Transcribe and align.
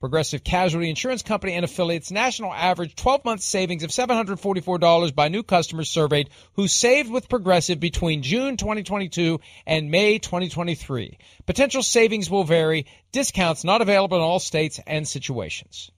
Progressive 0.00 0.44
Casualty 0.44 0.88
Insurance 0.88 1.22
Company 1.22 1.54
and 1.54 1.64
affiliates 1.64 2.12
national 2.12 2.52
average 2.52 2.94
12 2.94 3.24
month 3.24 3.40
savings 3.40 3.82
of 3.82 3.90
$744 3.90 5.14
by 5.14 5.28
new 5.28 5.42
customers 5.42 5.90
surveyed 5.90 6.30
who 6.52 6.68
saved 6.68 7.10
with 7.10 7.28
Progressive 7.28 7.80
between 7.80 8.22
June 8.22 8.56
2022 8.56 9.40
and 9.66 9.90
May 9.90 10.18
2023. 10.18 11.18
Potential 11.46 11.82
savings 11.82 12.30
will 12.30 12.44
vary. 12.44 12.86
Discounts 13.10 13.64
not 13.64 13.82
available 13.82 14.16
in 14.18 14.22
all 14.22 14.38
states 14.38 14.78
and 14.86 15.06
situations. 15.06 15.90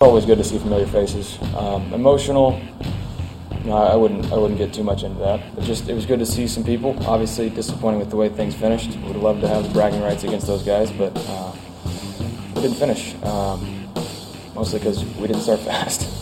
Always 0.00 0.24
good 0.24 0.38
to 0.38 0.44
see 0.44 0.58
familiar 0.58 0.86
faces. 0.86 1.38
Um, 1.54 1.92
emotional. 1.92 2.60
No, 3.64 3.72
I 3.74 3.96
wouldn't. 3.96 4.32
I 4.32 4.36
wouldn't 4.36 4.58
get 4.58 4.72
too 4.72 4.84
much 4.84 5.02
into 5.02 5.18
that. 5.20 5.54
But 5.54 5.64
just 5.64 5.88
it 5.88 5.94
was 5.94 6.06
good 6.06 6.20
to 6.20 6.26
see 6.26 6.46
some 6.46 6.64
people. 6.64 6.96
Obviously, 7.06 7.50
disappointing 7.50 7.98
with 7.98 8.10
the 8.10 8.16
way 8.16 8.28
things 8.28 8.54
finished. 8.54 8.96
Would 9.00 9.16
loved 9.16 9.40
to 9.40 9.48
have 9.48 9.64
the 9.64 9.70
bragging 9.70 10.02
rights 10.02 10.22
against 10.22 10.46
those 10.46 10.62
guys, 10.62 10.92
but 10.92 11.16
uh, 11.16 11.52
we 12.56 12.62
didn't 12.62 12.78
finish. 12.78 13.14
Um, 13.22 13.92
mostly 14.54 14.78
because 14.78 15.04
we 15.16 15.26
didn't 15.26 15.42
start 15.42 15.60
fast. 15.60 16.12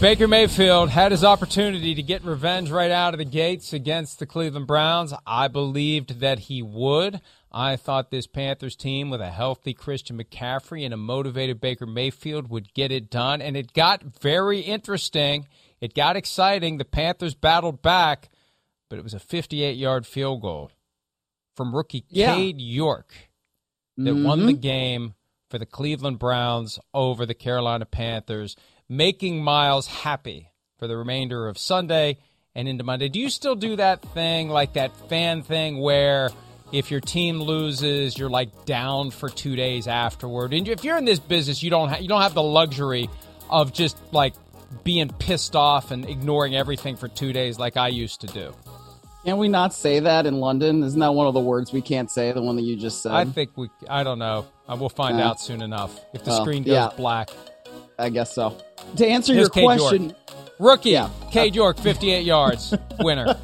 Baker 0.00 0.26
Mayfield 0.26 0.88
had 0.88 1.12
his 1.12 1.22
opportunity 1.22 1.94
to 1.94 2.02
get 2.02 2.24
revenge 2.24 2.70
right 2.70 2.90
out 2.90 3.12
of 3.12 3.18
the 3.18 3.26
gates 3.26 3.74
against 3.74 4.18
the 4.18 4.24
Cleveland 4.24 4.66
Browns. 4.66 5.12
I 5.26 5.48
believed 5.48 6.20
that 6.20 6.38
he 6.38 6.62
would. 6.62 7.20
I 7.52 7.76
thought 7.76 8.10
this 8.10 8.26
Panthers 8.26 8.76
team 8.76 9.10
with 9.10 9.20
a 9.20 9.30
healthy 9.30 9.74
Christian 9.74 10.16
McCaffrey 10.16 10.86
and 10.86 10.94
a 10.94 10.96
motivated 10.96 11.60
Baker 11.60 11.84
Mayfield 11.84 12.48
would 12.48 12.72
get 12.72 12.90
it 12.90 13.10
done. 13.10 13.42
And 13.42 13.58
it 13.58 13.74
got 13.74 14.02
very 14.02 14.60
interesting. 14.60 15.46
It 15.82 15.92
got 15.92 16.16
exciting. 16.16 16.78
The 16.78 16.86
Panthers 16.86 17.34
battled 17.34 17.82
back, 17.82 18.30
but 18.88 18.98
it 18.98 19.02
was 19.02 19.12
a 19.12 19.20
58 19.20 19.76
yard 19.76 20.06
field 20.06 20.40
goal 20.40 20.70
from 21.56 21.74
rookie 21.74 22.04
Yeah. 22.08 22.34
Cade 22.34 22.60
York 22.60 23.12
that 23.96 24.10
Mm-hmm. 24.14 24.24
won 24.24 24.46
the 24.46 24.52
game 24.52 25.14
for 25.50 25.58
the 25.58 25.66
Cleveland 25.66 26.18
Browns 26.18 26.78
over 26.94 27.26
the 27.26 27.34
Carolina 27.34 27.84
Panthers, 27.84 28.56
making 28.88 29.42
Miles 29.42 29.86
happy 29.86 30.52
for 30.78 30.86
the 30.86 30.96
remainder 30.96 31.48
of 31.48 31.58
Sunday 31.58 32.18
and 32.54 32.66
into 32.68 32.84
Monday. 32.84 33.08
Do 33.08 33.18
you 33.20 33.28
still 33.28 33.54
do 33.56 33.76
that 33.76 34.00
thing, 34.14 34.48
like 34.48 34.74
that 34.74 34.94
fan 35.08 35.42
thing, 35.42 35.78
where 35.80 36.30
if 36.72 36.90
your 36.90 37.00
team 37.00 37.40
loses, 37.42 38.16
you're 38.16 38.30
like 38.30 38.64
down 38.64 39.10
for 39.10 39.28
two 39.28 39.56
days 39.56 39.86
afterward? 39.88 40.54
And 40.54 40.66
if 40.68 40.84
you're 40.84 40.96
in 40.98 41.04
this 41.04 41.18
business, 41.18 41.62
you 41.62 41.70
don't 41.70 41.88
ha- 41.90 41.98
you 41.98 42.08
don't 42.08 42.22
have 42.22 42.34
the 42.34 42.42
luxury 42.42 43.10
of 43.48 43.72
just 43.72 43.98
like 44.12 44.34
being 44.84 45.08
pissed 45.08 45.56
off 45.56 45.90
and 45.90 46.08
ignoring 46.08 46.54
everything 46.54 46.94
for 46.96 47.08
two 47.08 47.32
days 47.32 47.58
like 47.58 47.76
I 47.76 47.88
used 47.88 48.20
to 48.20 48.28
do. 48.28 48.54
Can 49.24 49.36
we 49.36 49.48
not 49.48 49.74
say 49.74 50.00
that 50.00 50.24
in 50.26 50.40
London? 50.40 50.82
Isn't 50.82 50.98
that 51.00 51.12
one 51.14 51.26
of 51.26 51.34
the 51.34 51.40
words 51.40 51.72
we 51.72 51.82
can't 51.82 52.10
say? 52.10 52.32
The 52.32 52.40
one 52.42 52.56
that 52.56 52.62
you 52.62 52.74
just 52.76 53.02
said. 53.02 53.12
I 53.12 53.24
think 53.26 53.50
we. 53.56 53.68
I 53.88 54.02
don't 54.02 54.18
know. 54.18 54.46
Uh, 54.68 54.76
We'll 54.78 54.88
find 54.88 55.20
Uh, 55.20 55.24
out 55.24 55.40
soon 55.40 55.60
enough 55.62 55.98
if 56.14 56.24
the 56.24 56.30
well, 56.30 56.40
screen 56.42 56.62
goes 56.62 56.72
yeah. 56.72 56.88
black. 56.96 57.30
I 57.98 58.08
guess 58.08 58.34
so. 58.34 58.56
To 58.96 59.06
answer 59.06 59.34
Here's 59.34 59.44
your 59.44 59.50
Cade 59.50 59.64
question, 59.64 60.02
York. 60.04 60.16
Rookie, 60.58 60.90
Yeah. 60.90 61.10
Cade 61.30 61.54
York, 61.54 61.78
58 61.78 62.24
yards, 62.24 62.74
winner. 63.00 63.34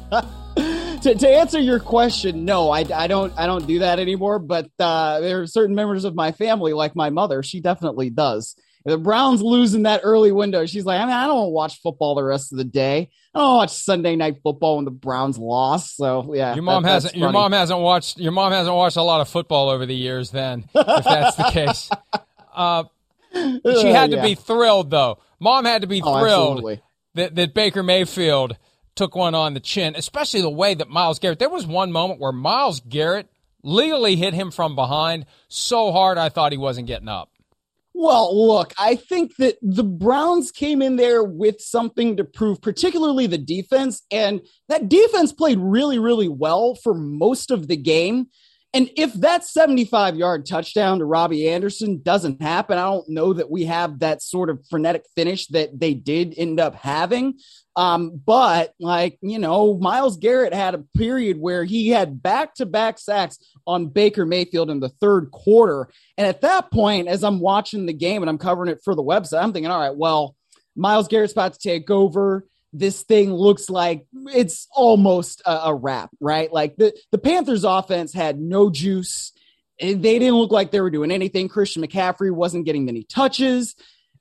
to, 1.01 1.13
to 1.15 1.27
answer 1.29 1.59
your 1.59 1.79
question, 1.79 2.43
no, 2.43 2.71
I, 2.71 2.79
I 2.93 3.05
don't 3.07 3.31
I 3.37 3.45
don't 3.45 3.67
do 3.67 3.79
that 3.79 3.99
anymore. 3.99 4.39
But 4.39 4.69
uh, 4.79 5.19
there 5.19 5.41
are 5.41 5.47
certain 5.47 5.75
members 5.75 6.05
of 6.05 6.15
my 6.15 6.31
family, 6.31 6.73
like 6.73 6.95
my 6.95 7.11
mother, 7.11 7.43
she 7.43 7.59
definitely 7.61 8.09
does. 8.09 8.55
The 8.87 8.97
Browns 8.97 9.41
lose 9.41 9.73
in 9.73 9.83
that 9.83 10.01
early 10.03 10.31
window, 10.31 10.65
she's 10.65 10.85
like, 10.85 10.99
I 11.01 11.05
mean, 11.05 11.13
I 11.13 11.27
don't 11.27 11.51
watch 11.51 11.81
football 11.81 12.15
the 12.15 12.23
rest 12.23 12.51
of 12.53 12.57
the 12.57 12.63
day. 12.63 13.09
I 13.35 13.39
don't 13.39 13.55
watch 13.57 13.71
Sunday 13.71 14.15
night 14.15 14.37
football 14.41 14.77
when 14.77 14.85
the 14.85 14.91
Browns 14.91 15.37
lost. 15.37 15.97
So 15.97 16.33
yeah, 16.33 16.53
Your 16.55 16.63
mom 16.63 16.83
that- 16.83 16.89
hasn't. 16.89 17.15
Your 17.15 17.31
mom 17.31 17.51
hasn't 17.51 17.79
watched. 17.81 18.17
Your 18.17 18.31
mom 18.31 18.51
hasn't 18.53 18.75
watched 18.75 18.95
a 18.97 19.01
lot 19.03 19.19
of 19.21 19.27
football 19.27 19.69
over 19.69 19.85
the 19.85 19.95
years. 19.95 20.31
Then, 20.31 20.65
if 20.73 21.03
that's 21.03 21.35
the 21.35 21.49
case, 21.51 21.89
uh, 22.55 22.85
she 23.33 23.87
had 23.89 24.11
to 24.11 24.17
Yeah. 24.17 24.21
be 24.23 24.35
thrilled 24.35 24.89
though. 24.89 25.19
Mom 25.39 25.65
had 25.65 25.81
to 25.81 25.87
be 25.87 26.01
Oh, 26.01 26.19
thrilled 26.19 26.57
absolutely. 26.59 26.81
that, 27.15 27.35
that 27.35 27.53
Baker 27.53 27.83
Mayfield 27.83 28.57
took 28.95 29.15
one 29.15 29.35
on 29.35 29.53
the 29.53 29.59
chin, 29.59 29.95
especially 29.95 30.41
the 30.41 30.49
way 30.49 30.73
that 30.73 30.89
Myles 30.89 31.19
Garrett. 31.19 31.39
There 31.39 31.49
was 31.49 31.67
one 31.67 31.91
moment 31.91 32.19
where 32.19 32.31
Myles 32.31 32.79
Garrett 32.79 33.27
legally 33.63 34.15
hit 34.15 34.33
him 34.33 34.49
from 34.49 34.75
behind 34.75 35.25
so 35.49 35.91
hard 35.91 36.17
I 36.17 36.29
thought 36.29 36.51
he 36.51 36.57
wasn't 36.57 36.87
getting 36.87 37.07
up. 37.09 37.29
Well, 37.99 38.47
look, 38.47 38.75
I 38.77 38.93
think 38.93 39.37
that 39.37 39.57
the 39.59 39.83
Browns 39.83 40.51
came 40.51 40.83
in 40.83 40.97
there 40.97 41.23
with 41.23 41.59
something 41.59 42.15
to 42.17 42.23
prove, 42.23 42.61
particularly 42.61 43.25
the 43.25 43.39
defense. 43.39 44.03
And 44.11 44.41
that 44.69 44.87
defense 44.87 45.33
played 45.33 45.57
really, 45.57 45.97
really 45.97 46.27
well 46.27 46.75
for 46.75 46.93
most 46.93 47.49
of 47.49 47.67
the 47.67 47.75
game. 47.75 48.27
And 48.73 48.89
if 48.97 49.13
that 49.13 49.45
75 49.45 50.17
yard 50.17 50.45
touchdown 50.45 50.99
to 50.99 51.05
Robbie 51.05 51.49
Anderson 51.49 52.01
doesn't 52.01 52.41
happen, 52.41 52.77
I 52.77 52.83
don't 52.83 53.09
know 53.09 53.33
that 53.33 53.49
we 53.49 53.65
have 53.65 53.99
that 53.99 54.21
sort 54.21 54.49
of 54.49 54.59
frenetic 54.69 55.05
finish 55.15 55.47
that 55.47 55.79
they 55.79 55.93
did 55.93 56.33
end 56.37 56.59
up 56.59 56.75
having. 56.75 57.39
Um, 57.77 58.21
but 58.25 58.73
like, 58.79 59.19
you 59.21 59.39
know, 59.39 59.77
Myles 59.77 60.17
Garrett 60.17 60.53
had 60.53 60.75
a 60.75 60.83
period 60.97 61.39
where 61.39 61.63
he 61.63 61.89
had 61.89 62.21
back 62.21 62.55
to 62.55 62.65
back 62.65 62.99
sacks 62.99 63.37
on 63.65 63.87
Baker 63.87 64.25
Mayfield 64.25 64.69
in 64.69 64.79
the 64.79 64.89
third 64.89 65.31
quarter. 65.31 65.87
And 66.17 66.27
at 66.27 66.41
that 66.41 66.71
point, 66.71 67.07
as 67.07 67.23
I'm 67.23 67.39
watching 67.39 67.85
the 67.85 67.93
game 67.93 68.21
and 68.21 68.29
I'm 68.29 68.39
covering 68.39 68.69
it 68.69 68.81
for 68.83 68.95
the 68.95 69.03
website, 69.03 69.43
I'm 69.43 69.53
thinking, 69.53 69.71
all 69.71 69.79
right, 69.79 69.95
well, 69.95 70.35
Myles 70.75 71.07
Garrett's 71.07 71.33
about 71.33 71.53
to 71.53 71.59
take 71.59 71.89
over. 71.89 72.45
This 72.73 73.03
thing 73.03 73.33
looks 73.33 73.69
like 73.69 74.05
it's 74.27 74.67
almost 74.71 75.41
a, 75.45 75.51
a 75.65 75.75
wrap, 75.75 76.09
right? 76.19 76.51
Like 76.51 76.75
the, 76.75 76.93
the 77.11 77.17
Panthers 77.17 77.63
offense 77.63 78.13
had 78.13 78.39
no 78.39 78.69
juice. 78.69 79.31
They 79.79 79.95
didn't 79.95 80.35
look 80.35 80.51
like 80.51 80.71
they 80.71 80.81
were 80.81 80.89
doing 80.89 81.11
anything. 81.11 81.49
Christian 81.49 81.83
McCaffrey 81.83 82.31
wasn't 82.31 82.65
getting 82.65 82.85
many 82.85 83.03
touches. 83.03 83.75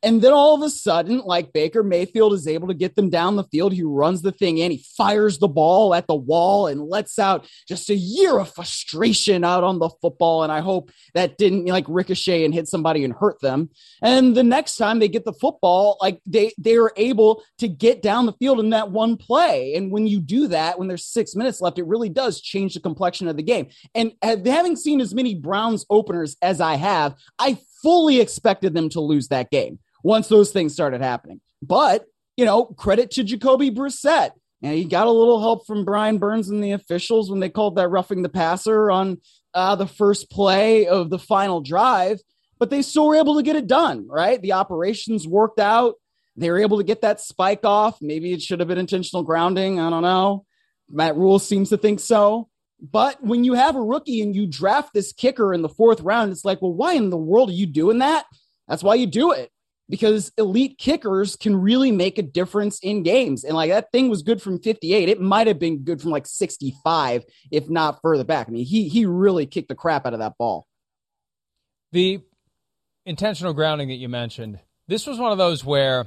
And 0.06 0.22
then 0.22 0.32
all 0.32 0.54
of 0.54 0.62
a 0.62 0.70
sudden, 0.70 1.18
like 1.24 1.52
Baker 1.52 1.82
Mayfield 1.82 2.32
is 2.32 2.46
able 2.46 2.68
to 2.68 2.74
get 2.74 2.94
them 2.94 3.10
down 3.10 3.34
the 3.34 3.42
field. 3.42 3.72
He 3.72 3.82
runs 3.82 4.22
the 4.22 4.30
thing 4.30 4.58
in, 4.58 4.70
he 4.70 4.84
fires 4.96 5.38
the 5.38 5.48
ball 5.48 5.96
at 5.96 6.06
the 6.06 6.14
wall 6.14 6.68
and 6.68 6.80
lets 6.80 7.18
out 7.18 7.48
just 7.66 7.90
a 7.90 7.96
year 7.96 8.38
of 8.38 8.54
frustration 8.54 9.42
out 9.42 9.64
on 9.64 9.80
the 9.80 9.90
football. 10.00 10.44
And 10.44 10.52
I 10.52 10.60
hope 10.60 10.92
that 11.14 11.38
didn't 11.38 11.66
like 11.66 11.86
ricochet 11.88 12.44
and 12.44 12.54
hit 12.54 12.68
somebody 12.68 13.02
and 13.02 13.14
hurt 13.14 13.40
them. 13.40 13.68
And 14.00 14.36
the 14.36 14.44
next 14.44 14.76
time 14.76 15.00
they 15.00 15.08
get 15.08 15.24
the 15.24 15.32
football, 15.32 15.98
like 16.00 16.20
they 16.24 16.52
they 16.56 16.76
are 16.76 16.92
able 16.96 17.42
to 17.58 17.66
get 17.66 18.00
down 18.00 18.26
the 18.26 18.32
field 18.34 18.60
in 18.60 18.70
that 18.70 18.92
one 18.92 19.16
play. 19.16 19.74
And 19.74 19.90
when 19.90 20.06
you 20.06 20.20
do 20.20 20.46
that, 20.46 20.78
when 20.78 20.86
there's 20.86 21.04
six 21.04 21.34
minutes 21.34 21.60
left, 21.60 21.80
it 21.80 21.86
really 21.86 22.10
does 22.10 22.40
change 22.40 22.74
the 22.74 22.80
complexion 22.80 23.26
of 23.26 23.36
the 23.36 23.42
game. 23.42 23.70
And 23.92 24.12
having 24.22 24.76
seen 24.76 25.00
as 25.00 25.16
many 25.16 25.34
Browns 25.34 25.84
openers 25.90 26.36
as 26.42 26.60
I 26.60 26.76
have, 26.76 27.16
I 27.40 27.58
fully 27.82 28.20
expected 28.20 28.72
them 28.72 28.88
to 28.90 29.00
lose 29.00 29.26
that 29.28 29.50
game 29.50 29.80
once 30.06 30.28
those 30.28 30.52
things 30.52 30.72
started 30.72 31.02
happening. 31.02 31.40
But 31.60 32.06
you 32.36 32.44
know, 32.44 32.64
credit 32.64 33.10
to 33.12 33.24
Jacoby 33.24 33.70
Brissett. 33.70 34.30
And 34.62 34.74
he 34.74 34.84
got 34.84 35.06
a 35.06 35.12
little 35.12 35.40
help 35.40 35.66
from 35.66 35.84
Brian 35.84 36.18
Burns 36.18 36.48
and 36.48 36.64
the 36.64 36.72
officials 36.72 37.30
when 37.30 37.40
they 37.40 37.50
called 37.50 37.76
that 37.76 37.88
roughing 37.88 38.22
the 38.22 38.28
passer 38.28 38.90
on 38.90 39.18
uh, 39.52 39.76
the 39.76 39.86
first 39.86 40.30
play 40.30 40.86
of 40.86 41.10
the 41.10 41.18
final 41.18 41.60
drive, 41.60 42.20
but 42.58 42.70
they 42.70 42.82
still 42.82 43.06
were 43.06 43.16
able 43.16 43.36
to 43.36 43.42
get 43.42 43.56
it 43.56 43.66
done, 43.66 44.06
right? 44.08 44.40
The 44.40 44.54
operations 44.54 45.28
worked 45.28 45.60
out. 45.60 45.94
They 46.36 46.50
were 46.50 46.58
able 46.58 46.78
to 46.78 46.84
get 46.84 47.02
that 47.02 47.20
spike 47.20 47.64
off. 47.64 47.98
Maybe 48.00 48.32
it 48.32 48.42
should 48.42 48.60
have 48.60 48.68
been 48.68 48.78
intentional 48.78 49.22
grounding. 49.22 49.78
I 49.78 49.90
don't 49.90 50.02
know. 50.02 50.46
Matt 50.90 51.16
Rhule 51.16 51.38
seems 51.38 51.68
to 51.70 51.76
think 51.76 52.00
so. 52.00 52.48
But 52.80 53.22
when 53.22 53.44
you 53.44 53.54
have 53.54 53.76
a 53.76 53.80
rookie 53.80 54.20
and 54.20 54.34
you 54.34 54.46
draft 54.46 54.94
this 54.94 55.12
kicker 55.12 55.52
in 55.52 55.62
the 55.62 55.68
fourth 55.68 56.00
round, 56.00 56.32
it's 56.32 56.44
like, 56.44 56.60
well, 56.60 56.74
why 56.74 56.94
in 56.94 57.10
the 57.10 57.16
world 57.16 57.50
are 57.50 57.54
you 57.54 57.66
doing 57.66 57.98
that? 57.98 58.24
That's 58.68 58.82
why 58.82 58.94
you 58.94 59.06
do 59.06 59.32
it 59.32 59.50
because 59.88 60.32
elite 60.36 60.78
kickers 60.78 61.36
can 61.36 61.56
really 61.56 61.92
make 61.92 62.18
a 62.18 62.22
difference 62.22 62.78
in 62.80 63.02
games. 63.02 63.44
And 63.44 63.54
like 63.54 63.70
that 63.70 63.92
thing 63.92 64.08
was 64.08 64.22
good 64.22 64.42
from 64.42 64.60
58. 64.60 65.08
It 65.08 65.20
might 65.20 65.46
have 65.46 65.58
been 65.58 65.84
good 65.84 66.00
from 66.00 66.10
like 66.10 66.26
65, 66.26 67.24
if 67.50 67.68
not 67.68 68.00
further 68.02 68.24
back. 68.24 68.48
I 68.48 68.50
mean, 68.50 68.64
he 68.64 68.88
he 68.88 69.06
really 69.06 69.46
kicked 69.46 69.68
the 69.68 69.74
crap 69.74 70.06
out 70.06 70.12
of 70.12 70.20
that 70.20 70.36
ball. 70.38 70.66
The 71.92 72.20
intentional 73.04 73.54
grounding 73.54 73.88
that 73.88 73.94
you 73.94 74.08
mentioned, 74.08 74.58
this 74.88 75.06
was 75.06 75.18
one 75.18 75.32
of 75.32 75.38
those 75.38 75.64
where 75.64 76.06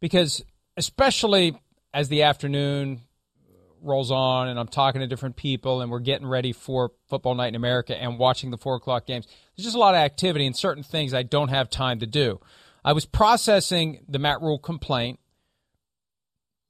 because 0.00 0.42
especially 0.76 1.58
as 1.92 2.08
the 2.08 2.22
afternoon 2.22 3.02
rolls 3.82 4.10
on 4.10 4.48
and 4.48 4.58
I'm 4.58 4.68
talking 4.68 5.00
to 5.00 5.06
different 5.06 5.36
people 5.36 5.80
and 5.80 5.90
we're 5.90 6.00
getting 6.00 6.26
ready 6.26 6.52
for 6.52 6.92
football 7.08 7.34
night 7.34 7.48
in 7.48 7.54
America 7.54 7.96
and 7.96 8.18
watching 8.18 8.50
the 8.50 8.58
four 8.58 8.74
o'clock 8.76 9.06
games, 9.06 9.26
there's 9.56 9.64
just 9.64 9.76
a 9.76 9.80
lot 9.80 9.94
of 9.94 10.00
activity 10.00 10.46
and 10.46 10.56
certain 10.56 10.82
things 10.82 11.14
I 11.14 11.22
don't 11.22 11.48
have 11.48 11.70
time 11.70 12.00
to 12.00 12.06
do. 12.06 12.40
I 12.88 12.92
was 12.92 13.04
processing 13.04 14.02
the 14.08 14.18
Matt 14.18 14.40
Rhule 14.40 14.58
complaint, 14.58 15.20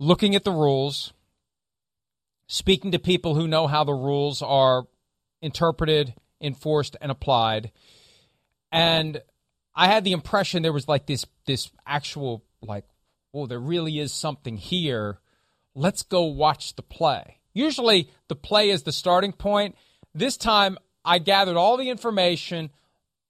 looking 0.01 0.35
at 0.35 0.43
the 0.43 0.51
rules, 0.51 1.13
speaking 2.49 2.91
to 2.91 2.99
people 2.99 3.37
who 3.37 3.47
know 3.47 3.69
how 3.69 3.85
the 3.85 3.95
rules 3.95 4.43
are 4.43 4.89
interpreted, 5.41 6.15
enforced, 6.41 6.97
and 7.01 7.13
applied. 7.13 7.71
And 8.73 9.23
I 9.77 9.87
had 9.87 10.03
the 10.03 10.11
impression 10.11 10.65
there 10.65 10.73
was 10.73 10.89
like 10.89 11.07
this 11.07 11.25
this 11.47 11.71
actual 11.87 12.45
like, 12.63 12.87
oh, 13.33 13.47
there 13.47 13.61
really 13.61 14.01
is 14.01 14.13
something 14.13 14.57
here. 14.57 15.21
Let's 15.77 16.03
go 16.03 16.25
watch 16.25 16.75
the 16.75 16.83
play. 16.83 17.39
Usually 17.55 18.11
the 18.27 18.35
play 18.35 18.71
is 18.71 18.83
the 18.83 18.91
starting 18.91 19.31
point. 19.31 19.77
This 20.17 20.37
time 20.37 20.79
I 21.05 21.21
gathered 21.21 21.57
all 21.57 21.77
the 21.77 21.91
information, 21.91 22.71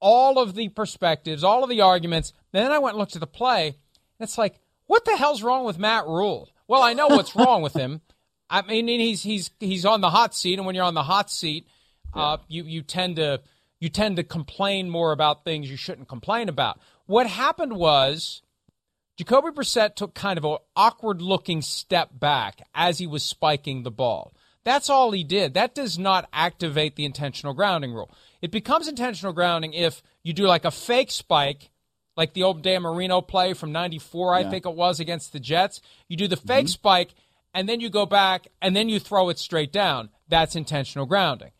all 0.01 0.39
of 0.39 0.55
the 0.55 0.69
perspectives, 0.69 1.45
all 1.45 1.63
of 1.63 1.71
the 1.71 1.81
arguments. 1.81 2.33
Then 2.53 2.71
I 2.71 2.79
went 2.79 2.95
and 2.95 2.99
looked 2.99 3.17
at 3.17 3.21
the 3.21 3.27
play, 3.27 3.67
and 3.69 3.75
it's 4.21 4.39
like, 4.39 4.61
what 4.87 5.05
the 5.05 5.17
hell's 5.17 5.43
wrong 5.43 5.65
with 5.65 5.79
Matt 5.79 6.07
Rhule? 6.07 6.49
Well, 6.67 6.83
I 6.83 6.95
know 6.95 7.09
what's 7.09 7.37
wrong 7.37 7.63
with 7.63 7.75
him. 7.75 8.01
I 8.51 8.63
mean, 8.63 8.89
he's 8.89 9.23
he's 9.23 9.51
he's 9.61 9.85
on 9.85 10.01
the 10.01 10.11
hot 10.11 10.35
seat, 10.35 10.59
and 10.59 10.65
when 10.65 10.75
you're 10.75 10.85
on 10.85 10.95
the 10.95 11.03
hot 11.03 11.31
seat, 11.31 11.67
yeah. 12.17 12.23
uh, 12.23 12.37
you 12.49 12.65
you 12.65 12.83
tend 12.83 13.17
to 13.17 13.43
you 13.79 13.91
tend 13.91 14.17
to 14.17 14.25
complain 14.25 14.89
more 14.89 15.13
about 15.13 15.45
things 15.45 15.71
you 15.71 15.77
shouldn't 15.77 16.09
complain 16.09 16.49
about. 16.49 16.81
What 17.05 17.27
happened 17.27 17.75
was 17.75 18.43
Jacoby 19.19 19.49
Brissett 19.51 19.97
took 19.97 20.15
kind 20.15 20.39
of 20.39 20.45
an 20.45 20.59
awkward 20.77 21.21
looking 21.21 21.61
step 21.61 22.11
back 22.13 22.63
as 22.75 22.99
he 22.99 23.07
was 23.07 23.23
spiking 23.23 23.83
the 23.83 23.91
ball. 23.91 24.33
That's 24.65 24.91
all 24.91 25.13
he 25.13 25.25
did. 25.25 25.55
That 25.55 25.75
does 25.75 25.99
not 25.99 26.29
activate 26.33 26.97
the 26.97 27.05
intentional 27.05 27.55
grounding 27.55 27.93
rule. 27.93 28.11
It 28.41 28.51
becomes 28.51 28.89
intentional 28.89 29.33
grounding 29.33 29.73
if 29.73 30.03
you 30.23 30.33
do 30.33 30.47
like 30.47 30.65
a 30.65 30.71
fake 30.71 31.11
spike, 31.11 31.71
like 32.17 32.35
the 32.35 32.43
old 32.43 32.63
Dan 32.63 32.83
Marino 32.83 33.21
play 33.21 33.53
from 33.55 33.73
94, 33.73 34.35
I 34.35 34.41
yeah. 34.41 34.51
think 34.51 34.67
it 34.67 34.75
was, 34.75 35.01
against 35.01 35.33
the 35.33 35.41
Jets. 35.41 35.81
You 36.09 36.17
do 36.17 36.29
the 36.29 36.37
fake 36.37 36.67
mm-hmm. 36.67 36.67
spike, 36.67 37.15
and 37.55 37.69
then 37.69 37.81
you 37.81 37.91
go 37.91 38.07
back, 38.07 38.49
and 38.61 38.75
then 38.75 38.89
you 38.89 38.99
throw 38.99 39.29
it 39.29 39.39
straight 39.39 39.73
down. 39.73 40.11
That's 40.29 40.57
intentional 40.57 41.07
grounding. 41.07 41.53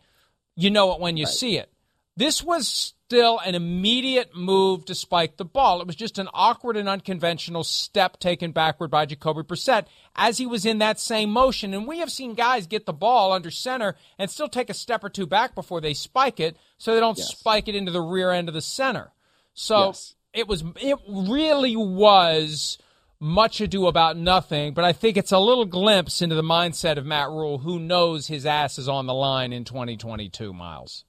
You 0.57 0.71
know 0.71 0.93
it 0.93 1.01
when 1.01 1.17
you 1.17 1.25
right. 1.25 1.33
see 1.33 1.57
it. 1.59 1.73
This 2.17 2.43
was 2.43 2.95
still 3.09 3.39
an 3.39 3.55
immediate 3.55 4.37
move 4.37 4.85
to 4.85 4.95
spike 4.95 5.39
the 5.39 5.45
ball. 5.45 5.81
It 5.81 5.87
was 5.87 5.97
just 5.97 6.19
an 6.19 6.29
awkward 6.35 6.77
and 6.77 6.91
unconventional 6.91 7.65
step 7.65 8.19
taken 8.19 8.53
backward 8.53 8.91
by 8.91 9.07
Jacoby 9.07 9.45
Brissett 9.45 9.87
as 10.15 10.37
he 10.37 10.45
was 10.45 10.67
in 10.67 10.77
that 10.81 11.01
same 11.01 11.31
motion. 11.31 11.73
And 11.73 11.87
we 11.87 12.01
have 12.01 12.13
seen 12.13 12.35
guys 12.35 12.67
get 12.67 12.85
the 12.85 12.93
ball 12.93 13.33
under 13.33 13.51
center 13.51 13.97
and 14.19 14.31
still 14.31 14.47
take 14.51 14.69
a 14.69 14.75
step 14.75 15.03
or 15.03 15.09
two 15.09 15.27
back 15.27 15.55
before 15.55 15.81
they 15.81 15.95
spike 15.95 16.39
it 16.39 16.59
so 16.77 16.93
they 16.93 17.01
don't 17.01 17.17
yes. 17.17 17.31
spike 17.31 17.67
it 17.67 17.75
into 17.75 17.91
the 17.91 18.03
rear 18.03 18.31
end 18.31 18.47
of 18.47 18.55
the 18.55 18.61
center. 18.61 19.11
So 19.55 19.87
yes. 19.87 20.15
it 20.35 20.47
was 20.47 20.63
it 20.77 20.99
really 21.09 21.77
was 21.77 22.77
much 23.19 23.63
ado 23.63 23.87
about 23.87 24.19
nothing, 24.19 24.75
but 24.75 24.85
I 24.85 24.93
think 24.93 25.17
it's 25.17 25.33
a 25.33 25.39
little 25.39 25.65
glimpse 25.65 26.21
into 26.21 26.35
the 26.35 26.43
mindset 26.43 26.99
of 26.99 27.07
Matt 27.07 27.31
Rhule, 27.31 27.57
who 27.57 27.79
knows 27.79 28.27
his 28.27 28.45
ass 28.45 28.79
is 28.79 28.87
on 28.87 29.07
the 29.07 29.15
line 29.15 29.55
in 29.55 29.65
2022, 29.65 30.53
Miles. 30.53 31.07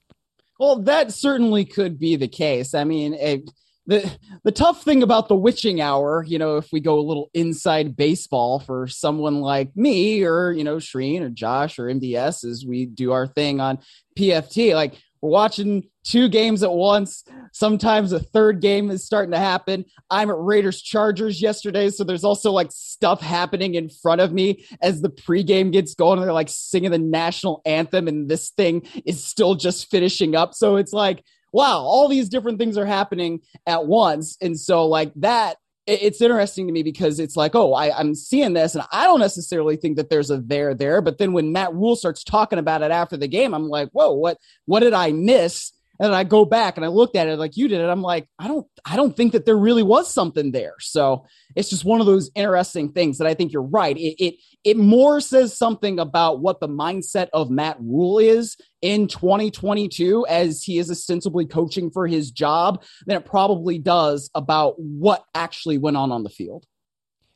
Well, 0.60 0.82
that 0.84 1.14
certainly 1.14 1.64
could 1.64 1.98
be 1.98 2.18
the 2.18 2.28
case. 2.28 2.74
I 2.74 2.84
mean, 2.84 3.14
it, 3.14 3.50
the 3.88 4.18
the 4.44 4.52
tough 4.52 4.84
thing 4.84 5.02
about 5.02 5.30
the 5.30 5.36
witching 5.36 5.82
hour, 5.82 6.24
you 6.28 6.38
know, 6.38 6.58
if 6.58 6.72
we 6.72 6.80
go 6.80 7.00
a 7.00 7.02
little 7.02 7.32
inside 7.34 7.96
baseball 7.96 8.60
for 8.60 8.88
someone 8.88 9.40
like 9.42 9.76
me 9.76 10.24
or 10.24 10.52
you 10.52 10.64
know 10.64 10.76
Charean 10.76 11.22
or 11.22 11.30
Josh 11.30 11.80
or 11.80 11.86
MDS, 11.86 12.46
as 12.46 12.66
we 12.68 12.86
do 12.86 13.14
our 13.14 13.26
thing 13.26 13.60
on 13.60 13.80
PFT, 14.18 14.76
like 14.76 15.02
we're 15.22 15.30
watching 15.30 15.84
two 16.04 16.30
games 16.30 16.64
at 16.64 16.72
once. 16.72 17.24
Sometimes 17.52 18.12
a 18.12 18.20
third 18.20 18.62
game 18.62 18.90
is 18.90 19.06
starting 19.06 19.32
to 19.32 19.40
happen. 19.40 19.86
I'm 20.10 20.30
at 20.30 20.38
Raiders 20.38 20.82
Chargers 20.82 21.42
yesterday, 21.42 21.90
so 21.90 22.04
there's 22.04 22.24
also 22.24 22.52
like 22.52 22.72
stuff 22.72 23.22
happening 23.22 23.76
in 23.76 23.90
front 23.90 24.22
of 24.22 24.32
me 24.32 24.66
as 24.82 25.02
the 25.02 25.10
pregame 25.10 25.72
gets 25.72 25.96
going. 25.96 26.22
They're 26.22 26.32
like 26.32 26.50
singing 26.50 26.92
the 26.92 26.98
national 27.00 27.62
anthem, 27.66 28.08
and 28.08 28.30
this 28.30 28.52
thing 28.52 28.88
is 29.06 29.24
still 29.24 29.56
just 29.56 29.90
finishing 29.92 30.36
up. 30.36 30.54
So 30.54 30.78
it's 30.78 30.94
like, 30.94 31.24
wow, 31.52 31.80
all 31.80 32.08
these 32.08 32.30
different 32.30 32.60
things 32.60 32.78
are 32.78 32.86
happening 32.86 33.42
at 33.66 33.88
once. 33.88 34.38
And 34.42 34.60
so, 34.60 34.88
like, 34.88 35.12
that 35.18 35.58
it's 35.90 36.22
interesting 36.22 36.68
to 36.68 36.74
me 36.74 36.84
because 36.84 37.20
it's 37.20 37.36
like, 37.36 37.56
oh, 37.56 37.74
I, 37.74 38.00
am 38.00 38.16
seeing 38.16 38.54
this, 38.54 38.76
and 38.76 38.84
I 38.92 39.06
don't 39.06 39.20
necessarily 39.20 39.76
think 39.76 39.98
that 39.98 40.10
there's 40.10 40.30
a 40.30 40.38
there 40.38 40.74
there. 40.74 41.02
But 41.02 41.18
then 41.18 41.34
when 41.34 41.52
Matt 41.52 41.74
Rhule 41.74 41.96
starts 41.96 42.24
talking 42.24 42.60
about 42.60 42.82
it 42.82 42.92
after 42.92 43.18
the 43.18 43.28
game, 43.28 43.54
I'm 43.54 43.70
like, 43.70 43.90
whoa, 43.92 44.14
what 44.14 44.38
what 44.66 44.82
did 44.82 44.94
I 44.94 45.12
miss? 45.12 45.72
And 46.00 46.16
I 46.16 46.24
go 46.24 46.46
back 46.46 46.78
and 46.78 46.86
I 46.86 46.90
looked 46.90 47.18
at 47.18 47.28
it 47.28 47.38
like 47.38 47.58
you 47.58 47.68
did, 47.68 47.82
and 47.82 47.92
I'm 47.92 48.02
like, 48.02 48.28
I 48.40 48.48
don't, 48.48 48.66
I 48.86 48.96
don't 48.96 49.16
think 49.16 49.34
that 49.34 49.46
there 49.46 49.58
really 49.58 49.84
was 49.84 50.14
something 50.14 50.52
there. 50.52 50.76
So 50.80 51.26
it's 51.56 51.70
just 51.70 51.84
one 51.84 52.00
of 52.00 52.06
those 52.06 52.32
interesting 52.36 52.94
things 52.94 53.18
that 53.18 53.28
I 53.28 53.34
think 53.34 53.52
you're 53.52 53.62
right. 53.62 53.98
It 53.98 54.16
it 54.24 54.36
it 54.64 54.78
more 54.78 55.20
says 55.20 55.58
something 55.58 56.00
about 56.00 56.40
what 56.40 56.60
the 56.60 56.70
mindset 56.70 57.28
of 57.34 57.50
Matt 57.50 57.78
Rhule 57.80 58.20
is 58.20 58.56
in 58.82 59.08
2022 59.08 60.26
as 60.28 60.64
he 60.64 60.78
is 60.78 60.90
ostensibly 60.90 61.46
coaching 61.46 61.92
for 61.92 62.08
his 62.08 62.32
job 62.32 62.84
than 63.06 63.18
it 63.18 63.26
probably 63.26 63.78
does 63.78 64.30
about 64.34 64.76
what 64.78 65.26
actually 65.36 65.78
went 65.78 65.98
on 65.98 66.12
on 66.12 66.24
the 66.24 66.30
field. 66.30 66.66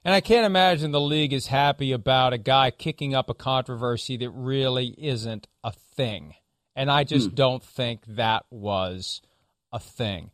And 0.05 0.13
I 0.13 0.21
can't 0.21 0.45
imagine 0.45 0.91
the 0.91 0.99
league 0.99 1.31
is 1.31 1.47
happy 1.47 1.93
about 1.93 2.33
a 2.33 2.37
guy 2.37 2.71
kicking 2.71 3.15
up 3.15 3.29
a 3.29 3.33
controversy 3.33 4.17
that 4.17 4.31
really 4.31 4.95
isn't 4.97 5.47
a 5.63 5.71
thing. 5.71 6.35
And 6.75 6.89
I 6.89 7.03
just 7.03 7.31
mm. 7.31 7.35
don't 7.35 7.63
think 7.63 8.01
that 8.07 8.45
was 8.49 9.21
a 9.71 9.79
thing. 9.79 10.31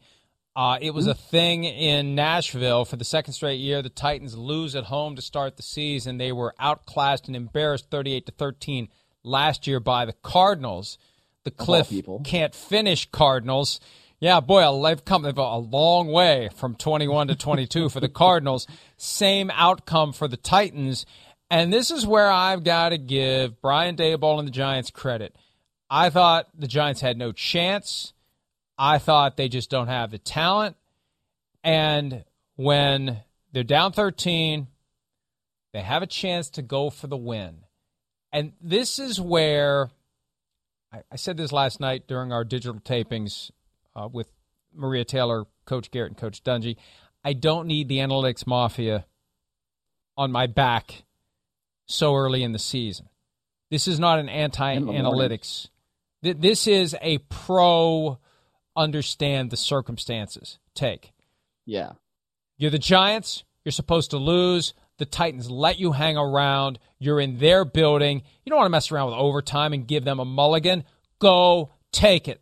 Uh, 0.55 0.77
it 0.81 0.93
was 0.93 1.07
mm. 1.07 1.11
a 1.11 1.13
thing 1.13 1.63
in 1.63 2.15
Nashville 2.15 2.85
for 2.85 2.95
the 2.95 3.05
second 3.05 3.33
straight 3.33 3.59
year. 3.59 3.81
The 3.81 3.89
Titans 3.89 4.37
lose 4.37 4.75
at 4.75 4.85
home 4.85 5.15
to 5.15 5.21
start 5.21 5.57
the 5.57 5.63
season. 5.63 6.17
They 6.17 6.31
were 6.31 6.53
outclassed 6.59 7.27
and 7.27 7.35
embarrassed 7.35 7.87
38 7.89 8.25
to 8.25 8.31
13 8.31 8.89
last 9.23 9.67
year 9.67 9.79
by 9.79 10.05
the 10.05 10.13
Cardinals. 10.13 10.97
The 11.43 11.51
Cliff 11.51 11.91
can't 12.23 12.53
finish 12.53 13.09
Cardinals. 13.09 13.79
Yeah, 14.19 14.41
boy, 14.41 14.81
they've 14.83 15.05
come 15.05 15.23
a 15.23 15.57
long 15.57 16.09
way 16.09 16.49
from 16.55 16.75
21 16.75 17.29
to 17.29 17.35
22 17.35 17.87
for 17.87 18.01
the 18.01 18.09
Cardinals. 18.09 18.67
Same 18.97 19.49
outcome 19.53 20.11
for 20.11 20.27
the 20.27 20.35
Titans. 20.35 21.05
And 21.49 21.71
this 21.71 21.89
is 21.89 22.05
where 22.05 22.29
I've 22.29 22.63
got 22.63 22.89
to 22.89 22.97
give 22.97 23.61
Brian 23.61 23.95
Daboll 23.95 24.39
and 24.39 24.47
the 24.47 24.51
Giants 24.51 24.91
credit. 24.91 25.35
I 25.89 26.09
thought 26.09 26.47
the 26.57 26.67
Giants 26.67 27.01
had 27.01 27.17
no 27.17 27.31
chance. 27.31 28.13
I 28.77 28.97
thought 28.97 29.37
they 29.37 29.49
just 29.49 29.69
don't 29.69 29.87
have 29.87 30.11
the 30.11 30.19
talent. 30.19 30.75
And 31.63 32.23
when 32.55 33.21
they're 33.51 33.63
down 33.63 33.91
13, 33.91 34.67
they 35.73 35.81
have 35.81 36.03
a 36.03 36.07
chance 36.07 36.49
to 36.51 36.61
go 36.61 36.89
for 36.89 37.07
the 37.07 37.17
win. 37.17 37.65
And 38.31 38.53
this 38.61 38.99
is 38.99 39.19
where 39.19 39.89
I, 40.93 41.01
I 41.11 41.15
said 41.15 41.37
this 41.37 41.51
last 41.51 41.79
night 41.79 42.07
during 42.07 42.31
our 42.31 42.43
digital 42.43 42.79
tapings 42.79 43.51
uh, 43.95 44.07
with 44.11 44.31
Maria 44.73 45.03
Taylor, 45.03 45.45
Coach 45.65 45.91
Garrett, 45.91 46.11
and 46.11 46.17
Coach 46.17 46.43
Dungy. 46.43 46.77
I 47.23 47.33
don't 47.33 47.67
need 47.67 47.87
the 47.87 47.97
analytics 47.97 48.47
mafia 48.47 49.05
on 50.15 50.31
my 50.31 50.47
back 50.47 51.03
so 51.85 52.15
early 52.15 52.43
in 52.43 52.51
the 52.51 52.59
season. 52.59 53.09
This 53.71 53.87
is 53.87 53.99
not 53.99 54.19
an 54.19 54.29
anti 54.29 54.77
analytics 54.77 55.69
this 56.21 56.67
is 56.67 56.95
a 57.01 57.19
pro 57.19 58.19
understand 58.75 59.51
the 59.51 59.57
circumstances 59.57 60.57
take. 60.73 61.11
Yeah. 61.65 61.93
You're 62.57 62.71
the 62.71 62.79
Giants. 62.79 63.43
You're 63.63 63.71
supposed 63.71 64.11
to 64.11 64.17
lose. 64.17 64.73
the 64.99 65.05
Titans 65.05 65.49
let 65.49 65.79
you 65.79 65.93
hang 65.93 66.17
around. 66.17 66.77
You're 66.99 67.19
in 67.19 67.39
their 67.39 67.65
building. 67.65 68.21
You 68.43 68.49
don't 68.49 68.57
want 68.57 68.67
to 68.67 68.71
mess 68.71 68.91
around 68.91 69.07
with 69.07 69.15
overtime 69.15 69.73
and 69.73 69.87
give 69.87 70.03
them 70.03 70.19
a 70.19 70.25
mulligan. 70.25 70.83
Go 71.19 71.71
take 71.91 72.27
it. 72.27 72.41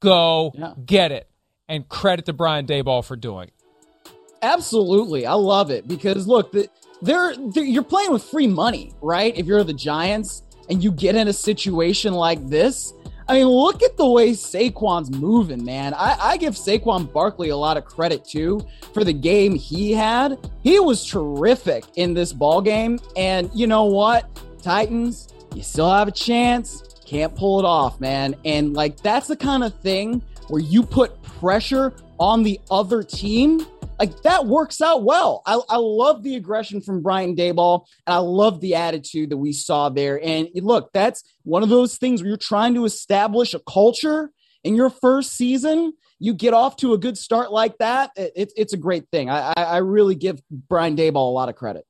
Go 0.00 0.52
yeah. 0.54 0.72
get 0.84 1.12
it. 1.12 1.28
And 1.68 1.88
credit 1.88 2.26
to 2.26 2.32
Brian 2.32 2.66
Daboll 2.66 3.04
for 3.04 3.16
doing 3.16 3.48
it. 3.48 4.12
Absolutely. 4.40 5.26
I 5.26 5.32
love 5.32 5.70
it 5.70 5.88
because 5.88 6.28
look, 6.28 6.52
the, 6.52 6.68
they're, 7.02 7.34
they're, 7.36 7.64
you're 7.64 7.82
playing 7.82 8.12
with 8.12 8.22
free 8.22 8.46
money, 8.46 8.92
right? 9.02 9.36
If 9.36 9.46
you're 9.46 9.64
the 9.64 9.74
Giants 9.74 10.42
and 10.70 10.82
you 10.82 10.92
get 10.92 11.16
in 11.16 11.26
a 11.26 11.32
situation 11.32 12.14
like 12.14 12.46
this, 12.46 12.92
I 13.28 13.34
mean, 13.34 13.48
look 13.48 13.82
at 13.82 13.96
the 13.96 14.08
way 14.08 14.30
Saquon's 14.30 15.10
moving, 15.10 15.64
man. 15.64 15.94
I, 15.94 16.16
I, 16.20 16.36
give 16.36 16.54
Saquon 16.54 17.12
Barkley 17.12 17.48
a 17.48 17.56
lot 17.56 17.76
of 17.76 17.84
credit 17.84 18.24
too 18.24 18.64
for 18.94 19.02
the 19.02 19.12
game 19.12 19.56
he 19.56 19.92
had. 19.92 20.38
He 20.62 20.78
was 20.78 21.04
terrific 21.04 21.84
in 21.96 22.14
this 22.14 22.32
ball 22.32 22.60
game. 22.60 23.00
And 23.16 23.50
you 23.52 23.66
know 23.66 23.84
what? 23.84 24.28
Titans, 24.62 25.28
you 25.54 25.62
still 25.62 25.90
have 25.90 26.06
a 26.06 26.12
chance. 26.12 26.82
Can't 27.04 27.34
pull 27.34 27.58
it 27.58 27.64
off, 27.64 28.00
man. 28.00 28.36
And 28.44 28.74
like 28.74 28.98
that's 28.98 29.26
the 29.26 29.36
kind 29.36 29.64
of 29.64 29.74
thing 29.80 30.22
where 30.48 30.62
you 30.62 30.84
put 30.84 31.20
pressure 31.22 31.94
on 32.18 32.44
the 32.44 32.60
other 32.70 33.02
team 33.02 33.66
like 33.98 34.22
that 34.22 34.46
works 34.46 34.80
out 34.80 35.04
well. 35.04 35.42
I, 35.46 35.60
I 35.68 35.76
love 35.76 36.22
the 36.22 36.36
aggression 36.36 36.80
from 36.80 37.02
Brian 37.02 37.34
Daboll, 37.34 37.86
and 38.06 38.14
I 38.14 38.18
love 38.18 38.60
the 38.60 38.74
attitude 38.74 39.30
that 39.30 39.36
we 39.36 39.52
saw 39.52 39.88
there. 39.88 40.20
And 40.22 40.48
look, 40.54 40.92
that's 40.92 41.22
one 41.44 41.62
of 41.62 41.68
those 41.68 41.96
things 41.96 42.20
where 42.22 42.28
you're 42.28 42.36
trying 42.36 42.74
to 42.74 42.84
establish 42.84 43.54
a 43.54 43.60
culture 43.60 44.30
in 44.64 44.74
your 44.74 44.90
first 44.90 45.32
season. 45.32 45.94
You 46.18 46.34
get 46.34 46.54
off 46.54 46.76
to 46.76 46.92
a 46.92 46.98
good 46.98 47.18
start 47.18 47.52
like 47.52 47.78
that. 47.78 48.10
It, 48.16 48.52
it's 48.56 48.72
a 48.72 48.78
great 48.78 49.08
thing. 49.10 49.30
I, 49.30 49.52
I 49.56 49.78
really 49.78 50.14
give 50.14 50.40
Brian 50.50 50.96
Daboll 50.96 51.28
a 51.28 51.32
lot 51.32 51.48
of 51.48 51.56
credit. 51.56 51.86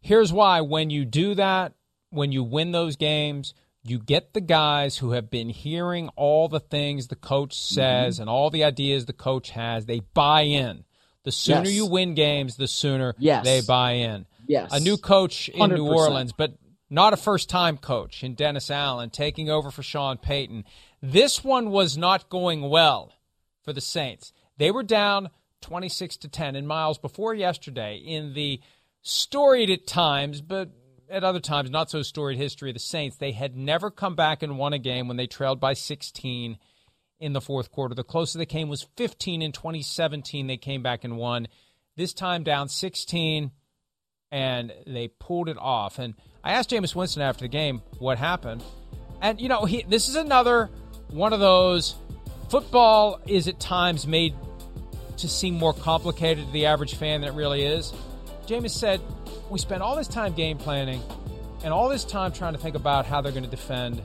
Here's 0.00 0.32
why: 0.32 0.60
when 0.60 0.90
you 0.90 1.04
do 1.04 1.34
that, 1.34 1.72
when 2.10 2.32
you 2.32 2.44
win 2.44 2.72
those 2.72 2.96
games, 2.96 3.54
you 3.82 3.98
get 3.98 4.32
the 4.32 4.40
guys 4.40 4.98
who 4.98 5.12
have 5.12 5.30
been 5.30 5.48
hearing 5.48 6.08
all 6.16 6.48
the 6.48 6.60
things 6.60 7.06
the 7.06 7.16
coach 7.16 7.58
says 7.58 8.14
mm-hmm. 8.14 8.22
and 8.22 8.30
all 8.30 8.50
the 8.50 8.64
ideas 8.64 9.06
the 9.06 9.12
coach 9.12 9.50
has. 9.50 9.86
They 9.86 10.00
buy 10.00 10.42
in. 10.42 10.84
The 11.26 11.32
sooner 11.32 11.64
yes. 11.64 11.72
you 11.72 11.86
win 11.86 12.14
games, 12.14 12.54
the 12.54 12.68
sooner 12.68 13.16
yes. 13.18 13.44
they 13.44 13.60
buy 13.60 13.94
in. 13.94 14.26
Yes. 14.46 14.72
A 14.72 14.78
new 14.78 14.96
coach 14.96 15.48
in 15.48 15.58
100%. 15.58 15.74
New 15.74 15.88
Orleans, 15.88 16.32
but 16.32 16.54
not 16.88 17.12
a 17.12 17.16
first 17.16 17.50
time 17.50 17.78
coach 17.78 18.22
in 18.22 18.36
Dennis 18.36 18.70
Allen 18.70 19.10
taking 19.10 19.50
over 19.50 19.72
for 19.72 19.82
Sean 19.82 20.18
Payton. 20.18 20.62
This 21.02 21.42
one 21.42 21.70
was 21.70 21.98
not 21.98 22.28
going 22.28 22.62
well 22.70 23.12
for 23.64 23.72
the 23.72 23.80
Saints. 23.80 24.32
They 24.56 24.70
were 24.70 24.84
down 24.84 25.30
26 25.62 26.16
to 26.18 26.28
10 26.28 26.54
in 26.54 26.64
miles 26.64 26.96
before 26.96 27.34
yesterday 27.34 27.96
in 27.96 28.34
the 28.34 28.60
storied 29.02 29.68
at 29.68 29.84
times, 29.84 30.40
but 30.40 30.70
at 31.10 31.24
other 31.24 31.40
times 31.40 31.70
not 31.70 31.90
so 31.90 32.02
storied 32.02 32.38
history 32.38 32.70
of 32.70 32.74
the 32.74 32.78
Saints. 32.78 33.16
They 33.16 33.32
had 33.32 33.56
never 33.56 33.90
come 33.90 34.14
back 34.14 34.44
and 34.44 34.58
won 34.58 34.72
a 34.72 34.78
game 34.78 35.08
when 35.08 35.16
they 35.16 35.26
trailed 35.26 35.58
by 35.58 35.72
16 35.72 36.56
in 37.18 37.32
the 37.32 37.40
fourth 37.40 37.70
quarter. 37.70 37.94
The 37.94 38.04
closest 38.04 38.38
they 38.38 38.46
came 38.46 38.68
was 38.68 38.86
15 38.96 39.42
in 39.42 39.52
2017. 39.52 40.46
They 40.46 40.56
came 40.56 40.82
back 40.82 41.04
and 41.04 41.16
won. 41.16 41.48
This 41.96 42.12
time 42.12 42.42
down 42.42 42.68
16, 42.68 43.50
and 44.30 44.72
they 44.86 45.08
pulled 45.08 45.48
it 45.48 45.56
off. 45.58 45.98
And 45.98 46.14
I 46.44 46.52
asked 46.52 46.70
Jameis 46.70 46.94
Winston 46.94 47.22
after 47.22 47.44
the 47.44 47.48
game 47.48 47.82
what 47.98 48.18
happened. 48.18 48.62
And, 49.20 49.40
you 49.40 49.48
know, 49.48 49.64
he, 49.64 49.84
this 49.88 50.08
is 50.08 50.16
another 50.16 50.70
one 51.10 51.32
of 51.32 51.40
those 51.40 51.94
football 52.50 53.20
is 53.26 53.48
at 53.48 53.58
times 53.58 54.06
made 54.06 54.34
to 55.18 55.28
seem 55.28 55.54
more 55.54 55.72
complicated 55.72 56.46
to 56.46 56.52
the 56.52 56.66
average 56.66 56.94
fan 56.94 57.22
than 57.22 57.30
it 57.30 57.36
really 57.36 57.62
is. 57.62 57.92
Jameis 58.46 58.70
said, 58.70 59.00
We 59.50 59.58
spent 59.58 59.82
all 59.82 59.96
this 59.96 60.08
time 60.08 60.34
game 60.34 60.58
planning 60.58 61.00
and 61.64 61.72
all 61.72 61.88
this 61.88 62.04
time 62.04 62.32
trying 62.32 62.52
to 62.52 62.58
think 62.58 62.76
about 62.76 63.06
how 63.06 63.20
they're 63.20 63.32
going 63.32 63.44
to 63.44 63.50
defend 63.50 64.02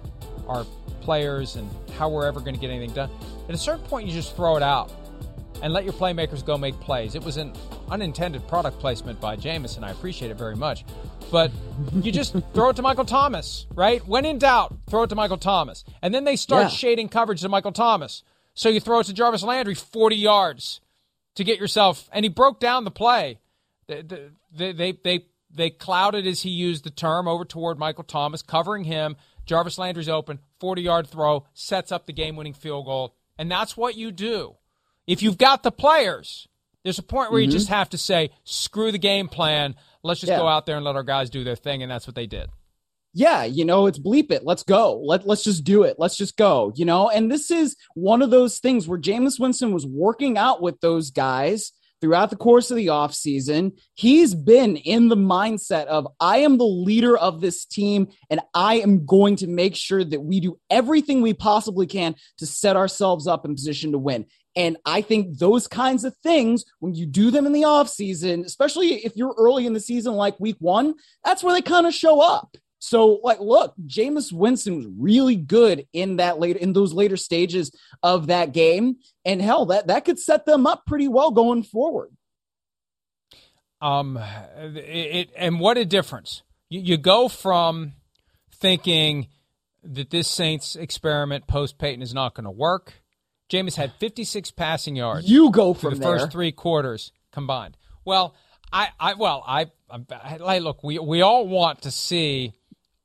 our 0.48 0.66
players 1.02 1.56
and 1.56 1.70
how 1.98 2.10
we're 2.10 2.26
ever 2.26 2.40
going 2.40 2.54
to 2.54 2.60
get 2.60 2.70
anything 2.70 2.94
done. 2.94 3.10
At 3.50 3.56
a 3.56 3.58
certain 3.58 3.86
point, 3.86 4.08
you 4.08 4.14
just 4.14 4.36
throw 4.36 4.56
it 4.58 4.64
out 4.64 4.92
and 5.62 5.74
let 5.74 5.84
your 5.84 5.94
playmakers 5.94 6.46
go 6.46 6.58
make 6.58 6.80
plays. 6.80 7.16
It 7.16 7.24
was 7.24 7.38
an 7.38 7.54
unintended 7.90 8.48
product 8.48 8.80
placement 8.80 9.20
by 9.20 9.36
Jameis. 9.36 9.76
And 9.76 9.86
I 9.86 9.92
appreciate 9.92 10.32
it 10.32 10.38
very 10.38 10.56
much. 10.56 10.86
But 11.32 11.52
you 11.94 12.12
just 12.12 12.36
throw 12.54 12.70
it 12.70 12.76
to 12.78 12.82
Michael 12.82 13.06
Thomas, 13.06 13.68
right? 13.74 14.06
When 14.08 14.26
in 14.26 14.38
doubt, 14.40 14.76
throw 14.90 15.04
it 15.04 15.08
to 15.08 15.16
Michael 15.16 15.38
Thomas. 15.38 15.84
And 16.02 16.14
then 16.14 16.24
they 16.24 16.36
start 16.36 16.64
yeah. 16.64 16.70
shading 16.70 17.10
coverage 17.10 17.42
to 17.42 17.50
Michael 17.50 17.72
Thomas. 17.72 18.24
So 18.54 18.70
you 18.70 18.80
throw 18.80 19.00
it 19.00 19.06
to 19.06 19.14
Jarvis 19.14 19.44
Landry 19.44 19.76
40 19.76 20.16
yards 20.16 20.82
to 21.36 21.44
get 21.44 21.60
yourself, 21.60 22.10
and 22.12 22.26
he 22.26 22.30
broke 22.30 22.60
down 22.60 22.84
the 22.84 22.92
play. 22.92 23.40
They, 23.88 24.02
they, 24.02 24.74
they, 24.74 24.92
they, 24.92 25.26
they 25.50 25.70
clouded, 25.70 26.28
as 26.28 26.42
he 26.42 26.50
used 26.50 26.84
the 26.84 26.90
term, 26.90 27.28
over 27.28 27.46
toward 27.46 27.80
Michael 27.80 28.04
Thomas, 28.04 28.42
covering 28.42 28.84
him. 28.84 29.16
Jarvis 29.46 29.78
Landry's 29.78 30.10
open, 30.10 30.40
40 30.62 30.82
yard 30.84 31.08
throw, 31.08 31.46
sets 31.54 31.92
up 31.92 32.06
the 32.06 32.14
game 32.14 32.38
winning 32.38 32.54
field 32.54 32.86
goal. 32.86 33.16
And 33.38 33.52
that's 33.52 33.76
what 33.76 33.98
you 33.98 34.12
do. 34.12 34.56
If 35.08 35.22
you've 35.24 35.38
got 35.38 35.64
the 35.64 35.72
players, 35.72 36.48
there's 36.84 37.00
a 37.00 37.04
point 37.04 37.32
where 37.32 37.42
mm-hmm. 37.42 37.52
you 37.52 37.58
just 37.58 37.70
have 37.70 37.90
to 37.90 37.98
say, 37.98 38.30
screw 38.44 38.92
the 38.92 38.98
game 38.98 39.28
plan. 39.28 39.76
Let's 40.04 40.22
just 40.22 40.32
yeah. 40.32 40.38
go 40.38 40.48
out 40.48 40.66
there 40.66 40.78
and 40.78 40.86
let 40.86 40.96
our 40.96 41.04
guys 41.04 41.30
do 41.30 41.44
their 41.44 41.56
thing. 41.56 41.82
And 41.84 41.92
that's 41.92 42.08
what 42.08 42.16
they 42.16 42.28
did. 42.28 42.50
Yeah, 43.14 43.44
you 43.44 43.66
know, 43.66 43.88
it's 43.88 44.00
bleep 44.00 44.32
it. 44.32 44.46
Let's 44.46 44.64
go. 44.64 45.02
Let, 45.02 45.28
let's 45.28 45.44
just 45.44 45.66
do 45.66 45.84
it. 45.84 45.98
Let's 45.98 46.16
just 46.16 46.38
go, 46.38 46.72
you 46.76 46.86
know? 46.86 47.10
And 47.10 47.30
this 47.30 47.52
is 47.52 47.76
one 47.94 48.22
of 48.22 48.30
those 48.30 48.60
things 48.60 48.88
where 48.88 49.00
Jameis 49.00 49.40
Winston 49.40 49.74
was 49.74 49.86
working 49.86 50.38
out 50.38 50.62
with 50.62 50.80
those 50.80 51.12
guys 51.12 51.74
throughout 52.02 52.32
the 52.32 52.36
course 52.36 52.72
of 52.72 52.78
the 52.78 52.88
offseason. 52.88 53.78
He's 53.94 54.36
been 54.36 54.76
in 54.76 55.08
the 55.08 55.16
mindset 55.16 55.86
of, 55.86 56.08
I 56.20 56.40
am 56.40 56.58
the 56.58 56.66
leader 56.66 57.16
of 57.16 57.40
this 57.40 57.66
team, 57.66 58.08
and 58.30 58.42
I 58.54 58.76
am 58.76 59.06
going 59.06 59.38
to 59.38 59.48
make 59.48 59.76
sure 59.76 60.04
that 60.04 60.22
we 60.22 60.40
do 60.40 60.60
everything 60.70 61.22
we 61.22 61.34
possibly 61.34 61.86
can 61.86 62.16
to 62.40 62.46
set 62.46 62.76
ourselves 62.76 63.28
up 63.28 63.46
in 63.46 63.56
position 63.56 63.92
to 63.92 63.98
win. 63.98 64.26
And 64.56 64.78
I 64.86 65.02
think 65.02 65.38
those 65.38 65.68
kinds 65.68 66.04
of 66.04 66.16
things, 66.18 66.66
when 66.80 66.94
you 66.94 67.06
do 67.06 67.32
them 67.32 67.46
in 67.46 67.54
the 67.54 67.62
offseason, 67.62 68.44
especially 68.44 69.06
if 69.06 69.16
you're 69.16 69.36
early 69.38 69.66
in 69.66 69.74
the 69.74 69.80
season 69.80 70.14
like 70.14 70.40
week 70.40 70.58
one, 70.60 70.96
that's 71.24 71.44
where 71.44 71.54
they 71.54 71.62
kind 71.62 71.88
of 71.88 71.94
show 71.94 72.20
up. 72.20 72.58
So, 72.84 73.20
like, 73.24 73.40
look, 73.40 73.76
Jameis 73.86 74.34
Winston 74.34 74.76
was 74.76 74.88
really 74.98 75.36
good 75.36 75.86
in 75.94 76.16
that 76.16 76.40
later 76.40 76.58
in 76.58 76.74
those 76.74 76.94
later 76.94 77.16
stages 77.16 77.72
of 78.02 78.26
that 78.28 78.54
game, 78.54 78.96
and 79.24 79.40
hell, 79.40 79.68
that 79.68 79.86
that 79.86 80.04
could 80.04 80.18
set 80.18 80.48
them 80.48 80.66
up 80.66 80.88
pretty 80.88 81.08
well 81.08 81.30
going 81.30 81.62
forward. 81.62 82.10
Um, 83.82 84.18
it, 84.58 84.80
it 84.80 85.30
and 85.38 85.60
what 85.60 85.78
a 85.78 85.86
difference! 85.86 86.42
You, 86.70 86.80
you 86.82 86.98
go 86.98 87.28
from 87.28 87.94
thinking 88.56 89.28
that 89.84 90.10
this 90.10 90.28
Saints 90.28 90.76
experiment 90.76 91.46
post 91.46 91.78
Payton 91.78 92.02
is 92.02 92.16
not 92.16 92.34
going 92.34 92.46
to 92.46 92.52
work. 92.52 92.94
Jameis 93.48 93.76
had 93.76 93.94
56 94.00 94.50
passing 94.52 94.96
yards. 94.96 95.30
You 95.30 95.52
go 95.52 95.76
from 95.76 95.94
the 95.94 96.00
there. 96.00 96.18
first 96.18 96.32
three 96.32 96.52
quarters 96.52 97.12
combined. 97.32 97.78
Well, 98.04 98.34
I, 98.74 98.88
I 99.00 99.14
well, 99.14 99.44
I, 99.46 99.68
I, 99.92 100.40
I 100.44 100.58
look. 100.58 100.84
We 100.84 100.98
we 100.98 101.22
all 101.22 101.48
want 101.48 101.84
to 101.84 101.92
see 101.92 102.56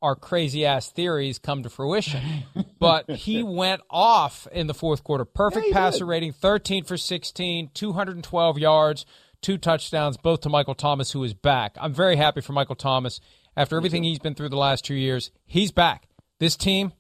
our 0.03 0.15
crazy 0.15 0.65
ass 0.67 0.91
theories 0.91 1.39
come 1.39 1.63
to 1.63 1.71
fruition. 1.71 2.23
but 2.79 3.11
he 3.11 3.43
went 3.43 3.83
off 3.91 4.47
in 4.53 4.67
the 4.67 4.75
fourth 4.75 5.05
quarter. 5.05 5.25
Perfect 5.25 5.67
yeah, 5.69 5.75
passer 5.75 6.01
did. 6.01 6.05
rating, 6.07 6.33
13 6.33 6.85
for 6.85 6.97
16, 6.97 7.71
212 7.75 8.59
yards, 8.59 9.07
two 9.41 9.59
touchdowns, 9.59 10.17
both 10.17 10.41
to 10.43 10.49
Michael 10.49 10.75
Thomas, 10.75 11.13
who 11.13 11.25
is 11.25 11.35
back. 11.35 11.77
I'm 11.81 11.95
very 11.95 12.17
happy 12.17 12.41
for 12.41 12.53
Michael 12.53 12.77
Thomas. 12.77 13.21
After 13.57 13.77
everything 13.77 14.03
he's 14.03 14.19
been 14.19 14.35
through 14.35 14.51
the 14.51 14.57
last 14.57 14.85
two 14.85 14.95
years, 14.95 15.31
he's 15.47 15.73
back. 15.73 16.09
This 16.39 16.57
team 16.57 16.93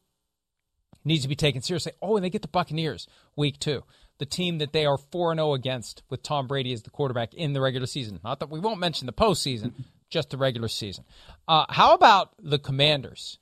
needs 1.04 1.22
to 1.22 1.28
be 1.28 1.36
taken 1.36 1.60
seriously. 1.60 1.92
Oh, 2.00 2.16
and 2.16 2.24
they 2.24 2.30
get 2.30 2.42
the 2.42 2.48
Buccaneers 2.48 3.06
week 3.36 3.58
two. 3.58 3.84
The 4.18 4.26
team 4.26 4.58
that 4.58 4.72
they 4.72 4.86
are 4.86 4.96
4 4.96 5.34
0 5.34 5.52
against 5.52 6.02
with 6.08 6.22
Tom 6.22 6.46
Brady 6.46 6.72
as 6.72 6.82
the 6.82 6.90
quarterback 6.90 7.34
in 7.34 7.52
the 7.52 7.60
regular 7.60 7.86
season. 7.86 8.18
Not 8.24 8.40
that 8.40 8.48
we 8.48 8.58
won't 8.58 8.80
mention 8.80 9.04
the 9.04 9.12
postseason, 9.12 9.72
just 10.10 10.30
the 10.30 10.36
regular 10.36 10.68
season. 10.68 11.04
Uh, 11.48 11.66
how 11.68 11.94
about 11.94 12.30
the 12.42 12.58
Commanders 12.58 13.38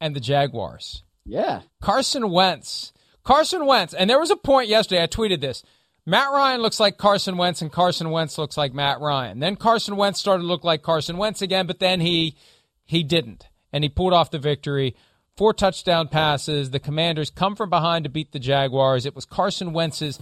and 0.00 0.14
the 0.14 0.20
Jaguars? 0.20 1.02
Yeah. 1.24 1.62
Carson 1.80 2.30
Wentz. 2.30 2.92
Carson 3.24 3.66
Wentz. 3.66 3.94
And 3.94 4.08
there 4.08 4.20
was 4.20 4.30
a 4.30 4.36
point 4.36 4.68
yesterday, 4.68 5.02
I 5.02 5.06
tweeted 5.06 5.40
this. 5.40 5.62
Matt 6.08 6.30
Ryan 6.30 6.62
looks 6.62 6.78
like 6.78 6.98
Carson 6.98 7.36
Wentz, 7.36 7.60
and 7.62 7.72
Carson 7.72 8.10
Wentz 8.10 8.38
looks 8.38 8.56
like 8.56 8.72
Matt 8.72 9.00
Ryan. 9.00 9.40
Then 9.40 9.56
Carson 9.56 9.96
Wentz 9.96 10.20
started 10.20 10.42
to 10.42 10.46
look 10.46 10.62
like 10.62 10.82
Carson 10.82 11.16
Wentz 11.16 11.42
again, 11.42 11.66
but 11.66 11.80
then 11.80 12.00
he 12.00 12.36
he 12.84 13.02
didn't, 13.02 13.48
and 13.72 13.82
he 13.82 13.90
pulled 13.90 14.12
off 14.12 14.30
the 14.30 14.38
victory. 14.38 14.94
Four 15.36 15.52
touchdown 15.52 16.06
passes. 16.06 16.70
The 16.70 16.78
Commanders 16.78 17.28
come 17.28 17.56
from 17.56 17.68
behind 17.70 18.04
to 18.04 18.08
beat 18.08 18.30
the 18.30 18.38
Jaguars. 18.38 19.04
It 19.04 19.16
was 19.16 19.24
Carson 19.26 19.72
Wentz's 19.72 20.20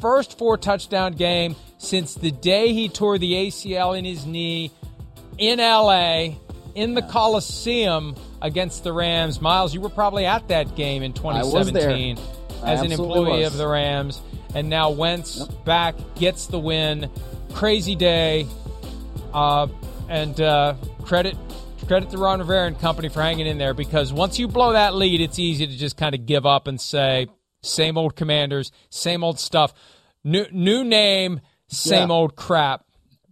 first 0.00 0.38
four 0.38 0.56
touchdown 0.56 1.12
game 1.12 1.54
since 1.76 2.14
the 2.14 2.32
day 2.32 2.72
he 2.72 2.88
tore 2.88 3.18
the 3.18 3.34
ACL 3.34 3.96
in 3.96 4.06
his 4.06 4.24
knee 4.24 4.72
in 5.38 5.58
LA 5.58 6.36
in 6.74 6.94
the 6.94 7.02
Coliseum 7.02 8.14
against 8.42 8.84
the 8.84 8.92
Rams. 8.92 9.40
Miles, 9.40 9.74
you 9.74 9.80
were 9.80 9.88
probably 9.88 10.26
at 10.26 10.48
that 10.48 10.76
game 10.76 11.02
in 11.02 11.12
2017 11.12 12.18
as 12.62 12.82
an 12.82 12.92
employee 12.92 13.40
was. 13.40 13.52
of 13.52 13.58
the 13.58 13.66
Rams. 13.66 14.20
And 14.54 14.70
now 14.70 14.90
Wentz 14.90 15.38
yep. 15.38 15.64
back, 15.64 15.94
gets 16.14 16.46
the 16.46 16.58
win. 16.58 17.10
Crazy 17.54 17.94
day. 17.94 18.46
Uh, 19.32 19.68
and 20.08 20.40
uh, 20.40 20.74
credit 21.04 21.36
credit 21.86 22.10
to 22.10 22.18
Ron 22.18 22.40
Rivera 22.40 22.66
and 22.66 22.78
company 22.80 23.08
for 23.08 23.22
hanging 23.22 23.46
in 23.46 23.58
there 23.58 23.74
because 23.74 24.12
once 24.12 24.38
you 24.38 24.48
blow 24.48 24.72
that 24.72 24.94
lead, 24.94 25.20
it's 25.20 25.38
easy 25.38 25.66
to 25.66 25.76
just 25.76 25.96
kind 25.96 26.14
of 26.14 26.26
give 26.26 26.44
up 26.44 26.66
and 26.66 26.80
say, 26.80 27.28
same 27.62 27.96
old 27.96 28.16
commanders, 28.16 28.72
same 28.90 29.22
old 29.22 29.38
stuff. 29.38 29.72
New 30.24 30.46
new 30.50 30.84
name, 30.84 31.40
same 31.68 32.08
yeah. 32.08 32.14
old 32.14 32.36
crap. 32.36 32.85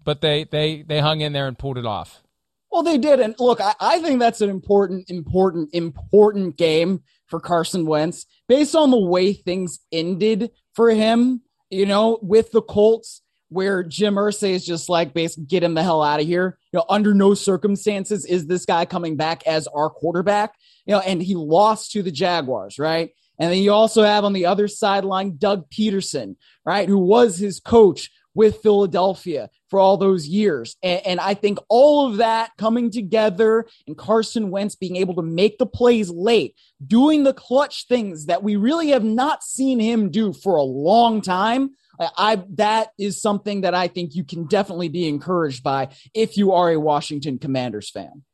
But 0.04 0.20
they 0.20 0.44
they 0.44 0.82
they 0.82 1.00
hung 1.00 1.20
in 1.20 1.32
there 1.32 1.48
and 1.48 1.58
pulled 1.58 1.78
it 1.78 1.86
off. 1.86 2.22
Well, 2.70 2.82
they 2.82 2.98
did. 2.98 3.20
And 3.20 3.36
look, 3.38 3.60
I, 3.60 3.74
I 3.80 4.00
think 4.00 4.18
that's 4.18 4.40
an 4.40 4.50
important, 4.50 5.08
important, 5.08 5.70
important 5.72 6.56
game 6.56 7.02
for 7.28 7.38
Carson 7.38 7.86
Wentz 7.86 8.26
based 8.48 8.74
on 8.74 8.90
the 8.90 8.98
way 8.98 9.32
things 9.32 9.78
ended 9.92 10.50
for 10.74 10.90
him, 10.90 11.42
you 11.70 11.86
know, 11.86 12.18
with 12.20 12.50
the 12.50 12.62
Colts 12.62 13.22
where 13.48 13.84
Jim 13.84 14.14
Irsay 14.14 14.50
is 14.50 14.66
just 14.66 14.88
like 14.88 15.14
basically 15.14 15.44
get 15.44 15.62
him 15.62 15.74
the 15.74 15.82
hell 15.84 16.02
out 16.02 16.20
of 16.20 16.26
here. 16.26 16.58
You 16.72 16.78
know, 16.78 16.84
under 16.88 17.14
no 17.14 17.34
circumstances 17.34 18.26
is 18.26 18.46
this 18.46 18.66
guy 18.66 18.84
coming 18.84 19.16
back 19.16 19.46
as 19.46 19.68
our 19.68 19.88
quarterback. 19.88 20.54
You 20.84 20.94
know, 20.94 21.00
and 21.00 21.22
he 21.22 21.36
lost 21.36 21.92
to 21.92 22.02
the 22.02 22.10
Jaguars, 22.10 22.78
right? 22.78 23.10
And 23.38 23.52
then 23.52 23.58
you 23.58 23.72
also 23.72 24.02
have 24.02 24.24
on 24.24 24.32
the 24.32 24.46
other 24.46 24.68
sideline 24.68 25.36
Doug 25.36 25.70
Pederson, 25.70 26.36
right, 26.64 26.88
who 26.88 26.98
was 26.98 27.38
his 27.38 27.60
coach 27.60 28.10
with 28.34 28.62
Philadelphia 28.62 29.48
for 29.68 29.78
all 29.78 29.96
those 29.96 30.26
years. 30.26 30.76
And, 30.82 31.06
and, 31.06 31.20
I 31.20 31.34
think 31.34 31.58
all 31.68 32.06
of 32.06 32.18
that 32.18 32.50
coming 32.58 32.90
together 32.90 33.66
and 33.86 33.96
Carson 33.96 34.50
Wentz 34.50 34.74
being 34.74 34.96
able 34.96 35.14
to 35.14 35.22
make 35.22 35.58
the 35.58 35.66
plays 35.66 36.10
late, 36.10 36.54
doing 36.84 37.24
the 37.24 37.32
clutch 37.32 37.86
things 37.88 38.26
that 38.26 38.42
we 38.42 38.56
really 38.56 38.88
have 38.88 39.04
not 39.04 39.42
seen 39.42 39.78
him 39.78 40.10
do 40.10 40.32
for 40.32 40.56
a 40.56 40.62
long 40.62 41.22
time. 41.22 41.70
I 41.98 42.42
that 42.54 42.88
is 42.98 43.22
something 43.22 43.60
that 43.60 43.74
I 43.74 43.88
think 43.88 44.14
you 44.14 44.24
can 44.24 44.46
definitely 44.46 44.88
be 44.88 45.08
encouraged 45.08 45.62
by 45.62 45.90
if 46.12 46.36
you 46.36 46.52
are 46.52 46.70
a 46.70 46.80
Washington 46.80 47.38
Commanders 47.38 47.90
fan. 47.90 48.24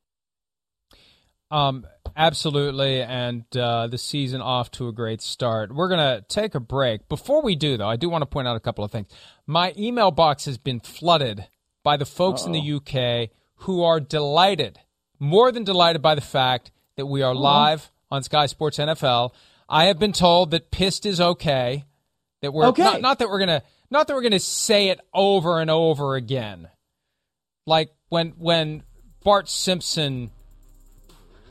Um, 1.50 1.86
absolutely, 2.16 3.02
and 3.02 3.44
uh, 3.56 3.88
the 3.88 3.98
season 3.98 4.40
off 4.40 4.70
to 4.72 4.88
a 4.88 4.92
great 4.92 5.20
start. 5.20 5.74
We're 5.74 5.88
gonna 5.88 6.24
take 6.28 6.54
a 6.54 6.60
break. 6.60 7.08
Before 7.08 7.42
we 7.42 7.56
do, 7.56 7.76
though, 7.76 7.88
I 7.88 7.96
do 7.96 8.08
want 8.08 8.22
to 8.22 8.26
point 8.26 8.46
out 8.46 8.56
a 8.56 8.60
couple 8.60 8.84
of 8.84 8.92
things. 8.92 9.08
My 9.46 9.74
email 9.76 10.10
box 10.10 10.44
has 10.44 10.58
been 10.58 10.80
flooded 10.80 11.46
by 11.82 11.96
the 11.96 12.06
folks 12.06 12.42
Uh-oh. 12.42 12.46
in 12.46 12.52
the 12.52 12.72
UK 12.74 13.30
who 13.64 13.82
are 13.82 14.00
delighted, 14.00 14.78
more 15.18 15.50
than 15.50 15.64
delighted, 15.64 16.02
by 16.02 16.14
the 16.14 16.20
fact 16.20 16.70
that 16.96 17.06
we 17.06 17.22
are 17.22 17.32
uh-huh. 17.32 17.40
live 17.40 17.90
on 18.10 18.22
Sky 18.22 18.46
Sports 18.46 18.78
NFL. 18.78 19.32
I 19.68 19.86
have 19.86 19.98
been 19.98 20.12
told 20.12 20.50
that 20.50 20.70
pissed 20.70 21.06
is 21.06 21.20
okay. 21.20 21.84
That 22.42 22.52
we're 22.52 22.66
okay. 22.66 22.82
not, 22.82 23.00
not 23.00 23.18
that 23.18 23.28
we're 23.28 23.38
gonna 23.38 23.62
not 23.90 24.06
that 24.06 24.14
we're 24.14 24.22
gonna 24.22 24.38
say 24.38 24.88
it 24.88 25.00
over 25.12 25.60
and 25.60 25.70
over 25.70 26.14
again. 26.14 26.68
Like 27.66 27.90
when 28.08 28.30
when 28.38 28.82
Bart 29.22 29.48
Simpson 29.48 30.30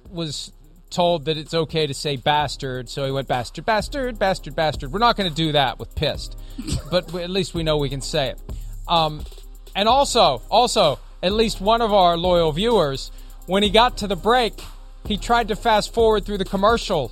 was 0.09 0.51
told 0.89 1.25
that 1.25 1.37
it's 1.37 1.53
okay 1.53 1.87
to 1.87 1.93
say 1.93 2.15
bastard, 2.15 2.89
so 2.89 3.05
he 3.05 3.11
went 3.11 3.27
bastard, 3.27 3.65
bastard, 3.65 4.17
bastard, 4.17 4.55
bastard. 4.55 4.91
We're 4.91 4.99
not 4.99 5.15
going 5.15 5.29
to 5.29 5.35
do 5.35 5.51
that 5.53 5.79
with 5.79 5.93
pissed, 5.95 6.37
but 6.91 7.13
at 7.15 7.29
least 7.29 7.53
we 7.53 7.63
know 7.63 7.77
we 7.77 7.89
can 7.89 8.01
say 8.01 8.29
it. 8.29 8.41
Um, 8.87 9.23
and 9.75 9.87
also, 9.87 10.41
also, 10.49 10.99
at 11.21 11.31
least 11.31 11.61
one 11.61 11.81
of 11.81 11.93
our 11.93 12.17
loyal 12.17 12.51
viewers, 12.51 13.11
when 13.45 13.63
he 13.63 13.69
got 13.69 13.97
to 13.97 14.07
the 14.07 14.15
break, 14.15 14.59
he 15.05 15.17
tried 15.17 15.49
to 15.49 15.55
fast 15.55 15.93
forward 15.93 16.25
through 16.25 16.39
the 16.39 16.45
commercial 16.45 17.11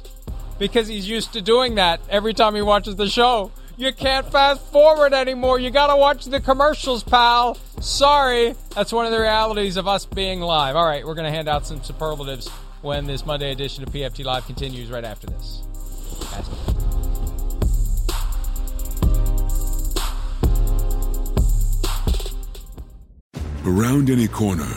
because 0.60 0.88
he's 0.88 1.08
used 1.08 1.34
to 1.34 1.42
doing 1.42 1.76
that 1.76 2.02
every 2.10 2.34
time 2.34 2.56
he 2.56 2.62
watches 2.62 2.96
the 2.96 3.10
show. 3.10 3.52
You 3.80 3.94
can't 3.94 4.30
fast 4.32 4.62
forward 4.72 5.14
anymore. 5.14 5.60
You 5.60 5.70
gotta 5.70 5.96
watch 5.96 6.26
the 6.26 6.42
commercials, 6.42 7.04
pal. 7.04 7.56
Sorry. 7.80 8.56
That's 8.74 8.92
one 8.92 9.06
of 9.06 9.12
the 9.12 9.20
realities 9.20 9.78
of 9.78 9.88
us 9.88 10.06
being 10.06 10.42
live. 10.42 10.76
All 10.76 10.86
right, 10.86 11.06
we're 11.06 11.14
gonna 11.14 11.30
hand 11.30 11.48
out 11.48 11.68
some 11.68 11.84
superlatives 11.84 12.50
when 12.82 13.06
this 13.06 13.26
Monday 13.26 13.52
edition 13.52 13.84
of 13.84 13.90
PFT 13.90 14.24
Live 14.24 14.46
continues 14.46 14.90
right 14.90 15.04
after 15.04 15.28
this. 15.28 15.64
Around 23.66 24.10
any 24.10 24.28
corner, 24.28 24.72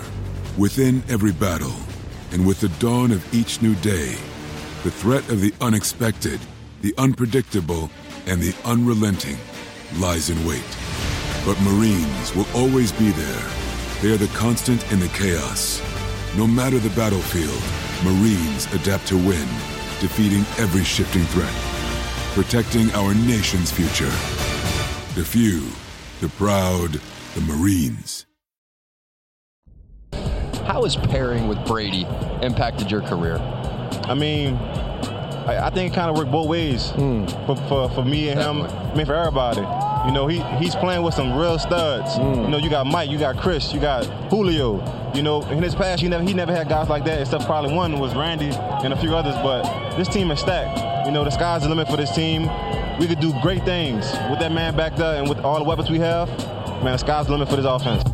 within 0.59 1.03
every 1.09 1.33
battle, 1.33 1.75
and 2.33 2.46
with 2.46 2.61
the 2.61 2.68
dawn 2.81 3.12
of 3.12 3.35
each 3.35 3.62
new 3.62 3.75
day, 3.77 4.16
the 4.83 4.90
threat 4.90 5.29
of 5.29 5.40
the 5.40 5.53
unexpected, 5.61 6.40
the 6.81 6.94
unpredictable, 6.98 7.90
and 8.27 8.40
the 8.40 8.55
unrelenting 8.64 9.37
lies 9.98 10.31
in 10.31 10.44
wait. 10.46 10.64
But 11.44 11.61
Marines 11.61 12.35
will 12.35 12.46
always 12.55 12.92
be 12.92 13.11
there. 13.11 13.51
They 14.03 14.12
are 14.12 14.16
the 14.16 14.31
constant 14.35 14.90
in 14.90 15.01
the 15.01 15.09
chaos. 15.09 15.81
No 16.37 16.46
matter 16.46 16.79
the 16.79 16.90
battlefield, 16.90 17.62
Marines 18.05 18.67
adapt 18.73 19.07
to 19.09 19.17
win, 19.17 19.47
defeating 20.01 20.41
every 20.59 20.85
shifting 20.85 21.25
threat, 21.25 21.53
protecting 22.35 22.91
our 22.93 23.15
nation's 23.15 23.71
future. 23.71 24.11
The 25.15 25.25
few, 25.25 25.69
the 26.21 26.29
proud, 26.37 27.01
the 27.35 27.41
Marines. 27.43 28.27
How 30.65 30.85
has 30.85 30.97
pairing 30.97 31.47
with 31.47 31.63
Brady 31.67 32.07
impacted 32.43 32.91
your 32.91 33.03
career? 33.03 33.37
I 34.05 34.15
mean, 34.15 34.55
I, 34.55 35.67
I 35.67 35.71
think 35.71 35.93
it 35.93 35.95
kind 35.95 36.11
of 36.11 36.17
worked 36.17 36.31
both 36.31 36.49
ways 36.49 36.93
mm. 36.93 37.29
for, 37.47 37.57
for, 37.69 37.91
for 37.91 38.05
me 38.05 38.31
and 38.31 38.39
Definitely. 38.39 38.71
him. 38.71 38.91
I 38.93 38.95
mean, 38.95 39.07
for 39.07 39.15
everybody. 39.15 39.89
You 40.07 40.13
know, 40.13 40.27
he 40.27 40.41
he's 40.59 40.75
playing 40.75 41.03
with 41.03 41.15
some 41.15 41.37
real 41.37 41.59
studs. 41.59 42.17
Mm. 42.17 42.45
You 42.45 42.49
know, 42.49 42.57
you 42.57 42.71
got 42.71 42.87
Mike, 42.87 43.11
you 43.11 43.19
got 43.19 43.37
Chris, 43.37 43.73
you 43.73 43.81
got 43.81 44.05
Julio. 44.31 44.83
You 45.15 45.23
know, 45.23 45.43
in 45.51 45.63
his 45.63 45.75
past, 45.75 46.01
he 46.01 46.09
never 46.09 46.25
he 46.25 46.33
never 46.33 46.53
had 46.53 46.69
guys 46.69 46.89
like 46.89 47.05
that. 47.05 47.21
Except 47.21 47.45
probably 47.45 47.75
one 47.75 47.99
was 47.99 48.15
Randy 48.15 48.51
and 48.51 48.93
a 48.93 48.97
few 48.97 49.15
others. 49.15 49.35
But 49.43 49.97
this 49.97 50.09
team 50.09 50.31
is 50.31 50.41
stacked. 50.41 51.07
You 51.07 51.13
know, 51.13 51.25
the 51.25 51.31
sky's 51.31 51.63
the 51.63 51.69
limit 51.69 51.89
for 51.89 51.97
this 51.97 52.15
team. 52.15 52.49
We 52.99 53.07
could 53.07 53.21
do 53.21 53.33
great 53.43 53.65
things 53.65 54.05
with 54.31 54.39
that 54.41 54.53
man 54.53 54.77
back 54.77 54.97
there 54.97 55.21
and 55.21 55.29
with 55.29 55.39
all 55.41 55.59
the 55.59 55.65
weapons 55.65 55.91
we 55.91 55.99
have. 55.99 56.29
Man, 56.83 56.93
the 56.93 56.99
sky's 56.99 57.27
the 57.27 57.33
limit 57.33 57.49
for 57.49 57.57
this 57.57 57.67
offense. 57.67 58.10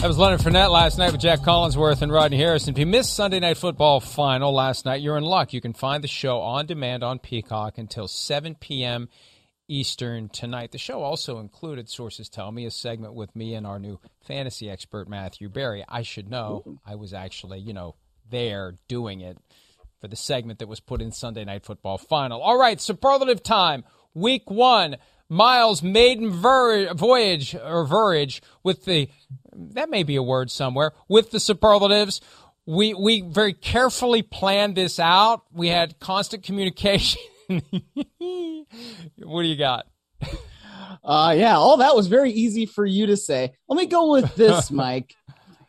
That 0.00 0.06
was 0.06 0.16
Leonard 0.16 0.38
Fournette 0.38 0.70
last 0.70 0.96
night 0.96 1.10
with 1.10 1.20
Jac 1.20 1.40
Collinsworth 1.40 2.02
and 2.02 2.12
Rodney 2.12 2.36
Harrison. 2.36 2.72
If 2.72 2.78
you 2.78 2.86
missed 2.86 3.16
Sunday 3.16 3.40
Night 3.40 3.56
Football 3.56 3.98
final 3.98 4.54
last 4.54 4.84
night, 4.84 5.02
you're 5.02 5.18
in 5.18 5.24
luck. 5.24 5.52
You 5.52 5.60
can 5.60 5.72
find 5.72 6.04
the 6.04 6.08
show 6.08 6.38
on 6.38 6.66
demand 6.66 7.02
on 7.02 7.18
Peacock 7.18 7.78
until 7.78 8.06
7 8.06 8.54
p.m. 8.54 9.08
Eastern 9.66 10.28
tonight. 10.28 10.70
The 10.70 10.78
show 10.78 11.02
also 11.02 11.40
included, 11.40 11.88
sources 11.88 12.28
tell 12.28 12.52
me, 12.52 12.64
a 12.64 12.70
segment 12.70 13.14
with 13.14 13.34
me 13.34 13.54
and 13.54 13.66
our 13.66 13.80
new 13.80 13.98
fantasy 14.24 14.70
expert, 14.70 15.08
Matthew 15.08 15.48
Berry. 15.48 15.84
I 15.88 16.02
should 16.02 16.30
know. 16.30 16.78
I 16.86 16.94
was 16.94 17.12
actually, 17.12 17.58
you 17.58 17.72
know, 17.72 17.96
there 18.30 18.78
doing 18.86 19.20
it 19.20 19.36
for 20.00 20.06
the 20.06 20.14
segment 20.14 20.60
that 20.60 20.68
was 20.68 20.78
put 20.78 21.02
in 21.02 21.10
Sunday 21.10 21.44
Night 21.44 21.64
Football 21.64 21.98
final. 21.98 22.40
All 22.40 22.56
right, 22.56 22.80
superlative 22.80 23.42
time. 23.42 23.82
Week 24.14 24.48
one. 24.48 24.96
Miles' 25.28 25.82
maiden 25.82 26.30
voyage 26.30 27.54
or 27.54 27.84
voyage 27.86 28.42
with 28.62 28.84
the 28.84 29.08
that 29.52 29.90
may 29.90 30.02
be 30.02 30.16
a 30.16 30.22
word 30.22 30.50
somewhere 30.50 30.92
with 31.08 31.30
the 31.30 31.40
superlatives. 31.40 32.20
We 32.66 32.94
we 32.94 33.20
very 33.22 33.52
carefully 33.52 34.22
planned 34.22 34.76
this 34.76 34.98
out. 34.98 35.42
We 35.52 35.68
had 35.68 35.98
constant 36.00 36.42
communication. 36.44 37.20
what 37.48 37.62
do 38.18 39.48
you 39.48 39.56
got? 39.56 39.86
Uh 41.04 41.34
yeah, 41.36 41.56
all 41.56 41.78
that 41.78 41.94
was 41.94 42.06
very 42.06 42.30
easy 42.30 42.66
for 42.66 42.84
you 42.84 43.06
to 43.06 43.16
say. 43.16 43.52
Let 43.68 43.76
me 43.76 43.86
go 43.86 44.10
with 44.10 44.34
this, 44.34 44.70
Mike. 44.70 45.14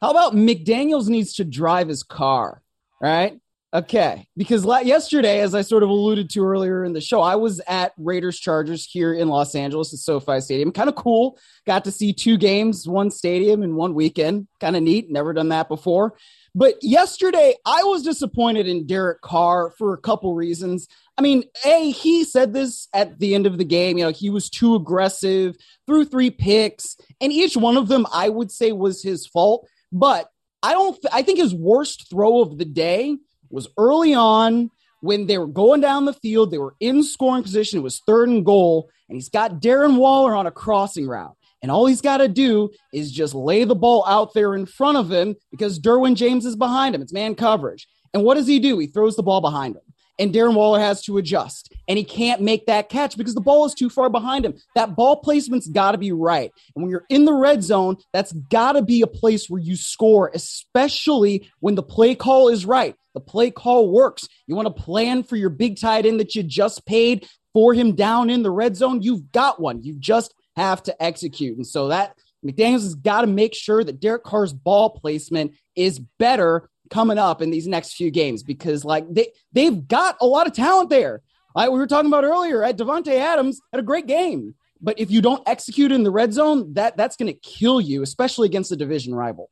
How 0.01 0.11
about 0.11 0.33
McDaniels 0.33 1.09
needs 1.09 1.33
to 1.35 1.43
drive 1.43 1.89
his 1.89 2.03
car, 2.03 2.61
right? 3.01 3.39
Okay, 3.71 4.25
because 4.35 4.65
yesterday, 4.65 5.41
as 5.41 5.53
I 5.53 5.61
sort 5.61 5.83
of 5.83 5.89
alluded 5.89 6.31
to 6.31 6.43
earlier 6.43 6.83
in 6.83 6.93
the 6.93 7.01
show, 7.01 7.21
I 7.21 7.35
was 7.35 7.61
at 7.67 7.93
Raiders 7.99 8.39
Chargers 8.39 8.83
here 8.83 9.13
in 9.13 9.29
Los 9.29 9.53
Angeles 9.53 9.93
at 9.93 9.99
SoFi 9.99 10.41
Stadium. 10.41 10.71
Kind 10.71 10.89
of 10.89 10.95
cool. 10.95 11.37
Got 11.67 11.85
to 11.85 11.91
see 11.91 12.11
two 12.11 12.35
games, 12.35 12.87
one 12.87 13.11
stadium 13.11 13.61
in 13.61 13.75
one 13.75 13.93
weekend. 13.93 14.47
Kind 14.59 14.75
of 14.75 14.81
neat. 14.81 15.11
Never 15.11 15.33
done 15.33 15.49
that 15.49 15.67
before. 15.67 16.15
But 16.55 16.75
yesterday, 16.81 17.53
I 17.63 17.83
was 17.83 18.01
disappointed 18.01 18.67
in 18.67 18.87
Derek 18.87 19.21
Carr 19.21 19.71
for 19.77 19.93
a 19.93 19.99
couple 19.99 20.33
reasons. 20.33 20.87
I 21.19 21.21
mean, 21.21 21.43
A, 21.63 21.91
he 21.91 22.23
said 22.23 22.53
this 22.53 22.87
at 22.91 23.19
the 23.19 23.35
end 23.35 23.45
of 23.45 23.59
the 23.59 23.65
game. 23.65 23.99
You 23.99 24.05
know, 24.05 24.11
he 24.11 24.31
was 24.31 24.49
too 24.49 24.73
aggressive, 24.73 25.55
threw 25.85 26.05
three 26.05 26.31
picks, 26.31 26.97
and 27.21 27.31
each 27.31 27.55
one 27.55 27.77
of 27.77 27.87
them 27.87 28.07
I 28.11 28.29
would 28.29 28.49
say 28.49 28.71
was 28.71 29.03
his 29.03 29.27
fault. 29.27 29.67
But 29.91 30.27
I 30.63 30.73
don't, 30.73 30.97
I 31.13 31.21
think 31.21 31.37
his 31.37 31.53
worst 31.53 32.09
throw 32.09 32.41
of 32.41 32.57
the 32.57 32.65
day 32.65 33.17
was 33.49 33.67
early 33.77 34.13
on 34.13 34.71
when 35.01 35.27
they 35.27 35.37
were 35.37 35.47
going 35.47 35.81
down 35.81 36.05
the 36.05 36.13
field. 36.13 36.51
They 36.51 36.57
were 36.57 36.75
in 36.79 37.03
scoring 37.03 37.43
position. 37.43 37.79
It 37.79 37.83
was 37.83 38.01
third 38.05 38.29
and 38.29 38.45
goal, 38.45 38.89
and 39.07 39.15
he's 39.15 39.29
got 39.29 39.61
Darren 39.61 39.97
Waller 39.97 40.35
on 40.35 40.47
a 40.47 40.51
crossing 40.51 41.07
route. 41.07 41.35
And 41.61 41.71
all 41.71 41.85
he's 41.85 42.01
got 42.01 42.17
to 42.17 42.27
do 42.27 42.69
is 42.93 43.11
just 43.11 43.35
lay 43.35 43.65
the 43.65 43.75
ball 43.75 44.05
out 44.07 44.33
there 44.33 44.55
in 44.55 44.65
front 44.65 44.97
of 44.97 45.11
him 45.11 45.35
because 45.51 45.79
Derwin 45.79 46.15
James 46.15 46.45
is 46.45 46.55
behind 46.55 46.95
him. 46.95 47.01
It's 47.01 47.11
man 47.13 47.35
coverage. 47.35 47.87
And 48.13 48.23
what 48.23 48.35
does 48.35 48.47
he 48.47 48.59
do? 48.59 48.79
He 48.79 48.87
throws 48.87 49.15
the 49.15 49.23
ball 49.23 49.41
behind 49.41 49.75
him. 49.75 49.81
And 50.19 50.33
Darren 50.33 50.53
Waller 50.53 50.79
has 50.79 51.01
to 51.03 51.17
adjust. 51.17 51.73
And 51.87 51.97
he 51.97 52.03
can't 52.03 52.41
make 52.41 52.67
that 52.67 52.89
catch 52.89 53.17
because 53.17 53.33
the 53.33 53.41
ball 53.41 53.65
is 53.65 53.73
too 53.73 53.89
far 53.89 54.09
behind 54.09 54.45
him. 54.45 54.55
That 54.75 54.95
ball 54.95 55.17
placement's 55.17 55.67
got 55.67 55.93
to 55.93 55.97
be 55.97 56.11
right. 56.11 56.51
And 56.75 56.83
when 56.83 56.91
you're 56.91 57.05
in 57.09 57.25
the 57.25 57.33
red 57.33 57.63
zone, 57.63 57.97
that's 58.13 58.33
got 58.33 58.73
to 58.73 58.83
be 58.83 59.01
a 59.01 59.07
place 59.07 59.49
where 59.49 59.61
you 59.61 59.75
score, 59.75 60.29
especially 60.33 61.49
when 61.61 61.75
the 61.75 61.83
play 61.83 62.13
call 62.13 62.49
is 62.49 62.65
right. 62.65 62.95
The 63.15 63.21
play 63.21 63.49
call 63.49 63.89
works. 63.89 64.27
You 64.45 64.55
want 64.55 64.67
to 64.67 64.83
plan 64.83 65.23
for 65.23 65.35
your 65.37 65.49
big 65.49 65.79
tight 65.79 66.05
end 66.05 66.19
that 66.19 66.35
you 66.35 66.43
just 66.43 66.85
paid 66.85 67.27
for 67.53 67.73
him 67.73 67.95
down 67.95 68.29
in 68.29 68.43
the 68.43 68.51
red 68.51 68.75
zone. 68.75 69.01
You've 69.01 69.31
got 69.31 69.59
one. 69.59 69.81
You 69.83 69.95
just 69.97 70.33
have 70.55 70.83
to 70.83 71.03
execute. 71.03 71.57
And 71.57 71.65
so 71.65 71.87
that 71.87 72.15
McDaniels 72.45 72.83
has 72.83 72.95
got 72.95 73.21
to 73.21 73.27
make 73.27 73.55
sure 73.55 73.83
that 73.83 73.99
Derek 73.99 74.23
Carr's 74.23 74.53
ball 74.53 74.91
placement 74.91 75.53
is 75.75 75.99
better 76.19 76.69
coming 76.89 77.17
up 77.17 77.41
in 77.41 77.49
these 77.49 77.67
next 77.67 77.93
few 77.93 78.11
games 78.11 78.43
because 78.43 78.83
like 78.83 79.05
they 79.11 79.31
they've 79.53 79.87
got 79.87 80.17
a 80.21 80.25
lot 80.25 80.47
of 80.47 80.53
talent 80.53 80.89
there. 80.89 81.21
Like 81.55 81.71
we 81.71 81.79
were 81.79 81.87
talking 81.87 82.09
about 82.09 82.23
earlier, 82.23 82.63
at 82.63 82.77
Davante 82.77 83.13
Adams 83.13 83.59
had 83.71 83.79
a 83.79 83.83
great 83.83 84.07
game, 84.07 84.55
but 84.81 84.99
if 84.99 85.11
you 85.11 85.21
don't 85.21 85.47
execute 85.47 85.91
in 85.91 86.03
the 86.03 86.11
red 86.11 86.33
zone, 86.33 86.73
that 86.73 86.95
that's 86.95 87.15
going 87.15 87.31
to 87.31 87.39
kill 87.39 87.81
you, 87.81 88.01
especially 88.01 88.47
against 88.47 88.71
a 88.71 88.75
division 88.75 89.13
rival. 89.15 89.49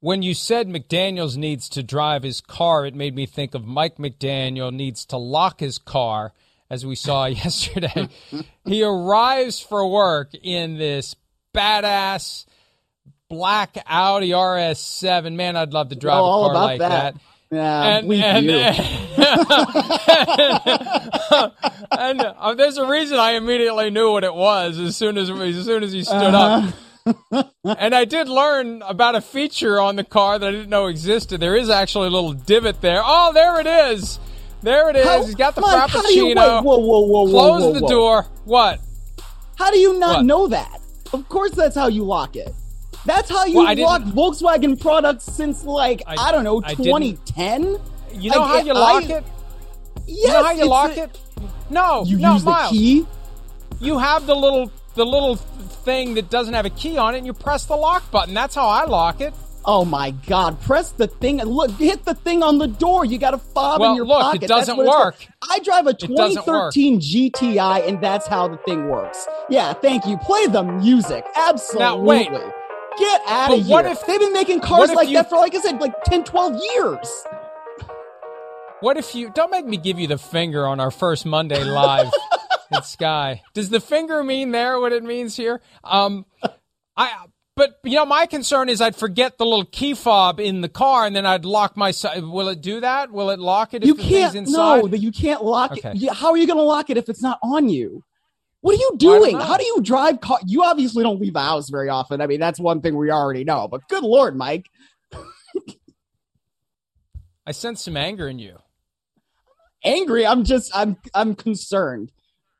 When 0.00 0.22
you 0.22 0.32
said 0.32 0.68
McDaniels 0.68 1.36
needs 1.36 1.68
to 1.70 1.82
drive 1.82 2.22
his 2.22 2.40
car, 2.40 2.86
it 2.86 2.94
made 2.94 3.14
me 3.14 3.26
think 3.26 3.54
of 3.54 3.66
Mike 3.66 3.96
McDaniel 3.96 4.72
needs 4.72 5.04
to 5.06 5.18
lock 5.18 5.60
his 5.60 5.78
car, 5.78 6.32
as 6.70 6.86
we 6.86 6.94
saw 6.94 7.26
yesterday. 7.26 8.08
he 8.64 8.82
arrives 8.82 9.60
for 9.60 9.86
work 9.86 10.32
in 10.34 10.78
this 10.78 11.16
badass 11.54 12.46
black 13.40 13.76
Audi 13.86 14.30
RS7. 14.30 15.34
Man, 15.34 15.56
I'd 15.56 15.72
love 15.72 15.88
to 15.90 15.96
drive 15.96 16.20
Oh, 16.22 16.44
a 16.44 16.48
car 16.48 16.54
like 16.54 16.78
that. 16.80 17.14
that. 17.14 17.20
Yeah, 17.52 17.96
And, 17.98 18.08
bleep 18.08 18.22
and, 18.22 18.46
you. 18.46 18.52
and, 21.98 22.20
uh, 22.20 22.54
there's 22.54 22.76
a 22.76 22.86
reason 22.86 23.18
I 23.18 23.32
immediately 23.32 23.90
knew 23.90 24.12
what 24.12 24.22
it 24.24 24.32
was 24.34 24.78
as 24.78 24.96
soon 24.96 25.18
as 25.18 25.30
as 25.30 25.64
soon 25.64 25.82
as 25.82 25.90
he 25.92 26.04
stood 26.04 26.32
Uh-huh. 26.34 26.70
up. 27.32 27.52
and 27.64 27.92
I 27.94 28.04
did 28.04 28.28
learn 28.28 28.82
about 28.82 29.14
a 29.16 29.20
feature 29.20 29.80
on 29.80 29.96
the 29.96 30.04
car 30.04 30.38
that 30.38 30.46
I 30.46 30.50
didn't 30.52 30.68
know 30.70 30.86
existed. 30.86 31.40
There 31.40 31.56
is 31.56 31.68
actually 31.70 32.06
a 32.08 32.10
little 32.10 32.34
divot 32.34 32.80
there. 32.82 33.02
Oh, 33.04 33.32
there 33.32 33.58
it 33.60 33.66
is. 33.66 34.20
There 34.62 34.88
it 34.90 34.96
is. 34.96 35.04
How- 35.06 35.24
He's 35.24 35.34
got 35.34 35.54
the 35.56 35.62
Mike, 35.62 35.90
how 35.90 36.02
do 36.02 36.14
you- 36.14 36.26
frappuccino. 36.34 36.62
whoa, 36.62 36.78
whoa, 36.78 37.00
whoa, 37.00 37.22
whoa, 37.28 37.56
Close 37.58 37.80
the 37.80 37.88
door. 37.88 38.26
What? 38.44 38.78
How 39.56 39.70
do 39.72 39.78
you 39.78 39.98
not 39.98 40.18
What? 40.18 40.26
know 40.26 40.46
that? 40.48 40.80
Of 41.12 41.28
course, 41.28 41.50
that's 41.52 41.74
how 41.74 41.88
you 41.88 42.04
lock 42.04 42.36
it. 42.36 42.54
That's 43.06 43.30
how 43.30 43.44
you 43.46 43.56
Well, 43.58 43.66
I 43.68 43.74
lock 43.74 44.02
Volkswagen 44.02 44.78
products 44.80 45.24
since 45.24 45.64
like 45.64 46.02
I, 46.06 46.16
I- 46.28 46.32
don't 46.32 46.44
know 46.44 46.60
2010. 46.60 47.78
You 48.12 48.30
know 48.30 48.40
Like, 48.40 48.48
how 48.48 48.58
you 48.66 48.74
lock 48.74 49.02
I- 49.04 49.06
it? 49.18 49.24
Yes, 50.06 50.18
You 50.26 50.28
know 50.32 50.44
how 50.44 50.50
you 50.52 50.64
lock 50.68 50.96
a- 50.96 51.02
it? 51.04 51.18
No, 51.70 52.02
You 52.04 52.18
no, 52.18 52.32
use 52.34 52.44
the 52.44 52.66
key. 52.70 53.06
You 53.80 53.98
have 53.98 54.26
the 54.26 54.34
little 54.34 54.70
the 54.96 55.04
little 55.06 55.36
thing 55.36 56.14
that 56.14 56.28
doesn't 56.30 56.52
have 56.52 56.66
a 56.66 56.70
key 56.70 56.98
on 56.98 57.14
it, 57.14 57.18
and 57.18 57.26
you 57.26 57.32
press 57.32 57.64
the 57.64 57.76
lock 57.76 58.10
button. 58.10 58.34
That's 58.34 58.54
how 58.54 58.66
I 58.68 58.84
lock 58.84 59.20
it. 59.20 59.32
Oh 59.64 59.84
my 59.84 60.10
God! 60.26 60.60
Press 60.62 60.90
the 60.92 61.06
thing 61.06 61.40
and 61.40 61.48
look. 61.50 61.70
Hit 61.72 62.04
the 62.04 62.14
thing 62.14 62.42
on 62.42 62.58
the 62.58 62.66
door. 62.66 63.04
You 63.04 63.18
got 63.18 63.34
a 63.34 63.38
fob 63.38 63.80
Well, 63.80 63.90
in 63.90 63.96
your 63.96 64.06
look, 64.06 64.20
it 64.20 64.22
pocket. 64.24 64.40
That's 64.40 64.50
doesn't 64.66 64.76
what 64.78 64.86
it's 64.86 64.94
for. 64.94 65.04
work. 65.04 65.26
I 65.50 65.58
drive 65.60 65.86
a 65.86 65.90
It 65.90 65.98
doesn't 66.16 66.46
work. 66.46 66.72
2013 66.74 66.98
GTI, 67.00 67.86
and 67.86 68.00
that's 68.00 68.26
how 68.26 68.48
the 68.48 68.56
thing 68.58 68.88
works. 68.88 69.28
Yeah, 69.48 69.72
thank 69.74 70.06
you. 70.06 70.16
Play 70.18 70.46
the 70.46 70.62
music. 70.64 71.24
Absolutely. 71.36 72.00
wait. 72.06 72.30
Get 72.98 73.20
out 73.26 73.52
of 73.52 73.58
here. 73.64 73.68
what 73.68 73.86
if- 73.86 74.04
they've 74.06 74.20
been 74.20 74.32
making 74.32 74.60
cars 74.60 74.92
like 74.92 75.08
you- 75.08 75.14
that 75.14 75.28
for, 75.28 75.36
like 75.36 75.54
I 75.54 75.60
said, 75.60 75.80
like 75.80 75.92
10, 76.04 76.24
12 76.24 76.60
years? 76.74 77.24
What 78.80 78.96
if 78.96 79.14
you 79.14 79.30
don't 79.34 79.50
make 79.50 79.66
me 79.66 79.76
give 79.76 79.98
you 79.98 80.06
the 80.06 80.16
finger 80.18 80.66
on 80.66 80.80
our 80.80 80.90
first 80.90 81.26
Monday 81.26 81.62
live 81.62 82.10
at 82.72 82.86
Sky? 82.86 83.42
Does 83.52 83.68
the 83.68 83.80
finger 83.80 84.24
mean 84.24 84.52
there 84.52 84.80
what 84.80 84.92
it 84.92 85.02
means 85.04 85.36
here? 85.36 85.60
Um, 85.84 86.24
I. 86.96 87.10
But 87.56 87.78
you 87.84 87.96
know, 87.96 88.06
my 88.06 88.24
concern 88.24 88.70
is 88.70 88.80
I'd 88.80 88.96
forget 88.96 89.36
the 89.36 89.44
little 89.44 89.66
key 89.66 89.92
fob 89.92 90.40
in 90.40 90.62
the 90.62 90.68
car, 90.68 91.04
and 91.04 91.14
then 91.14 91.26
I'd 91.26 91.44
lock 91.44 91.76
my. 91.76 91.92
Will 92.16 92.48
it 92.48 92.62
do 92.62 92.80
that? 92.80 93.12
Will 93.12 93.28
it 93.28 93.38
lock 93.38 93.74
it 93.74 93.82
if 93.82 93.88
You 93.88 93.94
the 93.94 94.02
can't. 94.02 94.48
No, 94.48 94.86
that 94.86 94.98
you 94.98 95.12
can't 95.12 95.44
lock 95.44 95.72
Okay. 95.72 95.92
it. 95.94 96.12
How 96.14 96.30
are 96.30 96.38
you 96.38 96.46
going 96.46 96.56
to 96.58 96.62
lock 96.62 96.88
it 96.88 96.96
if 96.96 97.10
it's 97.10 97.20
not 97.22 97.38
on 97.42 97.68
you? 97.68 98.02
What 98.60 98.74
are 98.74 98.78
you 98.78 98.92
doing? 98.98 99.38
How 99.38 99.56
do 99.56 99.64
you 99.64 99.80
drive 99.82 100.20
car? 100.20 100.38
You 100.44 100.64
obviously 100.64 101.02
don't 101.02 101.20
leave 101.20 101.32
the 101.32 101.40
house 101.40 101.70
very 101.70 101.88
often. 101.88 102.20
I 102.20 102.26
mean, 102.26 102.40
that's 102.40 102.60
one 102.60 102.82
thing 102.82 102.96
we 102.96 103.10
already 103.10 103.44
know. 103.44 103.68
But 103.68 103.88
good 103.88 104.04
lord, 104.04 104.36
Mike. 104.36 104.66
I 107.46 107.52
sense 107.52 107.82
some 107.82 107.96
anger 107.96 108.28
in 108.28 108.38
you. 108.38 108.58
angry. 109.82 110.26
I'm 110.26 110.44
just 110.44 110.70
I'm 110.74 110.98
I'm 111.14 111.34
concerned. 111.34 112.12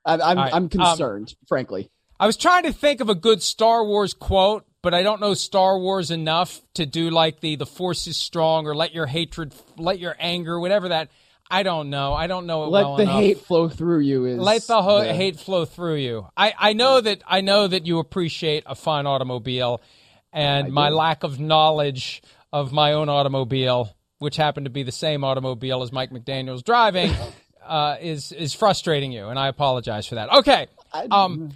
I'm 0.04 0.22
I'm, 0.22 0.38
right, 0.38 0.54
I'm 0.54 0.62
um, 0.64 0.68
concerned, 0.70 1.34
frankly. 1.46 1.90
I 2.18 2.26
was 2.26 2.36
trying 2.36 2.64
to 2.64 2.72
think 2.72 3.00
of 3.00 3.08
a 3.08 3.14
good 3.14 3.42
Star 3.42 3.84
Wars 3.84 4.14
quote, 4.14 4.66
but 4.82 4.94
I 4.94 5.02
don't 5.02 5.20
know 5.20 5.34
Star 5.34 5.78
Wars 5.78 6.10
enough 6.10 6.60
to 6.74 6.86
do 6.86 7.10
like 7.10 7.40
the 7.40 7.56
the 7.56 7.66
Force 7.66 8.06
is 8.06 8.16
strong 8.16 8.66
or 8.66 8.74
let 8.74 8.94
your 8.94 9.06
hatred, 9.06 9.54
let 9.76 9.98
your 9.98 10.16
anger, 10.18 10.58
whatever 10.58 10.88
that. 10.88 11.10
I 11.50 11.62
don't 11.62 11.90
know. 11.90 12.14
I 12.14 12.26
don't 12.28 12.46
know 12.46 12.64
it 12.64 12.68
Let 12.68 12.84
well 12.84 12.96
the 12.96 13.02
enough. 13.04 13.14
hate 13.20 13.38
flow 13.40 13.68
through 13.68 14.00
you. 14.00 14.24
Is 14.26 14.38
let 14.38 14.62
the, 14.66 14.80
ho- 14.82 15.02
the- 15.02 15.12
hate 15.14 15.38
flow 15.38 15.64
through 15.64 15.96
you. 15.96 16.28
I, 16.36 16.54
I 16.58 16.72
know 16.74 17.00
that 17.00 17.22
I 17.26 17.40
know 17.40 17.66
that 17.66 17.86
you 17.86 17.98
appreciate 17.98 18.62
a 18.66 18.74
fine 18.74 19.06
automobile, 19.06 19.82
and 20.32 20.72
my 20.72 20.90
lack 20.90 21.24
of 21.24 21.40
knowledge 21.40 22.22
of 22.52 22.72
my 22.72 22.92
own 22.92 23.08
automobile, 23.08 23.94
which 24.18 24.36
happened 24.36 24.66
to 24.66 24.70
be 24.70 24.82
the 24.84 24.92
same 24.92 25.24
automobile 25.24 25.82
as 25.82 25.90
Mike 25.92 26.10
McDaniel's 26.10 26.62
driving, 26.62 27.12
uh, 27.66 27.96
is 28.00 28.30
is 28.32 28.54
frustrating 28.54 29.10
you, 29.12 29.26
and 29.28 29.38
I 29.38 29.48
apologize 29.48 30.06
for 30.06 30.14
that. 30.16 30.32
Okay. 30.32 30.68
Um, 31.10 31.52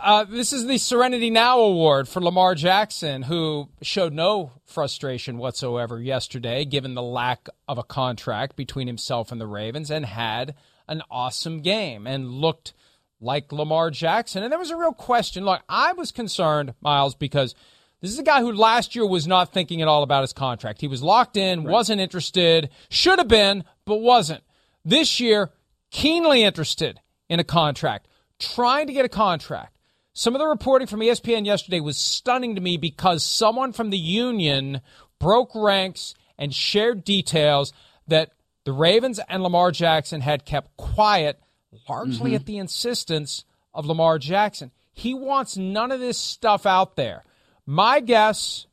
uh, 0.00 0.24
this 0.24 0.52
is 0.52 0.66
the 0.66 0.78
Serenity 0.78 1.30
Now 1.30 1.60
Award 1.60 2.08
for 2.08 2.20
Lamar 2.20 2.54
Jackson, 2.54 3.22
who 3.22 3.68
showed 3.82 4.12
no 4.12 4.52
frustration 4.64 5.38
whatsoever 5.38 6.00
yesterday, 6.00 6.64
given 6.64 6.94
the 6.94 7.02
lack 7.02 7.48
of 7.66 7.78
a 7.78 7.82
contract 7.82 8.56
between 8.56 8.86
himself 8.86 9.32
and 9.32 9.40
the 9.40 9.46
Ravens, 9.46 9.90
and 9.90 10.04
had 10.04 10.54
an 10.88 11.02
awesome 11.10 11.62
game 11.62 12.06
and 12.06 12.30
looked 12.30 12.74
like 13.20 13.52
Lamar 13.52 13.90
Jackson. 13.90 14.42
And 14.42 14.52
there 14.52 14.58
was 14.58 14.70
a 14.70 14.76
real 14.76 14.92
question. 14.92 15.44
Look, 15.44 15.62
I 15.68 15.94
was 15.94 16.12
concerned, 16.12 16.74
Miles, 16.82 17.14
because 17.14 17.54
this 18.02 18.10
is 18.10 18.18
a 18.18 18.24
guy 18.24 18.40
who 18.40 18.52
last 18.52 18.94
year 18.94 19.06
was 19.06 19.26
not 19.26 19.54
thinking 19.54 19.80
at 19.80 19.88
all 19.88 20.02
about 20.02 20.22
his 20.22 20.34
contract. 20.34 20.82
He 20.82 20.88
was 20.88 21.02
locked 21.02 21.38
in, 21.38 21.64
wasn't 21.64 22.02
interested, 22.02 22.68
should 22.90 23.18
have 23.18 23.28
been, 23.28 23.64
but 23.86 23.96
wasn't. 23.96 24.42
This 24.84 25.20
year, 25.20 25.50
keenly 25.90 26.42
interested 26.42 27.00
in 27.30 27.40
a 27.40 27.44
contract, 27.44 28.08
trying 28.38 28.86
to 28.86 28.92
get 28.92 29.04
a 29.04 29.08
contract. 29.08 29.76
Some 30.12 30.34
of 30.34 30.38
the 30.38 30.46
reporting 30.46 30.86
from 30.86 31.00
ESPN 31.00 31.44
yesterday 31.44 31.80
was 31.80 31.96
stunning 31.96 32.54
to 32.54 32.60
me 32.60 32.76
because 32.76 33.24
someone 33.24 33.72
from 33.72 33.90
the 33.90 33.98
union 33.98 34.80
broke 35.18 35.50
ranks 35.54 36.14
and 36.38 36.54
shared 36.54 37.04
details 37.04 37.72
that 38.06 38.30
the 38.64 38.72
Ravens 38.72 39.20
and 39.28 39.42
Lamar 39.42 39.70
Jackson 39.70 40.20
had 40.20 40.44
kept 40.44 40.76
quiet, 40.76 41.40
largely 41.88 42.30
mm-hmm. 42.30 42.36
at 42.36 42.46
the 42.46 42.58
insistence 42.58 43.44
of 43.72 43.86
Lamar 43.86 44.18
Jackson. 44.18 44.70
He 44.92 45.14
wants 45.14 45.56
none 45.56 45.90
of 45.90 46.00
this 46.00 46.18
stuff 46.18 46.64
out 46.64 46.96
there. 46.96 47.24
My 47.66 48.00
guess, 48.00 48.66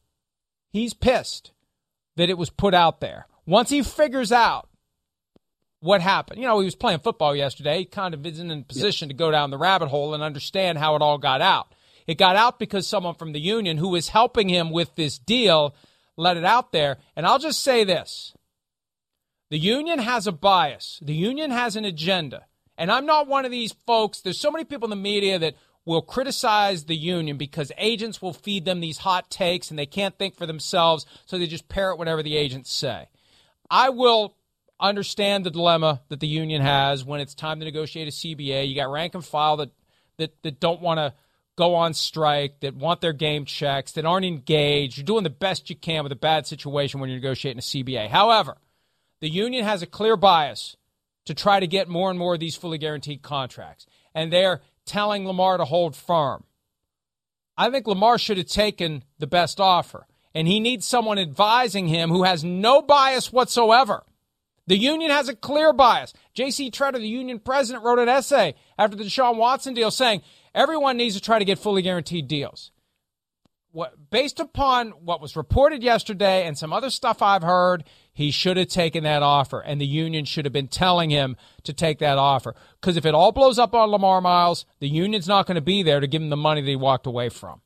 he's 0.70 0.94
pissed 0.94 1.52
that 2.18 2.30
it 2.30 2.38
was 2.38 2.50
put 2.50 2.74
out 2.74 3.00
there. 3.00 3.28
Once 3.46 3.70
he 3.70 3.82
figures 3.82 4.32
out 4.32 4.70
what 5.82 6.02
happened. 6.02 6.40
You 6.40 6.48
know, 6.48 6.60
he 6.60 6.66
was 6.66 6.76
playing 6.76 7.00
football 7.00 7.36
yesterday. 7.36 7.80
He 7.80 7.86
kind 7.86 8.14
of 8.14 8.26
isn't 8.26 8.52
in 8.52 8.60
a 8.60 8.64
position 8.64 9.10
to 9.10 9.14
go 9.14 9.32
down 9.32 9.50
the 9.50 9.58
rabbit 9.58 9.90
hole 9.90 10.14
and 10.14 10.24
understand 10.24 10.78
how 10.78 10.96
it 10.96 11.02
all 11.02 11.18
got 11.18 11.42
out. 11.42 11.74
It 12.08 12.18
got 12.18 12.36
out 12.36 12.60
because 12.60 12.88
someone 12.88 13.16
from 13.16 13.34
the 13.34 13.40
union 13.40 13.78
who 13.78 13.90
was 13.90 14.10
helping 14.10 14.48
him 14.48 14.72
with 14.72 14.96
this 14.96 15.18
deal 15.18 15.76
let 16.18 16.38
it 16.38 16.46
out 16.46 16.72
there. 16.72 16.98
And 17.16 17.26
I'll 17.26 17.40
just 17.40 17.62
say 17.62 17.84
this 17.84 18.34
the 19.50 19.60
union 19.60 20.00
has 20.00 20.28
a 20.28 20.32
bias, 20.32 21.00
the 21.02 21.16
union 21.16 21.52
has 21.52 21.76
an 21.76 21.86
agenda. 21.86 22.46
And 22.78 22.92
I'm 22.92 23.06
not 23.06 23.28
one 23.28 23.46
of 23.46 23.52
these 23.52 23.74
folks. 23.86 24.22
There's 24.22 24.40
so 24.40 24.50
many 24.50 24.64
people 24.64 24.86
in 24.88 24.92
the 24.92 24.96
media 24.96 25.38
that 25.40 25.56
will 25.86 26.02
criticize 26.02 26.86
the 26.86 26.96
union 26.96 27.38
because 27.38 27.72
agents 27.78 28.22
will 28.22 28.34
feed 28.34 28.66
them 28.66 28.80
these 28.80 29.00
hot 29.00 29.30
takes 29.30 29.70
and 29.70 29.78
they 29.78 29.86
can't 29.86 30.18
think 30.18 30.36
for 30.36 30.46
themselves, 30.46 31.06
so 31.26 31.38
they 31.38 31.48
just 31.48 31.70
parrot 31.70 31.98
whatever 31.98 32.24
the 32.24 32.38
agents 32.38 32.72
say. 32.72 33.10
I 33.70 33.90
will 33.90 34.36
understand 34.82 35.46
the 35.46 35.52
dilemma 35.52 36.02
that 36.10 36.20
the 36.20 36.28
union 36.28 36.62
has 36.62 37.06
when 37.06 37.22
it's 37.22 37.36
time 37.36 37.60
to 37.60 37.66
negotiate 37.66 38.08
a 38.08 38.12
CBA. 38.12 38.68
You 38.68 38.76
got 38.76 38.92
rank 38.92 39.14
and 39.14 39.24
file 39.24 39.58
that 39.58 39.70
that, 40.18 40.42
that 40.44 40.60
don't 40.60 40.82
want 40.82 41.00
to 41.00 41.14
go 41.56 41.76
on 41.76 41.94
strike, 41.94 42.60
that 42.62 42.76
want 42.76 43.02
their 43.02 43.14
game 43.14 43.46
checks, 43.46 43.92
that 43.94 44.06
aren't 44.06 44.26
engaged. 44.26 44.98
You're 44.98 45.06
doing 45.06 45.24
the 45.24 45.30
best 45.30 45.70
you 45.70 45.76
can 45.76 46.04
with 46.04 46.12
a 46.12 46.18
bad 46.18 46.48
situation 46.48 47.00
when 47.00 47.10
you're 47.10 47.20
negotiating 47.20 47.60
a 47.60 47.62
CBA. 47.62 48.10
However, 48.10 48.58
the 49.20 49.30
union 49.30 49.64
has 49.64 49.82
a 49.82 49.88
clear 49.88 50.18
bias 50.18 50.78
to 51.26 51.34
try 51.34 51.60
to 51.60 51.68
get 51.68 51.88
more 51.88 52.10
and 52.10 52.18
more 52.18 52.34
of 52.34 52.40
these 52.40 52.56
fully 52.56 52.78
guaranteed 52.78 53.22
contracts. 53.22 53.86
And 54.16 54.32
they're 54.32 54.62
telling 54.86 55.28
Lamar 55.28 55.58
to 55.58 55.66
hold 55.66 55.96
firm. 55.96 56.44
I 57.58 57.70
think 57.70 57.86
Lamar 57.86 58.18
should 58.18 58.38
have 58.38 58.48
taken 58.48 59.04
the 59.20 59.28
best 59.28 59.60
offer. 59.60 60.08
And 60.34 60.48
he 60.48 60.60
needs 60.60 60.88
someone 60.88 61.20
advising 61.20 61.88
him 61.88 62.10
who 62.10 62.24
has 62.24 62.44
no 62.44 62.82
bias 62.82 63.32
whatsoever 63.32 64.04
The 64.68 64.78
union 64.78 65.12
has 65.12 65.28
a 65.28 65.36
clear 65.36 65.74
bias. 65.74 66.14
J.C. 66.34 66.72
Tretter, 66.72 66.94
the 66.94 67.08
union 67.08 67.40
president, 67.40 67.84
wrote 67.84 68.00
an 68.00 68.10
essay 68.10 68.56
after 68.78 68.96
the 68.96 69.04
Deshaun 69.04 69.38
Watson 69.38 69.74
deal 69.74 69.92
saying 69.92 70.22
everyone 70.54 70.98
needs 70.98 71.16
to 71.16 71.22
try 71.22 71.40
to 71.40 71.46
get 71.46 71.60
fully 71.60 71.82
guaranteed 71.82 72.28
deals. 72.28 72.72
What, 73.74 74.10
based 74.10 74.42
upon 74.42 74.90
what 74.90 75.22
was 75.22 75.38
reported 75.38 75.82
yesterday 75.82 76.46
and 76.46 76.58
some 76.58 76.74
other 76.74 76.90
stuff 76.90 77.22
I've 77.22 77.42
heard, 77.42 77.86
he 78.14 78.30
should 78.30 78.58
have 78.58 78.68
taken 78.68 79.06
that 79.06 79.24
offer, 79.24 79.62
and 79.62 79.80
the 79.80 79.86
union 79.86 80.26
should 80.26 80.44
have 80.44 80.52
been 80.52 80.68
telling 80.68 81.10
him 81.10 81.38
to 81.64 81.72
take 81.72 82.00
that 82.00 82.18
offer. 82.18 82.54
Because 82.80 82.98
if 82.98 83.06
it 83.06 83.16
all 83.16 83.32
blows 83.32 83.58
up 83.58 83.74
on 83.74 83.90
Lamar 83.90 84.20
Miles, 84.20 84.66
the 84.80 84.90
union's 84.90 85.28
not 85.28 85.48
going 85.48 85.56
to 85.56 85.62
be 85.62 85.84
there 85.84 86.02
to 86.02 86.08
give 86.08 86.22
him 86.22 86.30
the 86.30 86.36
money 86.36 86.60
that 86.60 86.68
he 86.68 86.76
walked 86.76 87.08
away 87.08 87.30
from. 87.30 87.62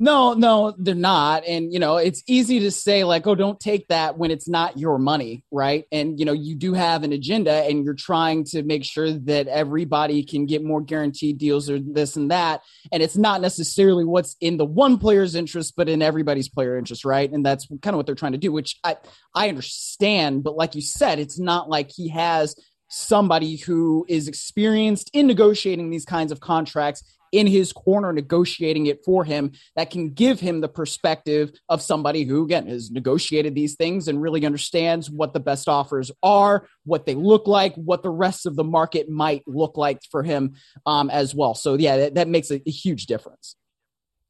No, 0.00 0.34
no, 0.34 0.74
they're 0.78 0.94
not. 0.94 1.44
And, 1.44 1.72
you 1.72 1.80
know, 1.80 1.96
it's 1.96 2.22
easy 2.28 2.60
to 2.60 2.70
say, 2.70 3.02
like, 3.02 3.26
oh, 3.26 3.34
don't 3.34 3.58
take 3.58 3.88
that 3.88 4.16
when 4.16 4.30
it's 4.30 4.48
not 4.48 4.78
your 4.78 4.96
money, 4.96 5.42
right? 5.50 5.86
And, 5.90 6.20
you 6.20 6.24
know, 6.24 6.32
you 6.32 6.54
do 6.54 6.72
have 6.74 7.02
an 7.02 7.12
agenda 7.12 7.52
and 7.52 7.84
you're 7.84 7.94
trying 7.94 8.44
to 8.44 8.62
make 8.62 8.84
sure 8.84 9.10
that 9.12 9.48
everybody 9.48 10.22
can 10.22 10.46
get 10.46 10.62
more 10.62 10.80
guaranteed 10.80 11.38
deals 11.38 11.68
or 11.68 11.80
this 11.80 12.14
and 12.14 12.30
that. 12.30 12.62
And 12.92 13.02
it's 13.02 13.16
not 13.16 13.40
necessarily 13.40 14.04
what's 14.04 14.36
in 14.40 14.56
the 14.56 14.64
one 14.64 14.98
player's 14.98 15.34
interest, 15.34 15.74
but 15.76 15.88
in 15.88 16.00
everybody's 16.00 16.48
player 16.48 16.78
interest, 16.78 17.04
right? 17.04 17.30
And 17.30 17.44
that's 17.44 17.66
kind 17.82 17.94
of 17.94 17.96
what 17.96 18.06
they're 18.06 18.14
trying 18.14 18.32
to 18.32 18.38
do, 18.38 18.52
which 18.52 18.78
I, 18.84 18.98
I 19.34 19.48
understand. 19.48 20.44
But 20.44 20.54
like 20.54 20.76
you 20.76 20.82
said, 20.82 21.18
it's 21.18 21.40
not 21.40 21.68
like 21.68 21.90
he 21.90 22.08
has 22.10 22.54
somebody 22.88 23.56
who 23.56 24.06
is 24.08 24.28
experienced 24.28 25.10
in 25.12 25.26
negotiating 25.26 25.90
these 25.90 26.04
kinds 26.04 26.32
of 26.32 26.40
contracts 26.40 27.02
in 27.32 27.46
his 27.46 27.72
corner 27.72 28.12
negotiating 28.12 28.86
it 28.86 29.04
for 29.04 29.24
him 29.24 29.52
that 29.76 29.90
can 29.90 30.10
give 30.10 30.40
him 30.40 30.60
the 30.60 30.68
perspective 30.68 31.50
of 31.68 31.82
somebody 31.82 32.24
who 32.24 32.44
again 32.44 32.66
has 32.66 32.90
negotiated 32.90 33.54
these 33.54 33.74
things 33.74 34.08
and 34.08 34.20
really 34.20 34.44
understands 34.44 35.10
what 35.10 35.32
the 35.32 35.40
best 35.40 35.68
offers 35.68 36.10
are 36.22 36.66
what 36.84 37.06
they 37.06 37.14
look 37.14 37.46
like 37.46 37.74
what 37.74 38.02
the 38.02 38.10
rest 38.10 38.46
of 38.46 38.56
the 38.56 38.64
market 38.64 39.08
might 39.08 39.42
look 39.46 39.76
like 39.76 40.00
for 40.10 40.22
him 40.22 40.54
um, 40.86 41.10
as 41.10 41.34
well 41.34 41.54
so 41.54 41.74
yeah 41.74 41.96
that, 41.96 42.14
that 42.14 42.28
makes 42.28 42.50
a, 42.50 42.60
a 42.66 42.70
huge 42.70 43.06
difference 43.06 43.56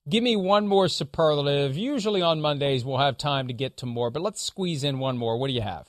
Give 0.09 0.25
me 0.25 0.37
one 0.37 0.67
more 0.67 0.89
superlative. 0.89 1.77
Usually 1.77 2.23
on 2.23 2.41
Mondays, 2.41 2.83
we'll 2.83 2.97
have 2.97 3.19
time 3.19 3.49
to 3.49 3.53
get 3.53 3.77
to 3.79 3.87
more, 3.87 4.11
but 4.11 4.23
let's 4.23 4.41
squeeze 4.41 4.83
in 4.83 4.99
one 4.99 5.19
more. 5.19 5.37
What 5.37 5.49
do 5.49 5.53
you 5.53 5.61
have? 5.61 5.87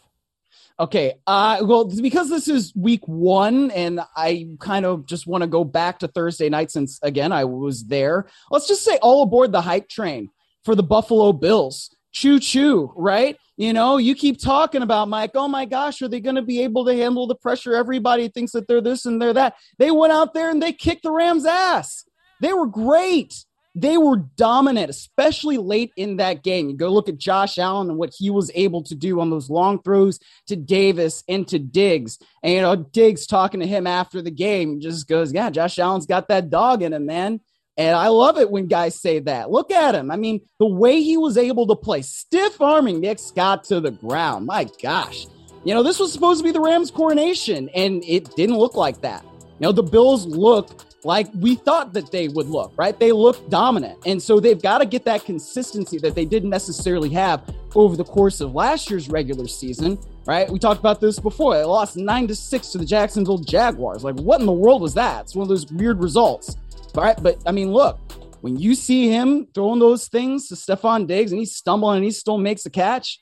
Okay. 0.80 1.15
Uh, 1.28 1.58
well, 1.63 1.86
because 1.86 2.30
this 2.30 2.48
is 2.48 2.74
week 2.74 3.06
one, 3.06 3.70
and 3.72 4.00
I 4.15 4.48
kind 4.60 4.86
of 4.86 5.06
just 5.06 5.28
want 5.28 5.42
to 5.42 5.48
go 5.48 5.65
back 5.65 6.00
to 6.00 6.08
Thursday 6.08 6.48
night 6.48 6.72
since, 6.72 7.00
again, 7.04 7.34
I 7.34 7.44
was 7.44 7.86
there. 7.88 8.30
Let's 8.50 8.68
just 8.68 8.86
say 8.86 8.98
all 9.02 9.24
aboard 9.24 9.52
the 9.52 9.62
hype 9.62 9.89
train 9.89 10.30
for 10.63 10.76
the 10.76 10.84
Buffalo 10.84 11.34
Bills. 11.34 11.94
Choo 12.12 12.39
choo, 12.39 12.94
right? 12.96 13.38
You 13.58 13.74
know, 13.74 13.98
you 13.98 14.15
keep 14.15 14.42
talking 14.42 14.82
about 14.82 15.10
Mike. 15.10 15.32
Oh 15.36 15.50
my 15.50 15.65
gosh, 15.65 16.02
are 16.02 16.08
they 16.08 16.22
going 16.22 16.38
to 16.38 16.42
be 16.42 16.63
able 16.63 16.86
to 16.86 16.96
handle 16.96 17.28
the 17.28 17.36
pressure? 17.36 17.76
Everybody 17.76 18.30
thinks 18.30 18.54
that 18.54 18.68
they're 18.68 18.82
this 18.82 19.06
and 19.06 19.22
they're 19.22 19.34
that. 19.34 19.56
They 19.78 19.92
went 19.92 20.13
out 20.13 20.34
there 20.34 20.50
and 20.50 20.63
they 20.63 20.72
kicked 20.72 21.04
the 21.04 21.12
Rams' 21.12 21.46
ass. 21.46 22.06
They 22.42 22.54
were 22.54 22.68
great 22.68 23.46
they 23.82 23.98
were 23.98 24.18
dominant, 24.36 24.89
especially 24.89 25.58
late 25.58 25.92
in 25.96 26.18
that 26.18 26.44
game. 26.44 26.70
You 26.70 26.78
go 26.78 26.89
look 26.89 27.10
at 27.10 27.18
Josh 27.18 27.58
Allen 27.58 27.89
and 27.89 27.98
what 27.98 28.13
he 28.18 28.30
was 28.30 28.52
able 28.56 28.84
to 28.84 28.96
do 28.96 29.20
on 29.20 29.30
those 29.30 29.50
long 29.50 29.82
throws 29.82 30.20
to 30.48 30.56
Davis 30.56 31.24
and 31.28 31.48
to 31.48 31.60
Diggs. 31.60 32.20
And, 32.44 32.54
you 32.54 32.62
know, 32.62 32.76
Diggs 32.76 33.26
talking 33.26 33.60
to 33.60 33.68
him 33.68 33.88
after 33.88 34.22
the 34.22 34.32
game 34.32 34.80
just 34.82 35.08
goes, 35.08 35.34
Yeah, 35.34 35.50
Josh 35.50 35.80
Allen's 35.80 36.06
got 36.06 36.28
that 36.30 36.50
dog 36.50 36.82
in 36.82 36.94
him, 36.94 37.06
man. 37.06 37.42
And 37.78 37.96
I 37.96 38.10
love 38.10 38.38
it 38.38 38.52
when 38.52 38.68
guys 38.68 39.00
say 39.00 39.20
that. 39.20 39.52
Look 39.52 39.72
at 39.72 39.96
him. 39.96 40.12
I 40.12 40.18
mean, 40.18 40.42
the 40.60 40.68
way 40.68 41.02
he 41.02 41.15
was 41.15 41.38
able 41.38 41.65
to 41.68 41.78
play, 41.78 42.02
stiff 42.02 42.60
arming 42.60 43.00
Nick 43.00 43.20
Scott 43.20 43.63
to 43.65 43.80
the 43.80 43.92
ground. 43.92 44.46
My 44.46 44.68
gosh. 44.84 45.28
You 45.63 45.74
know, 45.74 45.84
this 45.84 45.98
was 45.98 46.12
supposed 46.12 46.39
to 46.39 46.44
be 46.44 46.52
the 46.52 46.60
Rams' 46.60 46.92
coronation, 46.92 47.70
and 47.70 48.04
it 48.06 48.36
didn't 48.36 48.58
look 48.58 48.76
like 48.76 49.02
that. 49.02 49.24
You 49.24 49.68
know, 49.68 49.72
the 49.72 49.84
Bills 49.84 50.26
looked 50.26 50.88
like 51.04 51.28
we 51.36 51.56
thought 51.56 51.94
that 51.94 52.12
they 52.12 52.28
would 52.28 52.48
look, 52.48 52.74
right? 52.78 53.00
They 53.00 53.12
look 53.12 53.50
dominant. 53.50 54.00
And 54.06 54.22
so 54.22 54.40
they've 54.40 54.62
got 54.62 54.80
to 54.80 54.86
get 54.86 55.06
that 55.06 55.24
consistency 55.24 55.98
that 56.00 56.16
they 56.16 56.26
didn't 56.26 56.50
necessarily 56.50 57.10
have 57.12 57.44
over 57.76 57.96
the 57.96 58.04
course 58.04 58.42
of 58.42 58.54
last 58.54 58.90
year's 58.90 59.10
regular 59.10 59.48
season, 59.48 59.98
right? 60.26 60.50
We 60.50 60.60
talked 60.60 60.80
about 60.80 61.00
this 61.00 61.20
before. 61.20 61.56
They 61.56 61.64
lost 61.64 61.96
9 61.96 62.28
to 62.28 62.36
6 62.36 62.68
to 62.70 62.78
the 62.78 62.86
Jacksonville 62.86 63.38
Jaguars. 63.38 64.04
Like 64.04 64.16
what 64.16 64.40
in 64.40 64.46
the 64.46 64.52
world 64.52 64.82
was 64.82 64.94
that? 64.96 65.22
It's 65.22 65.36
one 65.36 65.44
of 65.44 65.50
those 65.50 65.72
weird 65.72 66.02
results. 66.02 66.56
Right, 66.96 67.16
but 67.22 67.38
I 67.46 67.52
mean, 67.52 67.72
look, 67.72 68.00
when 68.42 68.58
you 68.58 68.74
see 68.74 69.10
him 69.10 69.48
throwing 69.54 69.80
those 69.80 70.08
things 70.08 70.48
to 70.48 70.56
Stefon 70.56 71.06
Diggs 71.06 71.32
and 71.32 71.40
he's 71.40 71.56
stumbling 71.56 71.98
and 71.98 72.06
he 72.06 72.12
still 72.12 72.40
makes 72.40 72.66
a 72.66 72.70
catch, 72.70 73.22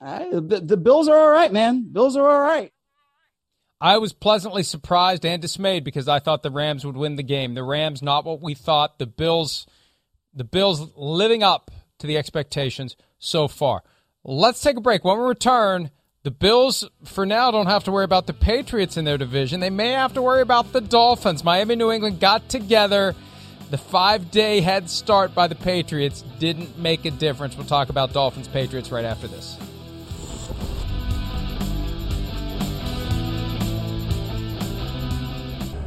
right, 0.00 0.28
the, 0.30 0.60
the 0.60 0.76
Bills 0.76 1.08
are 1.08 1.16
all 1.16 1.30
right, 1.30 1.52
man. 1.52 1.88
Bills 1.90 2.16
are 2.16 2.28
all 2.28 2.40
right. 2.40 2.72
I 3.80 3.98
was 3.98 4.12
pleasantly 4.12 4.62
surprised 4.62 5.26
and 5.26 5.42
dismayed 5.42 5.84
because 5.84 6.08
I 6.08 6.18
thought 6.18 6.42
the 6.42 6.50
Rams 6.50 6.86
would 6.86 6.96
win 6.96 7.16
the 7.16 7.22
game. 7.22 7.54
The 7.54 7.62
Rams 7.62 8.02
not 8.02 8.24
what 8.24 8.40
we 8.40 8.54
thought. 8.54 8.98
The 8.98 9.06
Bills 9.06 9.66
the 10.36 10.44
Bills 10.44 10.92
living 10.96 11.42
up 11.42 11.70
to 11.98 12.06
the 12.06 12.18
expectations 12.18 12.96
so 13.18 13.48
far. 13.48 13.82
Let's 14.22 14.60
take 14.60 14.76
a 14.76 14.80
break. 14.80 15.04
When 15.04 15.18
we 15.18 15.24
return, 15.24 15.90
the 16.22 16.30
Bills 16.30 16.84
for 17.04 17.24
now 17.24 17.50
don't 17.50 17.66
have 17.66 17.84
to 17.84 17.92
worry 17.92 18.04
about 18.04 18.26
the 18.26 18.34
Patriots 18.34 18.96
in 18.96 19.04
their 19.04 19.18
division. 19.18 19.60
They 19.60 19.70
may 19.70 19.92
have 19.92 20.12
to 20.14 20.22
worry 20.22 20.42
about 20.42 20.72
the 20.72 20.80
Dolphins. 20.80 21.42
Miami 21.42 21.76
New 21.76 21.90
England 21.90 22.20
got 22.20 22.48
together. 22.48 23.14
The 23.70 23.78
5-day 23.78 24.60
head 24.60 24.90
start 24.90 25.34
by 25.34 25.48
the 25.48 25.54
Patriots 25.54 26.22
didn't 26.38 26.78
make 26.78 27.04
a 27.04 27.10
difference. 27.10 27.56
We'll 27.56 27.66
talk 27.66 27.88
about 27.88 28.12
Dolphins 28.12 28.46
Patriots 28.46 28.92
right 28.92 29.04
after 29.04 29.26
this. 29.26 29.56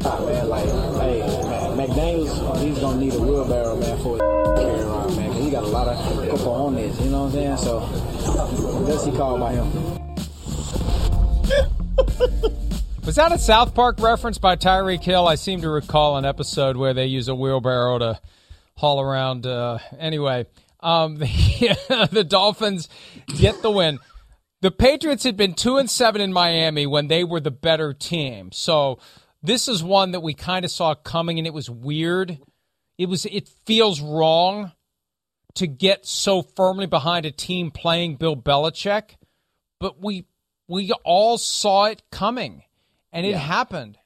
Man, 0.04 0.50
like, 0.50 0.66
hey, 0.66 1.20
man, 1.20 1.78
McDaniels, 1.78 2.62
he's 2.62 2.80
gonna 2.80 3.00
need 3.00 3.14
a 3.14 3.20
wheelbarrow, 3.20 3.76
man, 3.76 3.98
for 4.00 4.18
carry 4.56 4.82
around, 4.82 5.16
man, 5.16 5.32
cause 5.32 5.44
he 5.44 5.52
got 5.52 5.64
a 5.64 5.68
lot 5.68 5.88
of 5.88 6.76
this, 6.76 7.00
you 7.02 7.10
know 7.10 7.26
what 7.26 7.28
I'm 7.28 7.32
saying? 7.32 7.58
So, 7.58 7.80
that's 8.86 9.06
he 9.06 9.12
called 9.12 9.40
by 9.40 9.54
him. 9.54 9.72
Was 13.06 13.16
that 13.16 13.32
a 13.32 13.40
South 13.40 13.74
Park 13.74 14.00
reference 14.00 14.38
by 14.38 14.56
Tyreek 14.56 15.04
Hill? 15.04 15.28
I 15.28 15.36
seem 15.36 15.62
to 15.62 15.70
recall 15.70 16.18
an 16.18 16.26
episode 16.26 16.78
where 16.78 16.94
they 16.94 17.08
use 17.08 17.28
a 17.28 17.34
wheelbarrow 17.34 17.98
to 17.98 18.20
haul 18.76 19.02
around. 19.02 19.48
Uh, 19.48 19.80
anyway, 19.98 20.46
um, 20.80 21.16
the, 21.18 22.10
the 22.12 22.24
Dolphins 22.24 22.88
get 23.26 23.62
the 23.62 23.72
win. 23.72 23.98
The 24.62 24.70
Patriots 24.70 25.24
had 25.24 25.38
been 25.38 25.56
two 25.56 25.78
and 25.78 25.90
seven 25.90 26.22
in 26.22 26.32
Miami 26.32 26.86
when 26.86 27.08
they 27.08 27.24
were 27.24 27.40
the 27.40 27.50
better 27.50 27.94
team. 27.94 28.52
So 28.52 29.00
this 29.42 29.68
is 29.68 29.84
one 29.84 30.12
that 30.12 30.22
we 30.22 30.34
kind 30.34 30.66
of 30.66 30.72
saw 30.72 30.96
coming, 30.96 31.38
and 31.38 31.48
it 31.48 31.54
was 31.54 31.70
weird. 31.70 32.40
It 32.98 33.08
was. 33.08 33.26
It 33.26 33.50
feels 33.66 34.02
wrong 34.02 34.72
to 35.56 35.68
get 35.68 36.06
so 36.06 36.42
firmly 36.42 36.86
behind 36.86 37.26
a 37.26 37.32
team 37.32 37.72
playing 37.72 38.16
Bill 38.16 38.36
Belichick, 38.36 39.16
but 39.80 40.02
we 40.02 40.26
we 40.68 40.92
all 41.04 41.38
saw 41.38 41.86
it 41.86 42.04
coming, 42.12 42.64
and 43.12 43.26
it 43.26 43.32
yeah. 43.32 43.38
happened. 43.38 43.98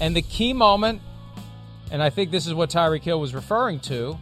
And 0.00 0.14
the 0.14 0.22
key 0.22 0.52
moment, 0.52 1.00
and 1.90 2.02
I 2.02 2.10
think 2.10 2.30
this 2.30 2.46
is 2.46 2.54
what 2.54 2.70
Tyreek 2.70 3.02
Hill 3.02 3.20
was 3.20 3.34
referring 3.34 3.80
to. 3.80 4.16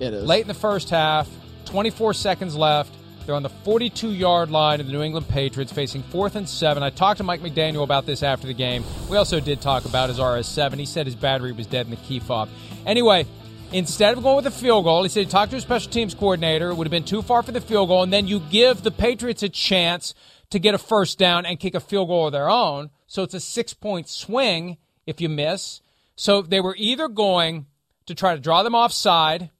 It 0.00 0.12
is 0.12 0.24
late 0.24 0.42
in 0.42 0.48
the 0.48 0.54
first 0.54 0.90
half, 0.90 1.28
24 1.64 2.12
seconds 2.14 2.54
left. 2.54 2.92
They're 3.26 3.34
on 3.34 3.42
the 3.42 3.48
42 3.48 4.12
yard 4.12 4.52
line 4.52 4.78
of 4.78 4.86
the 4.86 4.92
New 4.92 5.02
England 5.02 5.28
Patriots 5.28 5.72
facing 5.72 6.04
fourth 6.04 6.36
and 6.36 6.48
seven. 6.48 6.84
I 6.84 6.90
talked 6.90 7.18
to 7.18 7.24
Mike 7.24 7.40
McDaniel 7.40 7.82
about 7.82 8.06
this 8.06 8.22
after 8.22 8.46
the 8.46 8.54
game. 8.54 8.84
We 9.10 9.16
also 9.16 9.40
did 9.40 9.60
talk 9.60 9.84
about 9.84 10.10
his 10.10 10.18
RS7. 10.18 10.78
He 10.78 10.86
said 10.86 11.06
his 11.06 11.16
battery 11.16 11.50
was 11.50 11.66
dead 11.66 11.86
in 11.86 11.90
the 11.90 11.96
key 11.96 12.20
fob. 12.20 12.48
Anyway, 12.86 13.26
instead 13.72 14.16
of 14.16 14.22
going 14.22 14.36
with 14.36 14.46
a 14.46 14.52
field 14.52 14.84
goal, 14.84 15.02
he 15.02 15.08
said 15.08 15.24
he 15.24 15.30
talked 15.30 15.50
to 15.50 15.56
a 15.56 15.60
special 15.60 15.90
teams 15.90 16.14
coordinator. 16.14 16.70
It 16.70 16.76
would 16.76 16.86
have 16.86 16.92
been 16.92 17.02
too 17.02 17.20
far 17.20 17.42
for 17.42 17.50
the 17.50 17.60
field 17.60 17.88
goal, 17.88 18.04
and 18.04 18.12
then 18.12 18.28
you 18.28 18.38
give 18.38 18.82
the 18.82 18.92
Patriots 18.92 19.42
a 19.42 19.48
chance 19.48 20.14
to 20.50 20.60
get 20.60 20.76
a 20.76 20.78
first 20.78 21.18
down 21.18 21.44
and 21.44 21.58
kick 21.58 21.74
a 21.74 21.80
field 21.80 22.06
goal 22.06 22.26
of 22.26 22.32
their 22.32 22.48
own. 22.48 22.90
So 23.08 23.24
it's 23.24 23.34
a 23.34 23.40
six 23.40 23.74
point 23.74 24.08
swing 24.08 24.76
if 25.04 25.20
you 25.20 25.28
miss. 25.28 25.80
So 26.14 26.42
they 26.42 26.60
were 26.60 26.76
either 26.78 27.08
going 27.08 27.66
to 28.06 28.14
try 28.14 28.36
to 28.36 28.40
draw 28.40 28.62
them 28.62 28.76
offside 28.76 29.50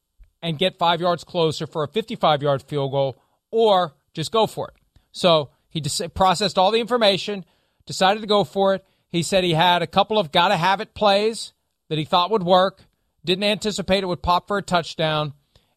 and 0.40 0.56
get 0.56 0.78
five 0.78 1.00
yards 1.00 1.24
closer 1.24 1.66
for 1.66 1.82
a 1.82 1.88
55 1.88 2.42
yard 2.42 2.62
field 2.62 2.92
goal 2.92 3.16
or 3.56 3.94
just 4.12 4.32
go 4.32 4.46
for 4.46 4.68
it. 4.68 4.74
So 5.12 5.50
he 5.70 5.82
processed 6.14 6.58
all 6.58 6.70
the 6.70 6.80
information, 6.80 7.44
decided 7.86 8.20
to 8.20 8.26
go 8.26 8.44
for 8.44 8.74
it. 8.74 8.84
He 9.08 9.22
said 9.22 9.44
he 9.44 9.54
had 9.54 9.80
a 9.80 9.86
couple 9.86 10.18
of 10.18 10.30
gotta 10.30 10.56
have 10.56 10.82
it 10.82 10.92
plays 10.92 11.54
that 11.88 11.96
he 11.96 12.04
thought 12.04 12.30
would 12.30 12.42
work, 12.42 12.84
didn't 13.24 13.44
anticipate 13.44 14.02
it 14.02 14.08
would 14.08 14.22
pop 14.22 14.46
for 14.46 14.58
a 14.58 14.62
touchdown, 14.62 15.32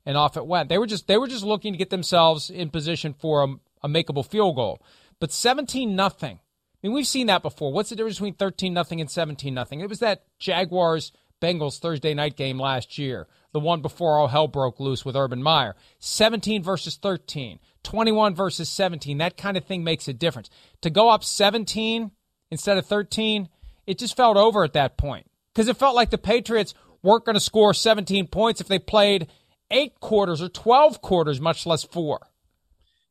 and 0.06 0.18
off 0.18 0.36
it 0.36 0.46
went. 0.46 0.68
They 0.68 0.78
were 0.78 0.88
just 0.88 1.08
they 1.08 1.18
were 1.18 1.28
just 1.28 1.46
looking 1.46 1.72
to 1.72 1.78
get 1.78 1.89
themselves 1.89 2.50
in 2.50 2.70
position 2.70 3.13
for 3.13 3.44
a, 3.44 3.48
a 3.84 3.88
makeable 3.88 4.26
field 4.26 4.58
goal. 4.58 4.84
But 5.20 5.32
17 5.32 5.96
nothing. 5.96 6.39
I 6.42 6.88
mean, 6.88 6.94
we've 6.94 7.08
seen 7.08 7.28
that 7.28 7.42
before. 7.42 7.72
What's 7.72 7.89
the 7.89 7.96
difference 7.96 8.18
between 8.18 8.36
13 8.36 8.74
nothing 8.74 9.00
and 9.00 9.10
17 9.10 9.54
nothing? 9.54 9.80
It 9.80 9.89
was 9.89 10.00
that 10.00 10.24
Jaguars 10.38 11.12
Bengals 11.42 11.80
Thursday 11.80 12.13
night 12.13 12.36
game 12.36 12.60
last 12.60 12.98
year, 12.98 13.28
the 13.52 13.60
one 13.60 13.82
before 13.82 14.18
all 14.18 14.28
hell 14.28 14.48
broke 14.48 14.80
loose 14.80 15.04
with 15.04 15.16
Urban 15.16 15.42
Meyer. 15.42 15.76
17 16.00 16.64
versus 16.64 16.96
13. 16.96 17.60
21 17.84 18.36
versus 18.36 18.70
17. 18.70 19.18
That 19.18 19.38
kind 19.38 19.58
of 19.58 19.66
thing 19.66 19.84
makes 19.84 20.08
a 20.08 20.14
difference. 20.14 20.50
To 20.82 20.90
go 20.90 21.10
up 21.10 21.24
17 21.24 22.12
instead 22.52 22.78
of 22.78 22.86
13, 22.86 23.50
it 23.88 23.98
just 23.98 24.16
felt 24.16 24.38
over 24.38 24.64
at 24.64 24.74
that 24.74 24.98
point 24.98 25.30
because 25.54 25.68
it 25.68 25.78
felt 25.78 25.96
like 25.96 26.10
the 26.10 26.18
Patriots 26.18 26.74
weren't 27.02 27.26
going 27.26 27.36
to 27.36 27.40
score 27.40 27.74
17 27.74 28.28
points 28.28 28.62
if 28.62 28.68
they 28.68 28.80
played 28.80 29.28
eight 29.72 30.00
quarters 30.00 30.42
or 30.42 30.50
12 30.50 31.02
quarters, 31.02 31.40
much 31.40 31.66
less 31.66 31.84
four. 31.84 32.20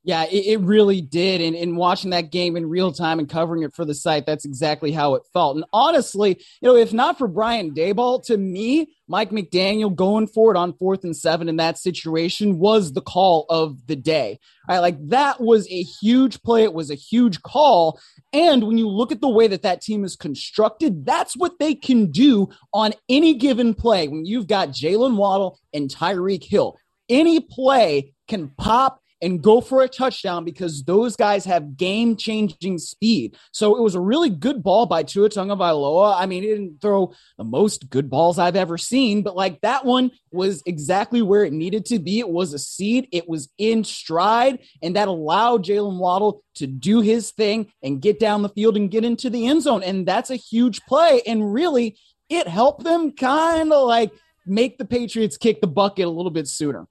Yeah, 0.08 0.24
it, 0.24 0.46
it, 0.46 0.60
really 0.60 1.02
did. 1.02 1.42
And 1.42 1.54
in 1.54 1.76
watching 1.76 2.12
that 2.12 2.32
game 2.32 2.56
in 2.56 2.66
real 2.66 2.92
time 2.92 3.18
and 3.18 3.28
covering 3.28 3.62
it 3.62 3.74
for 3.74 3.84
the 3.84 3.94
site, 3.94 4.24
that's 4.24 4.46
exactly 4.46 4.90
how 4.90 5.16
it 5.16 5.22
felt. 5.34 5.56
And 5.56 5.66
honestly, 5.70 6.42
you 6.62 6.66
know, 6.66 6.76
if 6.76 6.94
not 6.94 7.18
for 7.18 7.28
Brian 7.28 7.74
Daboll, 7.74 8.24
to 8.24 8.38
me, 8.38 8.96
Mike 9.06 9.28
McDaniel 9.28 9.94
going 9.94 10.26
for 10.26 10.50
it 10.50 10.56
on 10.56 10.72
fourth 10.72 11.04
and 11.04 11.14
seven 11.14 11.46
in 11.46 11.56
that 11.56 11.76
situation 11.76 12.58
was 12.58 12.94
the 12.94 13.02
call 13.02 13.44
of 13.50 13.86
the 13.86 13.96
day. 13.96 14.38
Right? 14.66 14.78
Like 14.78 14.96
that 15.08 15.42
was 15.42 15.66
a 15.68 15.82
huge 15.82 16.40
play. 16.40 16.64
It 16.64 16.72
was 16.72 16.90
a 16.90 16.94
huge 16.94 17.42
call. 17.42 18.00
And 18.32 18.66
when 18.66 18.78
you 18.78 18.88
look 18.88 19.12
at 19.12 19.20
the 19.20 19.28
way 19.28 19.46
that 19.48 19.60
that 19.60 19.82
team 19.82 20.04
is 20.04 20.16
constructed, 20.16 21.04
that's 21.04 21.36
what 21.36 21.58
they 21.58 21.74
can 21.74 22.10
do 22.10 22.48
on 22.72 22.94
any 23.10 23.34
given 23.34 23.74
play. 23.74 24.08
When 24.08 24.24
you've 24.24 24.46
got 24.46 24.70
Jaylen 24.70 25.16
Waddle 25.16 25.60
and 25.74 25.90
Tyreek 25.90 26.44
Hill, 26.44 26.78
any 27.10 27.40
play 27.40 28.14
can 28.26 28.48
pop 28.56 29.02
and 29.20 29.42
go 29.42 29.60
for 29.60 29.82
a 29.82 29.88
touchdown 29.88 30.44
because 30.44 30.84
those 30.84 31.16
guys 31.16 31.44
have 31.44 31.76
game 31.76 32.16
changing 32.16 32.78
speed. 32.78 33.36
So 33.52 33.76
it 33.76 33.82
was 33.82 33.94
a 33.94 34.00
really 34.00 34.30
good 34.30 34.62
ball 34.62 34.86
by 34.86 35.02
Tua 35.02 35.28
Tagovailoa. 35.28 36.20
I 36.20 36.26
mean, 36.26 36.42
he 36.42 36.48
didn't 36.48 36.80
throw 36.80 37.12
the 37.36 37.44
most 37.44 37.90
good 37.90 38.08
balls 38.08 38.38
I've 38.38 38.56
ever 38.56 38.78
seen, 38.78 39.22
but 39.22 39.36
like 39.36 39.60
that 39.62 39.84
one 39.84 40.10
was 40.30 40.62
exactly 40.66 41.22
where 41.22 41.44
it 41.44 41.52
needed 41.52 41.84
to 41.86 41.98
be. 41.98 42.20
It 42.20 42.28
was 42.28 42.54
a 42.54 42.58
seed, 42.58 43.08
it 43.12 43.28
was 43.28 43.48
in 43.58 43.84
stride, 43.84 44.60
and 44.82 44.96
that 44.96 45.08
allowed 45.08 45.64
Jaylen 45.64 45.98
Waddle 45.98 46.42
to 46.56 46.66
do 46.66 47.00
his 47.00 47.30
thing 47.30 47.72
and 47.82 48.02
get 48.02 48.18
down 48.18 48.42
the 48.42 48.48
field 48.48 48.76
and 48.76 48.90
get 48.90 49.04
into 49.04 49.30
the 49.30 49.46
end 49.46 49.62
zone. 49.62 49.82
And 49.82 50.06
that's 50.06 50.30
a 50.30 50.36
huge 50.36 50.80
play. 50.82 51.22
And 51.26 51.52
really, 51.52 51.96
it 52.28 52.46
helped 52.46 52.84
them 52.84 53.12
kind 53.12 53.72
of 53.72 53.86
like 53.86 54.12
make 54.46 54.78
the 54.78 54.84
Patriots 54.84 55.36
kick 55.36 55.60
the 55.60 55.66
bucket 55.66 56.06
a 56.06 56.10
little 56.10 56.30
bit 56.30 56.48
sooner. 56.48 56.86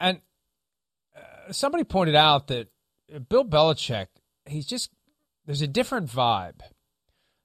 And 0.00 0.20
somebody 1.50 1.84
pointed 1.84 2.14
out 2.14 2.48
that 2.48 2.68
Bill 3.28 3.44
Belichick, 3.44 4.06
he's 4.46 4.66
just 4.66 4.90
there's 5.46 5.62
a 5.62 5.66
different 5.66 6.10
vibe. 6.10 6.60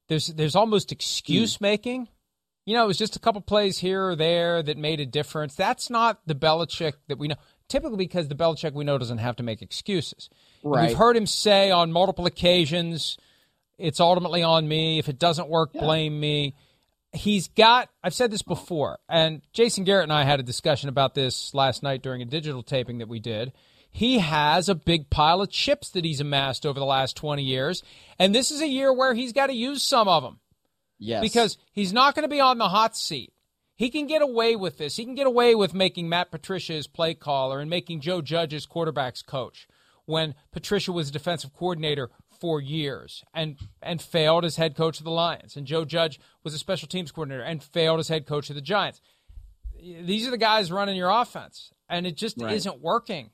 There's 0.07 0.27
there's 0.27 0.55
almost 0.55 0.91
excuse 0.91 1.57
hmm. 1.57 1.65
making. 1.65 2.07
You 2.65 2.75
know, 2.75 2.83
it 2.83 2.87
was 2.87 2.97
just 2.97 3.15
a 3.15 3.19
couple 3.19 3.41
plays 3.41 3.79
here 3.79 4.09
or 4.09 4.15
there 4.15 4.61
that 4.61 4.77
made 4.77 4.99
a 4.99 5.05
difference. 5.05 5.55
That's 5.55 5.89
not 5.89 6.19
the 6.27 6.35
Belichick 6.35 6.93
that 7.07 7.17
we 7.17 7.27
know. 7.27 7.35
Typically, 7.67 7.97
because 7.97 8.27
the 8.27 8.35
Belichick 8.35 8.73
we 8.73 8.83
know 8.83 8.97
doesn't 8.97 9.19
have 9.19 9.35
to 9.37 9.43
make 9.43 9.61
excuses. 9.61 10.29
Right. 10.63 10.89
We've 10.89 10.97
heard 10.97 11.15
him 11.15 11.25
say 11.25 11.71
on 11.71 11.91
multiple 11.91 12.25
occasions, 12.25 13.17
"It's 13.77 13.99
ultimately 13.99 14.43
on 14.43 14.67
me. 14.67 14.99
If 14.99 15.09
it 15.09 15.19
doesn't 15.19 15.49
work, 15.49 15.71
yeah. 15.73 15.81
blame 15.81 16.19
me." 16.19 16.55
He's 17.11 17.47
got. 17.47 17.89
I've 18.03 18.13
said 18.13 18.31
this 18.31 18.43
before, 18.43 18.99
and 19.07 19.41
Jason 19.51 19.83
Garrett 19.83 20.03
and 20.03 20.13
I 20.13 20.23
had 20.23 20.39
a 20.39 20.43
discussion 20.43 20.89
about 20.89 21.15
this 21.15 21.53
last 21.55 21.81
night 21.81 22.03
during 22.03 22.21
a 22.21 22.25
digital 22.25 22.61
taping 22.61 22.99
that 22.99 23.07
we 23.07 23.19
did 23.19 23.51
he 23.91 24.19
has 24.19 24.69
a 24.69 24.75
big 24.75 25.09
pile 25.09 25.41
of 25.41 25.49
chips 25.49 25.89
that 25.89 26.05
he's 26.05 26.21
amassed 26.21 26.65
over 26.65 26.79
the 26.79 26.85
last 26.85 27.17
20 27.17 27.43
years. 27.43 27.83
And 28.17 28.33
this 28.33 28.51
is 28.51 28.61
a 28.61 28.67
year 28.67 28.93
where 28.93 29.13
he's 29.13 29.33
got 29.33 29.47
to 29.47 29.53
use 29.53 29.83
some 29.83 30.07
of 30.07 30.23
them. 30.23 30.39
Yes. 30.99 31.21
Because 31.21 31.57
he's 31.71 31.93
not 31.93 32.13
going 32.13 32.23
to 32.23 32.29
be 32.29 32.41
on 32.41 32.57
the 32.57 32.69
hot 32.69 32.95
seat. 32.95 33.33
He 33.75 33.89
can 33.89 34.07
get 34.07 34.21
away 34.21 34.57
with 34.57 34.77
this. 34.77 34.97
He 34.97 35.05
can 35.05 35.15
get 35.15 35.25
away 35.25 35.55
with 35.55 35.73
making 35.73 36.09
Matt 36.09 36.31
Patricia 36.31 36.73
his 36.73 36.87
play 36.87 37.13
caller 37.13 37.61
and 37.61 37.69
making 37.69 38.01
Joe 38.01 38.21
Judge 38.21 38.51
his 38.51 38.65
quarterback's 38.65 39.21
coach 39.21 39.67
when 40.05 40.35
Patricia 40.51 40.91
was 40.91 41.11
defensive 41.11 41.53
coordinator 41.53 42.09
for 42.41 42.59
years 42.61 43.23
and 43.33 43.57
and 43.81 44.01
failed 44.01 44.43
as 44.43 44.57
head 44.57 44.75
coach 44.75 44.97
of 44.97 45.05
the 45.05 45.11
Lions. 45.11 45.55
And 45.55 45.65
Joe 45.65 45.85
Judge 45.85 46.19
was 46.43 46.53
a 46.53 46.57
special 46.57 46.89
teams 46.89 47.11
coordinator 47.11 47.43
and 47.43 47.63
failed 47.63 48.01
as 48.01 48.09
head 48.09 48.25
coach 48.25 48.49
of 48.49 48.55
the 48.55 48.61
Giants. 48.61 48.99
These 49.81 50.27
are 50.27 50.31
the 50.31 50.37
guys 50.37 50.73
running 50.73 50.97
your 50.97 51.09
offense, 51.09 51.71
and 51.87 52.05
it 52.05 52.17
just 52.17 52.35
right. 52.41 52.53
isn't 52.53 52.81
working 52.81 53.29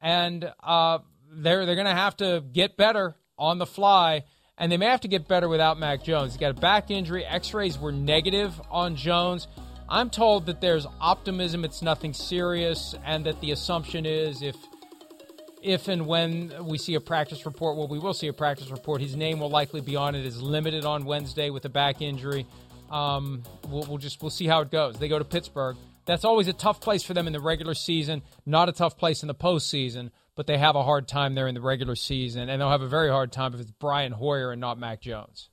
and 0.00 0.52
uh, 0.62 0.98
they're 1.32 1.66
they're 1.66 1.74
going 1.74 1.86
to 1.86 1.94
have 1.94 2.16
to 2.18 2.42
get 2.52 2.76
better 2.76 3.14
on 3.38 3.58
the 3.58 3.66
fly, 3.66 4.24
and 4.58 4.70
they 4.70 4.76
may 4.76 4.86
have 4.86 5.00
to 5.00 5.08
get 5.08 5.28
better 5.28 5.48
without 5.48 5.78
Mac 5.78 6.02
Jones. 6.02 6.32
He's 6.32 6.40
got 6.40 6.50
a 6.50 6.60
back 6.60 6.90
injury. 6.90 7.24
X-rays 7.24 7.78
were 7.78 7.92
negative 7.92 8.60
on 8.70 8.96
Jones. 8.96 9.48
I'm 9.88 10.10
told 10.10 10.46
that 10.46 10.60
there's 10.60 10.86
optimism; 11.00 11.64
it's 11.64 11.82
nothing 11.82 12.12
serious, 12.12 12.94
and 13.04 13.26
that 13.26 13.40
the 13.40 13.50
assumption 13.52 14.06
is 14.06 14.42
if 14.42 14.56
if 15.62 15.88
and 15.88 16.06
when 16.06 16.52
we 16.64 16.78
see 16.78 16.94
a 16.94 17.00
practice 17.00 17.44
report, 17.44 17.76
well, 17.76 17.88
we 17.88 17.98
will 17.98 18.14
see 18.14 18.28
a 18.28 18.32
practice 18.32 18.70
report. 18.70 19.00
His 19.00 19.16
name 19.16 19.40
will 19.40 19.50
likely 19.50 19.80
be 19.80 19.96
on 19.96 20.14
it. 20.14 20.24
Is 20.24 20.40
limited 20.40 20.84
on 20.84 21.04
Wednesday 21.04 21.50
with 21.50 21.64
a 21.64 21.68
back 21.68 22.00
injury. 22.00 22.46
Um, 22.90 23.42
we'll, 23.68 23.84
we'll 23.84 23.98
just 23.98 24.22
we'll 24.22 24.30
see 24.30 24.46
how 24.46 24.60
it 24.62 24.70
goes. 24.70 24.98
They 24.98 25.08
go 25.08 25.18
to 25.18 25.24
Pittsburgh. 25.24 25.76
That's 26.06 26.24
always 26.24 26.48
a 26.48 26.52
tough 26.52 26.80
place 26.80 27.02
for 27.02 27.14
them 27.14 27.26
in 27.26 27.32
the 27.32 27.40
regular 27.40 27.74
season, 27.74 28.22
not 28.46 28.68
a 28.68 28.72
tough 28.72 28.96
place 28.96 29.22
in 29.22 29.28
the 29.28 29.34
postseason, 29.34 30.10
but 30.34 30.46
they 30.46 30.58
have 30.58 30.74
a 30.76 30.82
hard 30.82 31.06
time 31.06 31.34
there 31.34 31.46
in 31.46 31.54
the 31.54 31.60
regular 31.60 31.94
season, 31.94 32.48
and 32.48 32.60
they'll 32.60 32.70
have 32.70 32.82
a 32.82 32.88
very 32.88 33.10
hard 33.10 33.30
time 33.32 33.54
if 33.54 33.60
it's 33.60 33.70
Brian 33.70 34.12
Hoyer 34.12 34.52
and 34.52 34.60
not 34.60 34.78
Mac 34.78 35.00
Jones. 35.02 35.49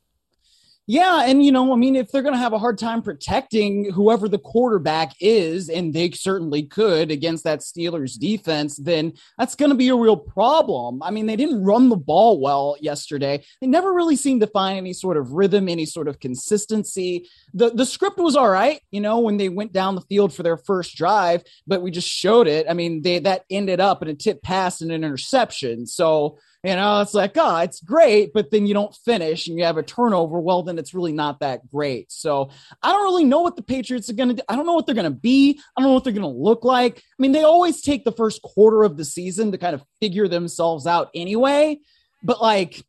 Yeah, 0.89 1.25
and 1.25 1.43
you 1.43 1.51
know, 1.51 1.73
I 1.73 1.75
mean, 1.75 1.97
if 1.97 2.11
they're 2.11 2.21
going 2.21 2.33
to 2.33 2.39
have 2.39 2.53
a 2.53 2.59
hard 2.59 2.77
time 2.77 3.01
protecting 3.01 3.91
whoever 3.91 4.29
the 4.29 4.39
quarterback 4.39 5.11
is, 5.19 5.67
and 5.67 5.93
they 5.93 6.11
certainly 6.11 6.63
could 6.63 7.11
against 7.11 7.43
that 7.43 7.59
Steelers 7.59 8.17
defense, 8.17 8.77
then 8.77 9.11
that's 9.37 9.55
going 9.55 9.71
to 9.71 9.75
be 9.75 9.89
a 9.89 9.95
real 9.97 10.15
problem. 10.15 11.03
I 11.03 11.11
mean, 11.11 11.25
they 11.25 11.35
didn't 11.35 11.61
run 11.61 11.89
the 11.89 11.97
ball 11.97 12.39
well 12.39 12.77
yesterday. 12.79 13.43
They 13.59 13.67
never 13.67 13.91
really 13.91 14.15
seemed 14.15 14.39
to 14.41 14.47
find 14.47 14.77
any 14.77 14.93
sort 14.93 15.17
of 15.17 15.33
rhythm, 15.33 15.67
any 15.67 15.85
sort 15.85 16.07
of 16.07 16.21
consistency. 16.21 17.27
The 17.53 17.69
the 17.69 17.85
script 17.85 18.17
was 18.17 18.37
all 18.37 18.49
right, 18.49 18.79
you 18.89 19.01
know, 19.01 19.19
when 19.19 19.35
they 19.35 19.49
went 19.49 19.73
down 19.73 19.95
the 19.95 20.01
field 20.01 20.33
for 20.33 20.43
their 20.43 20.57
first 20.57 20.95
drive, 20.95 21.43
but 21.67 21.81
we 21.81 21.91
just 21.91 22.07
showed 22.07 22.47
it. 22.47 22.65
I 22.69 22.73
mean, 22.73 23.01
they 23.01 23.19
that 23.19 23.43
ended 23.49 23.81
up 23.81 24.01
in 24.01 24.07
a 24.07 24.13
tip 24.13 24.41
pass 24.41 24.79
and 24.79 24.93
an 24.93 25.03
interception. 25.03 25.85
So 25.85 26.39
you 26.63 26.75
know, 26.75 27.01
it's 27.01 27.13
like, 27.13 27.33
oh, 27.35 27.57
it's 27.57 27.81
great, 27.81 28.33
but 28.33 28.49
then 28.49 28.65
you 28.65 28.73
don't 28.73 28.95
finish 29.05 29.47
and 29.47 29.57
you 29.57 29.63
have 29.63 29.77
a 29.77 29.83
turnover. 29.83 30.39
Well, 30.39 30.63
then 30.63 30.79
it's 30.79 30.93
really 30.93 31.11
not 31.11 31.39
that 31.39 31.69
great. 31.69 32.11
So 32.11 32.49
I 32.81 32.91
don't 32.91 33.03
really 33.03 33.25
know 33.25 33.41
what 33.41 33.55
the 33.55 33.61
Patriots 33.61 34.09
are 34.09 34.13
going 34.13 34.29
to 34.29 34.35
do. 34.35 34.41
I 34.49 34.55
don't 34.55 34.65
know 34.65 34.73
what 34.73 34.85
they're 34.85 34.95
going 34.95 35.05
to 35.05 35.11
be. 35.11 35.59
I 35.75 35.81
don't 35.81 35.89
know 35.89 35.93
what 35.93 36.03
they're 36.03 36.13
going 36.13 36.21
to 36.23 36.27
look 36.27 36.63
like. 36.63 36.97
I 36.97 37.01
mean, 37.19 37.31
they 37.31 37.43
always 37.43 37.81
take 37.81 38.05
the 38.05 38.11
first 38.11 38.41
quarter 38.41 38.83
of 38.83 38.97
the 38.97 39.05
season 39.05 39.51
to 39.51 39.57
kind 39.57 39.75
of 39.75 39.83
figure 40.01 40.27
themselves 40.27 40.87
out 40.87 41.09
anyway. 41.13 41.79
But 42.23 42.41
like, 42.41 42.83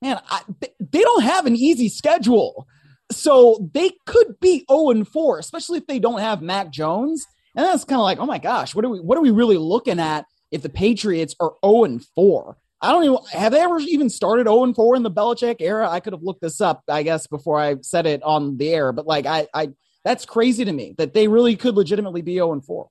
man, 0.00 0.20
I, 0.28 0.40
they 0.80 1.02
don't 1.02 1.22
have 1.22 1.46
an 1.46 1.56
easy 1.56 1.88
schedule. 1.88 2.66
So 3.12 3.68
they 3.74 3.90
could 4.06 4.40
be 4.40 4.64
0 4.70 4.90
and 4.90 5.06
4, 5.08 5.38
especially 5.38 5.78
if 5.78 5.86
they 5.86 5.98
don't 5.98 6.20
have 6.20 6.42
Mac 6.42 6.70
Jones. 6.70 7.26
And 7.54 7.66
that's 7.66 7.84
kind 7.84 7.98
of 7.98 8.04
like, 8.04 8.18
oh 8.18 8.26
my 8.26 8.38
gosh, 8.38 8.74
what 8.74 8.84
are 8.84 8.88
we 8.88 9.00
what 9.00 9.18
are 9.18 9.22
we 9.22 9.32
really 9.32 9.56
looking 9.56 9.98
at 9.98 10.26
if 10.50 10.62
the 10.62 10.68
Patriots 10.68 11.34
are 11.40 11.52
0 11.64 11.84
and 11.84 12.04
4? 12.14 12.56
I 12.82 12.92
don't 12.92 13.04
even 13.04 13.18
have 13.32 13.52
they 13.52 13.60
ever 13.60 13.78
even 13.80 14.08
started 14.08 14.46
0 14.46 14.64
and 14.64 14.74
4 14.74 14.96
in 14.96 15.02
the 15.02 15.10
Belichick 15.10 15.56
era. 15.60 15.88
I 15.88 16.00
could 16.00 16.12
have 16.12 16.22
looked 16.22 16.40
this 16.40 16.60
up, 16.60 16.82
I 16.88 17.02
guess, 17.02 17.26
before 17.26 17.60
I 17.60 17.76
said 17.82 18.06
it 18.06 18.22
on 18.22 18.56
the 18.56 18.70
air. 18.70 18.92
But 18.92 19.06
like 19.06 19.26
I, 19.26 19.48
I 19.52 19.70
that's 20.04 20.24
crazy 20.24 20.64
to 20.64 20.72
me 20.72 20.94
that 20.98 21.12
they 21.12 21.28
really 21.28 21.56
could 21.56 21.76
legitimately 21.76 22.22
be 22.22 22.34
0 22.34 22.52
and 22.52 22.64
4. 22.64 22.88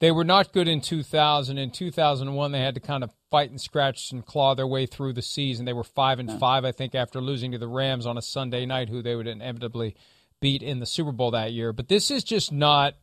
They 0.00 0.10
were 0.12 0.24
not 0.24 0.52
good 0.52 0.68
in 0.68 0.80
2000. 0.80 1.58
In 1.58 1.70
2001, 1.70 2.52
they 2.52 2.60
had 2.60 2.74
to 2.76 2.80
kind 2.80 3.02
of 3.02 3.10
fight 3.30 3.50
and 3.50 3.60
scratch 3.60 4.12
and 4.12 4.24
claw 4.24 4.54
their 4.54 4.66
way 4.66 4.86
through 4.86 5.12
the 5.12 5.22
season. 5.22 5.64
They 5.64 5.72
were 5.72 5.84
five 5.84 6.20
and 6.20 6.38
five, 6.38 6.64
I 6.64 6.72
think, 6.72 6.94
after 6.94 7.20
losing 7.20 7.52
to 7.52 7.58
the 7.58 7.66
Rams 7.66 8.06
on 8.06 8.16
a 8.16 8.22
Sunday 8.22 8.64
night, 8.64 8.88
who 8.88 9.02
they 9.02 9.16
would 9.16 9.26
inevitably 9.26 9.96
beat 10.40 10.62
in 10.62 10.78
the 10.78 10.86
Super 10.86 11.10
Bowl 11.10 11.32
that 11.32 11.52
year. 11.52 11.72
But 11.72 11.88
this 11.88 12.12
is 12.12 12.22
just 12.22 12.52
not 12.52 12.94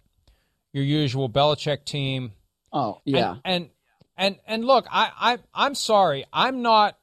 your 0.71 0.85
usual 0.85 1.29
Belichick 1.29 1.83
team. 1.83 2.31
Oh 2.71 3.01
yeah, 3.05 3.35
and, 3.43 3.63
and 3.63 3.69
and 4.17 4.37
and 4.47 4.65
look, 4.65 4.85
I, 4.91 5.11
I 5.19 5.37
I'm 5.53 5.75
sorry. 5.75 6.25
I'm 6.31 6.61
not 6.61 6.97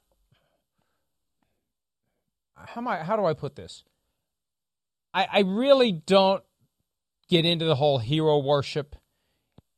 how 2.55 2.81
am 2.81 2.89
I 2.89 3.03
how 3.03 3.17
do 3.17 3.25
I 3.25 3.35
put 3.35 3.57
this? 3.57 3.85
I, 5.15 5.27
I 5.31 5.41
really 5.41 5.93
don't 5.93 6.43
get 7.29 7.45
into 7.45 7.65
the 7.65 7.75
whole 7.75 7.99
hero 7.99 8.39
worship, 8.39 8.97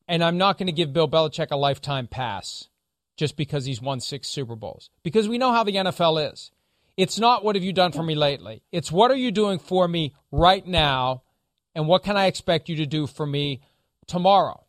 and 0.07 0.23
I'm 0.23 0.39
not 0.39 0.59
going 0.59 0.67
to 0.67 0.73
give 0.73 0.93
Bill 0.93 1.09
Belichick 1.09 1.51
a 1.51 1.57
lifetime 1.57 2.07
pass 2.07 2.69
just 3.17 3.37
because 3.37 3.65
he's 3.65 3.83
won 3.83 4.01
six 4.01 4.29
Super 4.29 4.57
Bowls. 4.57 4.91
Because 5.03 5.29
we 5.29 5.39
know 5.39 5.53
how 5.53 5.65
the 5.65 5.75
NFL 5.75 6.33
is. 6.33 6.51
It's 6.97 7.19
not 7.19 7.45
what 7.45 7.57
have 7.57 7.65
you 7.65 7.73
done 7.73 7.93
for 7.93 8.03
me 8.03 8.15
lately. 8.15 8.63
It's 8.71 8.93
what 8.93 9.11
are 9.11 9.17
you 9.17 9.33
doing 9.33 9.59
for 9.59 9.89
me 9.89 10.15
right 10.31 10.65
now, 10.65 11.23
and 11.75 11.89
what 11.89 12.05
can 12.05 12.17
I 12.17 12.27
expect 12.27 12.69
you 12.69 12.77
to 12.77 12.87
do 12.87 13.07
for 13.07 13.27
me 13.27 13.63
tomorrow? 14.07 14.64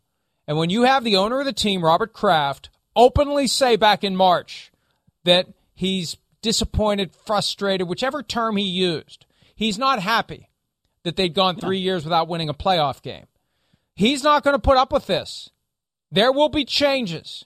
And 0.48 0.58
when 0.58 0.70
you 0.70 0.84
have 0.84 1.04
the 1.04 1.18
owner 1.18 1.40
of 1.40 1.46
the 1.46 1.54
team, 1.54 1.84
Robert 1.84 2.14
Kraft, 2.14 2.70
openly 2.96 3.48
say 3.48 3.76
back 3.76 4.04
in 4.04 4.16
March 4.16 4.72
that 5.24 5.48
he's 5.74 6.18
disappointed, 6.42 7.16
frustrated, 7.26 7.88
whichever 7.88 8.22
term 8.22 8.58
he 8.58 8.64
used, 8.64 9.26
he's 9.56 9.78
not 9.78 10.00
happy 10.00 10.50
that 11.04 11.16
they'd 11.16 11.34
gone 11.34 11.56
three 11.56 11.80
years 11.80 12.04
without 12.04 12.28
winning 12.28 12.50
a 12.50 12.54
playoff 12.54 13.02
game. 13.02 13.26
He's 13.96 14.24
not 14.24 14.44
going 14.44 14.56
to 14.56 14.62
put 14.62 14.78
up 14.78 14.92
with 14.92 15.08
this. 15.08 15.50
There 16.12 16.32
will 16.32 16.50
be 16.50 16.66
changes. 16.66 17.46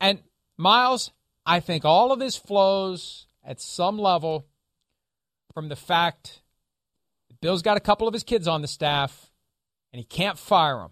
And 0.00 0.20
Myles, 0.56 1.10
I 1.46 1.60
think 1.60 1.84
all 1.84 2.12
of 2.12 2.18
this 2.18 2.36
flows 2.36 3.26
at 3.44 3.60
some 3.60 3.98
level 3.98 4.46
from 5.52 5.68
the 5.68 5.76
fact 5.76 6.42
that 7.28 7.40
Bill's 7.40 7.62
got 7.62 7.76
a 7.76 7.80
couple 7.80 8.08
of 8.08 8.14
his 8.14 8.24
kids 8.24 8.48
on 8.48 8.62
the 8.62 8.68
staff 8.68 9.30
and 9.92 9.98
he 9.98 10.04
can't 10.04 10.38
fire 10.38 10.78
them. 10.78 10.90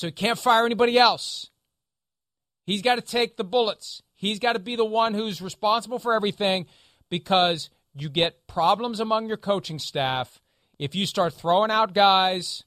So 0.00 0.06
he 0.06 0.12
can't 0.12 0.38
fire 0.38 0.64
anybody 0.64 0.98
else. 0.98 1.50
He's 2.64 2.80
got 2.80 2.94
to 2.94 3.02
take 3.02 3.36
the 3.36 3.44
bullets. 3.44 4.00
He's 4.14 4.38
got 4.38 4.54
to 4.54 4.58
be 4.58 4.74
the 4.74 4.82
one 4.82 5.12
who's 5.12 5.42
responsible 5.42 5.98
for 5.98 6.14
everything 6.14 6.64
because 7.10 7.68
you 7.94 8.08
get 8.08 8.46
problems 8.46 8.98
among 8.98 9.28
your 9.28 9.36
coaching 9.36 9.78
staff 9.78 10.40
if 10.78 10.94
you 10.94 11.04
start 11.04 11.34
throwing 11.34 11.70
out 11.70 11.92
guys 11.92 12.64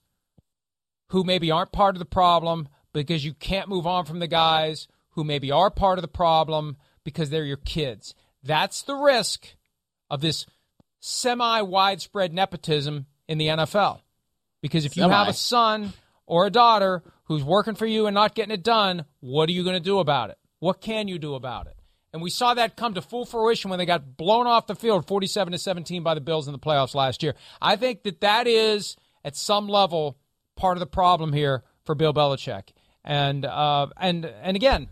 who 1.07 1.23
maybe 1.23 1.49
aren't 1.49 1.71
part 1.71 1.95
of 1.95 1.99
the 1.99 2.05
problem 2.05 2.69
because 2.93 3.25
you 3.25 3.33
can't 3.33 3.67
move 3.67 3.87
on 3.87 4.05
from 4.05 4.19
the 4.19 4.27
guys 4.27 4.87
who 5.13 5.23
maybe 5.23 5.49
are 5.49 5.71
part 5.71 5.97
of 5.97 6.03
the 6.03 6.07
problem 6.07 6.77
because 7.03 7.31
they're 7.31 7.45
your 7.45 7.57
kids. 7.57 8.13
That's 8.43 8.83
the 8.83 8.95
risk 8.95 9.55
of 10.07 10.21
this 10.21 10.45
semi 10.99 11.61
widespread 11.61 12.31
nepotism 12.31 13.07
in 13.27 13.39
the 13.39 13.47
NFL. 13.47 14.01
Because 14.61 14.85
if 14.85 14.95
you 14.95 15.01
Semi. 15.01 15.15
have 15.15 15.29
a 15.29 15.33
son 15.33 15.93
or 16.27 16.45
a 16.45 16.51
daughter 16.51 17.01
who's 17.25 17.43
working 17.43 17.75
for 17.75 17.85
you 17.85 18.07
and 18.07 18.13
not 18.13 18.35
getting 18.35 18.53
it 18.53 18.63
done, 18.63 19.05
what 19.19 19.49
are 19.49 19.53
you 19.53 19.63
going 19.63 19.75
to 19.75 19.79
do 19.79 19.99
about 19.99 20.29
it? 20.29 20.37
What 20.59 20.81
can 20.81 21.07
you 21.07 21.19
do 21.19 21.35
about 21.35 21.67
it? 21.67 21.77
And 22.13 22.21
we 22.21 22.29
saw 22.29 22.53
that 22.53 22.77
come 22.77 22.93
to 22.93 23.01
full 23.01 23.25
fruition 23.25 23.69
when 23.69 23.79
they 23.79 23.85
got 23.85 24.17
blown 24.17 24.45
off 24.45 24.67
the 24.67 24.75
field 24.75 25.07
47 25.07 25.51
to 25.53 25.57
17 25.57 26.03
by 26.03 26.13
the 26.13 26.21
Bills 26.21 26.47
in 26.47 26.53
the 26.53 26.59
playoffs 26.59 26.93
last 26.93 27.23
year. 27.23 27.33
I 27.59 27.75
think 27.75 28.03
that 28.03 28.21
that 28.21 28.45
is 28.45 28.95
at 29.25 29.35
some 29.35 29.67
level 29.67 30.17
part 30.55 30.77
of 30.77 30.79
the 30.79 30.85
problem 30.85 31.33
here 31.33 31.63
for 31.85 31.95
Bill 31.95 32.13
Belichick. 32.13 32.69
And 33.03 33.45
uh, 33.45 33.87
and 33.97 34.25
and 34.25 34.55
again, 34.55 34.89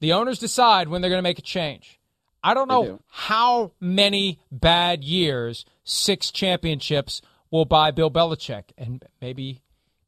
the 0.00 0.12
owners 0.12 0.38
decide 0.38 0.88
when 0.88 1.00
they're 1.00 1.10
going 1.10 1.18
to 1.18 1.28
make 1.28 1.38
a 1.38 1.42
change. 1.42 1.98
I 2.44 2.54
don't 2.54 2.68
know 2.68 2.84
do. 2.84 3.02
how 3.08 3.72
many 3.80 4.38
bad 4.52 5.02
years, 5.02 5.64
six 5.82 6.30
championships 6.30 7.20
will 7.50 7.64
buy 7.64 7.90
Bill 7.90 8.10
Belichick, 8.10 8.64
and 8.76 9.04
maybe 9.20 9.62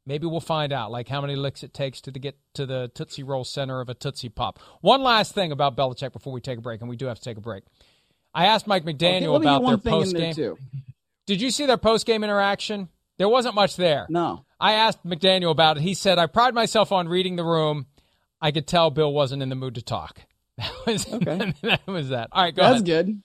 maybe 0.05 0.25
we'll 0.27 0.39
find 0.39 0.73
out 0.73 0.91
like 0.91 1.07
how 1.07 1.21
many 1.21 1.35
licks 1.35 1.63
it 1.63 1.73
takes 1.73 2.01
to 2.01 2.11
the, 2.11 2.19
get 2.19 2.37
to 2.55 2.65
the 2.65 2.91
Tootsie 2.93 3.23
Roll 3.23 3.43
center 3.43 3.81
of 3.81 3.89
a 3.89 3.93
Tootsie 3.93 4.29
Pop. 4.29 4.59
One 4.81 5.01
last 5.01 5.33
thing 5.33 5.51
about 5.51 5.75
Belichick 5.77 6.13
before 6.13 6.33
we 6.33 6.41
take 6.41 6.57
a 6.57 6.61
break, 6.61 6.81
and 6.81 6.89
we 6.89 6.95
do 6.95 7.05
have 7.07 7.17
to 7.17 7.23
take 7.23 7.37
a 7.37 7.41
break. 7.41 7.63
I 8.33 8.45
asked 8.47 8.67
Mike 8.67 8.85
McDaniel 8.85 9.41
get 9.41 9.41
about 9.41 9.59
their 9.59 9.59
one 9.61 9.79
thing 9.79 9.93
in 9.93 9.99
post 9.99 10.15
game. 10.15 10.55
Did 11.27 11.41
you 11.41 11.51
see 11.51 11.65
their 11.65 11.77
post 11.77 12.05
game 12.05 12.23
interaction? 12.23 12.89
There 13.17 13.29
wasn't 13.29 13.55
much 13.55 13.75
there. 13.75 14.07
No. 14.09 14.45
I 14.59 14.73
asked 14.73 15.05
McDaniel 15.05 15.51
about 15.51 15.77
it. 15.77 15.83
He 15.83 15.93
said, 15.93 16.17
I 16.17 16.25
pride 16.27 16.53
myself 16.53 16.91
on 16.91 17.07
reading 17.07 17.35
the 17.35 17.43
room. 17.43 17.85
I 18.41 18.51
could 18.51 18.67
tell 18.67 18.89
Bill 18.89 19.11
wasn't 19.13 19.43
in 19.43 19.49
the 19.49 19.55
mood 19.55 19.75
to 19.75 19.81
talk. 19.81 20.21
That 20.57 20.71
was, 20.85 21.13
Okay. 21.13 21.53
that 21.63 21.87
was 21.87 22.09
that. 22.09 22.29
All 22.31 22.43
right, 22.43 22.53
go 22.55 22.61
That's 22.61 22.73
ahead. 22.81 22.85
good. 23.07 23.23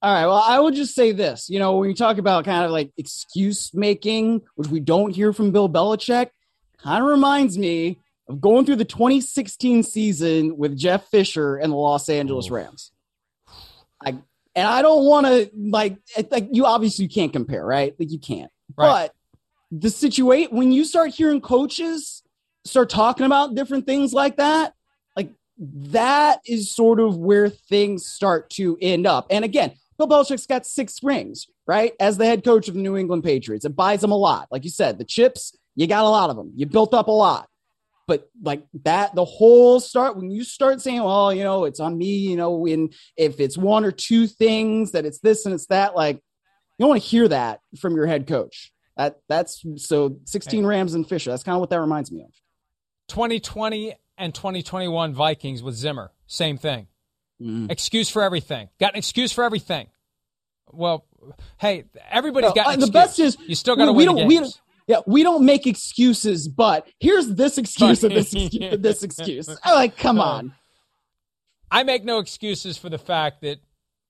All 0.00 0.12
right. 0.12 0.26
Well, 0.26 0.42
I 0.44 0.60
will 0.60 0.70
just 0.70 0.94
say 0.94 1.12
this. 1.12 1.48
You 1.50 1.58
know, 1.58 1.76
when 1.76 1.88
you 1.88 1.94
talk 1.94 2.18
about 2.18 2.44
kind 2.44 2.64
of 2.64 2.70
like 2.70 2.92
excuse 2.96 3.74
making, 3.74 4.42
which 4.54 4.68
we 4.68 4.80
don't 4.80 5.14
hear 5.14 5.32
from 5.32 5.50
Bill 5.50 5.68
Belichick, 5.68 6.30
kind 6.78 7.02
of 7.02 7.10
reminds 7.10 7.58
me 7.58 7.98
of 8.28 8.40
going 8.40 8.64
through 8.64 8.76
the 8.76 8.84
2016 8.84 9.82
season 9.82 10.56
with 10.56 10.76
Jeff 10.76 11.08
Fisher 11.08 11.56
and 11.56 11.72
the 11.72 11.76
Los 11.76 12.08
Angeles 12.08 12.48
Rams. 12.50 12.92
I 14.04 14.10
and 14.54 14.66
I 14.66 14.82
don't 14.82 15.04
want 15.04 15.26
to 15.26 15.50
like 15.56 15.98
like 16.30 16.48
you 16.52 16.64
obviously 16.64 17.08
can't 17.08 17.32
compare, 17.32 17.64
right? 17.64 17.94
Like 17.98 18.12
you 18.12 18.20
can't. 18.20 18.52
Right. 18.76 19.10
But 19.70 19.80
the 19.80 19.90
situation 19.90 20.56
when 20.56 20.70
you 20.70 20.84
start 20.84 21.10
hearing 21.10 21.40
coaches 21.40 22.22
start 22.64 22.90
talking 22.90 23.26
about 23.26 23.54
different 23.54 23.86
things 23.86 24.12
like 24.12 24.36
that, 24.36 24.74
like 25.16 25.30
that 25.58 26.40
is 26.46 26.70
sort 26.74 27.00
of 27.00 27.16
where 27.16 27.48
things 27.48 28.06
start 28.06 28.50
to 28.50 28.78
end 28.80 29.06
up. 29.06 29.26
And 29.30 29.44
again, 29.44 29.72
Bill 29.98 30.08
Belichick's 30.08 30.46
got 30.46 30.64
six 30.64 31.02
rings, 31.02 31.46
right? 31.66 31.92
As 31.98 32.18
the 32.18 32.24
head 32.24 32.44
coach 32.44 32.68
of 32.68 32.74
the 32.74 32.80
New 32.80 32.96
England 32.96 33.24
Patriots, 33.24 33.64
it 33.64 33.74
buys 33.74 34.02
him 34.02 34.12
a 34.12 34.16
lot. 34.16 34.46
Like 34.50 34.64
you 34.64 34.70
said, 34.70 34.98
the 34.98 35.04
chips, 35.04 35.56
you 35.74 35.86
got 35.86 36.04
a 36.04 36.08
lot 36.08 36.30
of 36.30 36.36
them. 36.36 36.52
You 36.54 36.66
built 36.66 36.94
up 36.94 37.08
a 37.08 37.12
lot. 37.12 37.48
But 38.06 38.30
like 38.42 38.64
that, 38.84 39.14
the 39.14 39.24
whole 39.24 39.80
start 39.80 40.16
when 40.16 40.30
you 40.30 40.42
start 40.42 40.80
saying, 40.80 41.02
"Well, 41.02 41.32
you 41.34 41.42
know, 41.42 41.64
it's 41.66 41.78
on 41.78 41.98
me," 41.98 42.16
you 42.16 42.36
know, 42.36 42.52
when 42.52 42.88
if 43.18 43.38
it's 43.38 43.58
one 43.58 43.84
or 43.84 43.92
two 43.92 44.26
things 44.26 44.92
that 44.92 45.04
it's 45.04 45.18
this 45.18 45.44
and 45.44 45.54
it's 45.54 45.66
that, 45.66 45.94
like 45.94 46.16
you 46.16 46.84
don't 46.84 46.88
want 46.88 47.02
to 47.02 47.08
hear 47.08 47.28
that 47.28 47.60
from 47.78 47.96
your 47.96 48.06
head 48.06 48.26
coach. 48.26 48.72
That 48.96 49.16
that's 49.28 49.62
so 49.76 50.20
16 50.24 50.64
Rams 50.64 50.94
and 50.94 51.06
Fisher. 51.06 51.30
That's 51.30 51.42
kind 51.42 51.54
of 51.54 51.60
what 51.60 51.68
that 51.68 51.80
reminds 51.80 52.10
me 52.10 52.22
of. 52.22 52.30
2020 53.08 53.94
and 54.16 54.34
2021 54.34 55.12
Vikings 55.12 55.62
with 55.62 55.74
Zimmer. 55.74 56.12
Same 56.26 56.56
thing. 56.56 56.86
Mm. 57.40 57.70
Excuse 57.70 58.08
for 58.08 58.22
everything. 58.22 58.68
Got 58.80 58.94
an 58.94 58.98
excuse 58.98 59.32
for 59.32 59.44
everything. 59.44 59.88
Well, 60.72 61.06
hey, 61.58 61.84
everybody's 62.10 62.52
got 62.52 62.66
uh, 62.66 62.76
the 62.76 62.88
best 62.88 63.18
is 63.18 63.36
you 63.46 63.54
still 63.54 63.76
got 63.76 63.86
to 63.86 63.92
we 63.92 64.06
win 64.06 64.16
don't 64.16 64.16
the 64.16 64.26
we 64.26 64.38
don't 64.40 64.60
yeah 64.86 65.00
we 65.06 65.22
don't 65.22 65.44
make 65.44 65.66
excuses, 65.66 66.48
but 66.48 66.86
here's 66.98 67.28
this 67.28 67.58
excuse 67.58 68.04
and 68.04 68.14
this 68.14 68.34
excuse, 68.34 68.62
and 68.72 68.82
this 68.82 69.02
excuse. 69.02 69.48
I'm 69.62 69.74
like, 69.74 69.96
come 69.96 70.20
on. 70.20 70.54
I 71.70 71.82
make 71.82 72.04
no 72.04 72.18
excuses 72.18 72.78
for 72.78 72.88
the 72.88 72.98
fact 72.98 73.42
that 73.42 73.58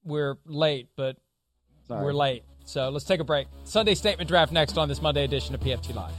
we're 0.04 0.36
late, 0.46 0.88
but 0.96 1.16
Sorry. 1.88 2.04
we're 2.04 2.12
late. 2.12 2.44
So 2.64 2.88
let's 2.90 3.04
take 3.04 3.20
a 3.20 3.24
break. 3.24 3.48
Sunday 3.64 3.94
statement 3.94 4.28
draft 4.28 4.52
next 4.52 4.78
on 4.78 4.88
this 4.88 5.02
Monday 5.02 5.24
edition 5.24 5.54
of 5.54 5.60
PFT 5.60 5.94
Live. 5.94 6.12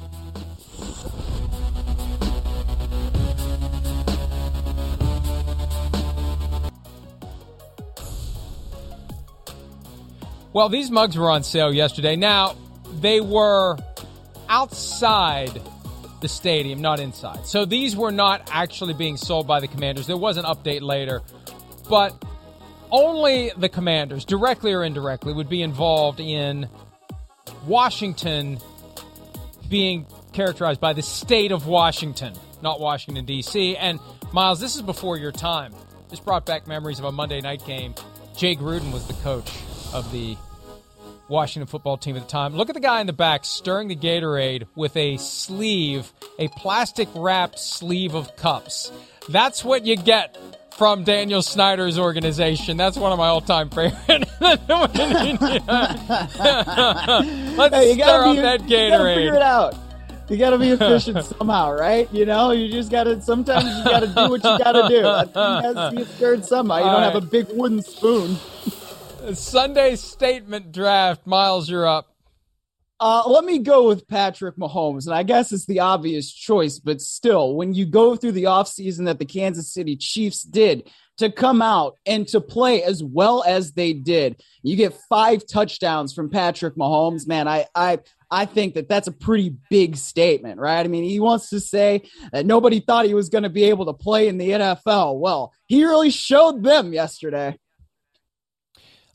Well, 10.51 10.69
these 10.69 10.89
mugs 10.89 11.15
were 11.15 11.29
on 11.29 11.43
sale 11.43 11.71
yesterday. 11.71 12.15
Now, 12.15 12.55
they 12.99 13.21
were 13.21 13.77
outside 14.47 15.61
the 16.21 16.27
stadium, 16.27 16.81
not 16.81 16.99
inside. 16.99 17.45
So 17.45 17.65
these 17.65 17.95
were 17.95 18.11
not 18.11 18.49
actually 18.51 18.93
being 18.93 19.15
sold 19.15 19.47
by 19.47 19.59
the 19.59 19.67
commanders. 19.67 20.07
There 20.07 20.17
was 20.17 20.37
an 20.37 20.45
update 20.45 20.81
later, 20.81 21.21
but 21.87 22.23
only 22.91 23.51
the 23.57 23.69
commanders, 23.69 24.25
directly 24.25 24.73
or 24.73 24.83
indirectly, 24.83 25.33
would 25.33 25.49
be 25.49 25.61
involved 25.61 26.19
in 26.19 26.67
Washington 27.65 28.57
being 29.69 30.07
characterized 30.33 30.81
by 30.81 30.93
the 30.93 31.03
state 31.03 31.51
of 31.51 31.67
Washington, 31.67 32.33
not 32.63 32.79
Washington, 32.79 33.23
D.C. 33.25 33.77
And 33.77 33.99
Myles, 34.33 34.59
this 34.59 34.75
is 34.75 34.81
before 34.81 35.17
your 35.17 35.31
time. 35.31 35.73
This 36.09 36.19
brought 36.19 36.45
back 36.47 36.67
memories 36.67 36.97
of 36.97 37.05
a 37.05 37.11
Monday 37.11 37.39
night 37.39 37.63
game. 37.65 37.93
Jay 38.35 38.55
Gruden 38.55 38.91
was 38.91 39.05
the 39.05 39.13
coach 39.13 39.51
of 39.93 40.11
the 40.11 40.37
Washington 41.27 41.67
football 41.67 41.97
team 41.97 42.15
at 42.15 42.23
the 42.23 42.27
time. 42.27 42.55
Look 42.55 42.69
at 42.69 42.75
the 42.75 42.81
guy 42.81 43.01
in 43.01 43.07
the 43.07 43.13
back 43.13 43.45
stirring 43.45 43.87
the 43.87 43.95
Gatorade 43.95 44.65
with 44.75 44.95
a 44.97 45.17
sleeve, 45.17 46.11
a 46.39 46.47
plastic 46.49 47.07
wrapped 47.15 47.59
sleeve 47.59 48.15
of 48.15 48.35
cups. 48.35 48.91
That's 49.29 49.63
what 49.63 49.85
you 49.85 49.95
get 49.95 50.37
from 50.75 51.03
Daniel 51.03 51.41
Snyder's 51.41 51.99
organization. 51.99 52.77
That's 52.77 52.97
one 52.97 53.11
of 53.11 53.17
my 53.19 53.27
all 53.27 53.41
time 53.41 53.69
favorites. 53.69 54.31
Let's 54.41 54.63
Hey, 57.75 57.89
you 57.89 57.93
stir 57.93 57.97
gotta 57.97 58.33
be, 58.35 58.41
that 58.41 58.61
you 58.69 58.89
gotta 58.89 59.03
figure 59.15 59.35
it 59.35 59.39
Gatorade. 59.39 59.41
out. 59.41 59.75
You 60.29 60.37
gotta 60.37 60.57
be 60.59 60.69
efficient 60.69 61.25
somehow, 61.39 61.71
right? 61.73 62.11
You 62.13 62.25
know, 62.25 62.51
you 62.51 62.71
just 62.71 62.89
gotta. 62.91 63.21
Sometimes 63.21 63.65
you 63.65 63.83
gotta 63.83 64.07
do 64.07 64.29
what 64.29 64.43
you 64.43 64.57
gotta 64.63 64.87
do. 64.87 65.01
That 65.01 65.33
thing 65.33 65.63
has 65.63 65.75
to 65.75 65.91
be 65.95 66.05
stirred 66.15 66.45
somehow. 66.45 66.77
You 66.77 66.83
don't 66.83 66.93
All 66.93 66.99
have 67.11 67.15
a 67.15 67.21
big 67.21 67.47
wooden 67.51 67.81
spoon. 67.81 68.37
Sunday 69.33 69.95
statement 69.95 70.71
draft. 70.71 71.27
Myles, 71.27 71.69
you're 71.69 71.87
up. 71.87 72.07
Uh, 73.01 73.23
let 73.27 73.45
me 73.45 73.59
go 73.59 73.87
with 73.87 74.07
Patrick 74.07 74.57
Mahomes. 74.57 75.05
And 75.05 75.15
I 75.15 75.23
guess 75.23 75.51
it's 75.51 75.65
the 75.65 75.79
obvious 75.79 76.31
choice, 76.31 76.79
but 76.79 76.99
still, 76.99 77.55
when 77.55 77.73
you 77.73 77.85
go 77.85 78.15
through 78.15 78.33
the 78.33 78.43
offseason 78.43 79.05
that 79.05 79.19
the 79.19 79.25
Kansas 79.25 79.73
City 79.73 79.95
Chiefs 79.95 80.43
did 80.43 80.89
to 81.17 81.31
come 81.31 81.61
out 81.61 81.95
and 82.05 82.27
to 82.29 82.41
play 82.41 82.83
as 82.83 83.03
well 83.03 83.43
as 83.45 83.73
they 83.73 83.93
did, 83.93 84.41
you 84.63 84.75
get 84.75 84.97
five 85.07 85.45
touchdowns 85.47 86.13
from 86.13 86.29
Patrick 86.29 86.75
Mahomes. 86.75 87.25
Man, 87.25 87.47
I, 87.47 87.67
I, 87.73 87.99
I 88.29 88.45
think 88.45 88.73
that 88.73 88.89
that's 88.89 89.07
a 89.07 89.13
pretty 89.13 89.55
big 89.69 89.95
statement, 89.95 90.59
right? 90.59 90.85
I 90.85 90.89
mean, 90.89 91.05
he 91.05 91.19
wants 91.21 91.49
to 91.49 91.59
say 91.61 92.03
that 92.33 92.45
nobody 92.45 92.79
thought 92.81 93.05
he 93.05 93.13
was 93.13 93.29
going 93.29 93.43
to 93.43 93.49
be 93.49 93.65
able 93.65 93.85
to 93.85 93.93
play 93.93 94.27
in 94.27 94.37
the 94.37 94.49
NFL. 94.49 95.19
Well, 95.19 95.53
he 95.67 95.85
really 95.85 96.11
showed 96.11 96.63
them 96.63 96.91
yesterday. 96.93 97.57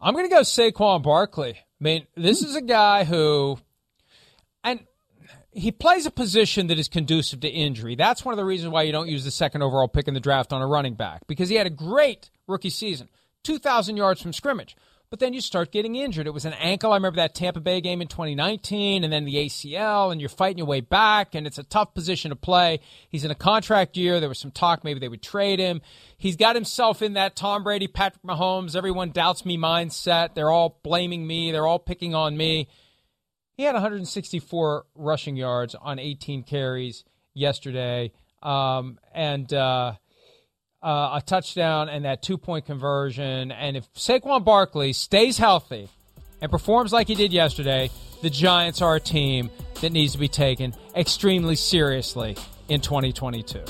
I'm 0.05 0.13
going 0.13 0.29
to 0.29 0.35
go 0.35 0.43
Saquon 0.43 1.03
Barkley. 1.03 1.55
I 1.57 1.59
mean, 1.81 2.07
this 2.15 2.43
is 2.43 2.55
a 2.55 2.61
guy 2.61 3.05
who, 3.05 3.57
and 4.63 4.81
he 5.51 5.73
plays 5.73 6.05
a 6.05 6.11
position 6.11 6.67
that 6.67 6.79
is 6.79 6.89
conducive 6.89 7.41
to 7.41 7.49
injury. 7.49 7.95
That's 7.95 8.23
one 8.23 8.35
of 8.35 8.37
the 8.37 8.45
reasons 8.45 8.71
why 8.71 8.83
you 8.83 8.93
don't 8.93 9.09
use 9.09 9.25
the 9.25 9.31
second 9.31 9.63
overall 9.63 9.89
pick 9.89 10.07
in 10.07 10.13
the 10.13 10.21
draft 10.21 10.53
on 10.53 10.61
a 10.61 10.67
running 10.67 10.93
back 10.93 11.27
because 11.27 11.49
he 11.49 11.55
had 11.55 11.67
a 11.67 11.71
great 11.71 12.29
rookie 12.47 12.69
season, 12.69 13.09
2,000 13.45 13.97
yards 13.97 14.21
from 14.21 14.35
scrimmage. 14.35 14.77
But 15.15 15.21
then 15.21 15.33
you 15.33 15.41
start 15.41 15.71
getting 15.71 15.95
injured. 15.95 16.27
It 16.27 16.35
was 16.35 16.45
an 16.45 16.55
ankle. 16.55 16.91
I 16.91 16.97
remember 16.97 17.19
that 17.19 17.37
Tampa 17.37 17.61
Bay 17.61 17.81
game 17.81 18.03
in 18.03 18.09
2019, 18.09 19.05
and 19.05 19.13
then 19.13 19.25
the 19.25 19.37
ACL, 19.37 20.11
and 20.11 20.21
you're 20.21 20.29
fighting 20.29 20.59
your 20.59 20.67
way 20.67 20.81
back, 20.81 21.37
and 21.37 21.47
it's 21.47 21.57
a 21.57 21.63
tough 21.63 21.95
position 21.95 22.31
to 22.31 22.35
play. 22.35 22.81
He's 23.09 23.25
in 23.25 23.31
a 23.31 23.37
contract 23.37 23.97
year. 23.97 24.19
There 24.19 24.29
was 24.29 24.41
some 24.41 24.51
talk 24.51 24.83
maybe 24.83 24.99
they 24.99 25.09
would 25.09 25.23
trade 25.23 25.61
him. 25.61 25.83
He's 26.17 26.35
got 26.35 26.57
himself 26.57 27.01
in 27.01 27.13
that 27.13 27.37
Tom 27.37 27.63
Brady, 27.63 27.87
Patrick 27.87 28.25
Mahomes, 28.25 28.75
everyone 28.75 29.13
doubts 29.13 29.47
me 29.47 29.57
mindset. 29.57 30.35
They're 30.35 30.51
all 30.51 30.81
blaming 30.83 31.25
me, 31.25 31.53
they're 31.53 31.65
all 31.65 31.79
picking 31.79 32.17
on 32.17 32.37
me. 32.37 32.67
He 33.57 33.63
had 33.63 33.75
164 33.75 34.85
rushing 34.97 35.37
yards 35.37 35.77
on 35.77 36.01
18 36.01 36.43
carries 36.43 37.05
yesterday, 37.35 38.11
um, 38.43 38.99
and 39.15 39.55
uh, 39.55 39.93
uh, 40.85 41.19
a 41.19 41.23
touchdown 41.25 41.89
and 41.89 42.05
that 42.05 42.23
two 42.23 42.37
point 42.37 42.67
conversion. 42.67 43.51
And 43.51 43.77
if 43.77 43.93
Saquon 43.95 44.45
Barkley 44.45 44.93
stays 44.93 45.39
healthy 45.39 45.89
and 46.41 46.51
performs 46.51 46.93
like 46.93 47.09
he 47.09 47.15
did 47.15 47.33
yesterday, 47.33 47.91
the 48.23 48.31
Giants 48.31 48.83
are 48.83 48.95
a 48.95 49.01
team 49.01 49.51
that 49.81 49.91
needs 49.91 50.13
to 50.13 50.19
be 50.19 50.29
taken 50.29 50.75
extremely 50.95 51.57
seriously 51.57 52.37
in 52.69 52.81
2022. 52.81 53.61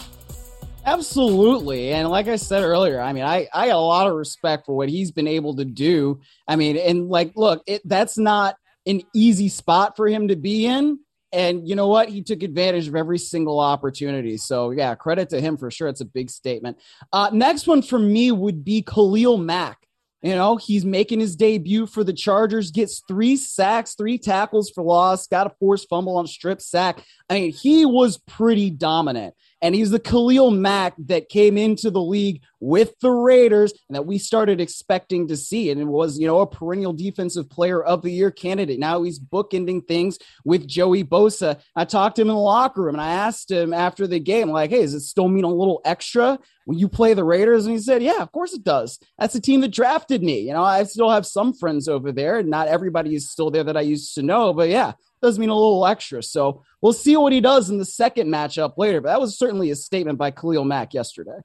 Absolutely. 0.87 1.93
And 1.93 2.11
like 2.11 2.29
I 2.29 2.37
said 2.37 2.63
earlier, 2.63 3.01
I 3.01 3.13
mean, 3.13 3.25
I, 3.25 3.49
I 3.55 3.69
got 3.69 3.77
a 3.77 3.79
lot 3.79 4.07
of 4.07 4.15
respect 4.15 4.67
for 4.67 4.77
what 4.77 4.89
he's 4.89 5.13
been 5.13 5.27
able 5.27 5.57
to 5.57 5.65
do. 5.65 6.21
I 6.47 6.57
mean, 6.57 6.77
and 6.77 7.09
like, 7.09 7.33
look, 7.37 7.63
it, 7.67 7.81
that's 7.87 8.19
not 8.19 8.57
an 8.87 9.01
easy 9.15 9.49
spot 9.49 9.97
for 9.97 10.07
him 10.09 10.29
to 10.29 10.37
be 10.37 10.67
in. 10.67 10.99
And 11.35 11.69
you 11.69 11.75
know 11.75 11.89
what? 11.89 12.09
He 12.09 12.23
took 12.23 12.43
advantage 12.43 12.87
of 12.87 12.95
every 12.95 13.19
single 13.19 13.59
opportunity. 13.59 14.37
So, 14.37 14.71
yeah, 14.71 14.95
credit 14.95 15.29
to 15.31 15.41
him 15.41 15.57
for 15.57 15.71
sure. 15.71 15.89
It's 15.89 16.01
a 16.01 16.07
big 16.07 16.31
statement. 16.31 16.79
Uh, 17.13 17.31
next 17.33 17.67
one 17.67 17.83
for 17.83 17.99
me 17.99 18.31
would 18.31 18.65
be 18.65 18.83
Khalil 18.83 19.37
Mack. 19.39 19.79
You 20.23 20.35
know, 20.35 20.57
he's 20.57 20.87
making 20.87 21.21
his 21.21 21.37
debut 21.37 21.87
for 21.87 22.03
the 22.03 22.15
Chargers, 22.15 22.71
gets 22.71 23.03
three 23.07 23.37
sacks, 23.37 23.95
three 23.95 24.17
tackles 24.17 24.71
for 24.71 24.83
loss, 24.83 25.27
got 25.27 25.47
a 25.47 25.51
forced 25.61 25.87
fumble 25.91 26.17
on 26.17 26.27
strip 26.27 26.63
sack. 26.63 27.05
I 27.29 27.35
mean, 27.35 27.53
he 27.53 27.85
was 27.85 28.17
pretty 28.27 28.71
dominant 28.71 29.35
and 29.61 29.75
he's 29.75 29.91
the 29.91 29.99
Khalil 29.99 30.51
Mack 30.51 30.95
that 31.07 31.29
came 31.29 31.59
into 31.59 31.91
the 31.91 32.01
league 32.01 32.41
with 32.65 32.99
the 33.01 33.11
Raiders 33.11 33.75
and 33.89 33.95
that 33.95 34.07
we 34.07 34.17
started 34.17 34.59
expecting 34.59 35.29
to 35.29 35.37
see. 35.37 35.71
And 35.71 35.81
it 35.81 35.85
was, 35.85 36.19
you 36.19 36.27
know, 36.27 36.41
a 36.41 36.47
perennial 36.47 36.95
defensive 36.95 37.51
player 37.51 37.83
of 37.83 38.01
the 38.01 38.11
year 38.11 38.31
candidate. 38.31 38.79
Now 38.79 39.03
he's 39.03 39.21
bookending 39.21 39.87
things 39.87 40.19
with 40.47 40.67
Joey 40.67 41.05
Bosa. 41.05 41.61
I 41.77 41.85
talked 41.85 42.17
to 42.17 42.23
him 42.23 42.31
in 42.31 42.35
the 42.35 42.41
locker 42.41 42.83
room 42.83 42.95
and 42.95 43.03
I 43.03 43.13
asked 43.13 43.51
him 43.51 43.75
after 43.75 44.07
the 44.07 44.19
game, 44.19 44.49
like, 44.49 44.71
hey, 44.71 44.81
does 44.81 44.95
it 44.95 45.01
still 45.01 45.29
mean 45.29 45.45
a 45.45 45.49
little 45.49 45.83
extra 45.85 46.39
when 46.65 46.79
you 46.79 46.89
play 46.89 47.13
the 47.13 47.23
Raiders? 47.23 47.67
And 47.67 47.75
he 47.75 47.83
said, 47.83 48.03
yeah, 48.03 48.23
of 48.23 48.33
course 48.33 48.55
it 48.55 48.65
does. 48.65 48.99
That's 49.19 49.35
the 49.35 49.41
team 49.41 49.61
that 49.61 49.69
drafted 49.69 50.23
me. 50.23 50.41
You 50.41 50.55
know, 50.55 50.65
I 50.65 50.85
still 50.85 51.11
have 51.11 51.27
some 51.27 51.53
friends 51.53 51.87
over 51.87 52.13
there. 52.13 52.39
and 52.39 52.49
Not 52.49 52.69
everybody 52.69 53.15
is 53.15 53.31
still 53.31 53.51
there 53.51 53.65
that 53.65 53.77
I 53.77 53.83
used 53.83 54.15
to 54.15 54.23
know, 54.23 54.55
but 54.55 54.71
yeah, 54.71 54.93
does 55.21 55.39
mean 55.39 55.51
a 55.51 55.55
little 55.55 55.87
extra. 55.87 56.23
So 56.23 56.63
we'll 56.81 56.95
see 56.95 57.17
what 57.17 57.35
he 57.35 57.43
does 57.43 57.69
in 57.69 57.77
the 57.77 57.85
second 57.85 58.29
matchup 58.29 58.79
later. 58.79 59.03
But 59.03 59.09
that 59.11 59.21
was 59.21 59.39
certainly 59.39 59.71
a 59.71 59.77
statement 59.77 60.17
by 60.17 60.31
Khalil 60.31 60.65
Mack 60.65 60.95
yesterday. 60.95 61.41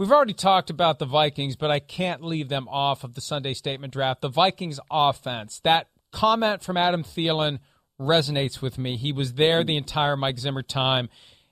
We've 0.00 0.12
already 0.12 0.32
talked 0.32 0.70
about 0.70 0.98
the 0.98 1.04
Vikings, 1.04 1.56
but 1.56 1.70
I 1.70 1.78
can't 1.78 2.24
leave 2.24 2.48
them 2.48 2.66
off 2.68 3.04
of 3.04 3.12
the 3.12 3.20
Sunday 3.20 3.52
statement 3.52 3.92
draft. 3.92 4.22
The 4.22 4.30
Vikings 4.30 4.80
offense, 4.90 5.60
that 5.60 5.88
comment 6.10 6.62
from 6.62 6.78
Adam 6.78 7.04
Thielen 7.04 7.58
resonates 8.00 8.62
with 8.62 8.78
me. 8.78 8.96
He 8.96 9.12
was 9.12 9.34
there 9.34 9.62
the 9.62 9.76
entire 9.76 10.16
Mike 10.16 10.38
Zimmer 10.38 10.62
time, 10.62 11.10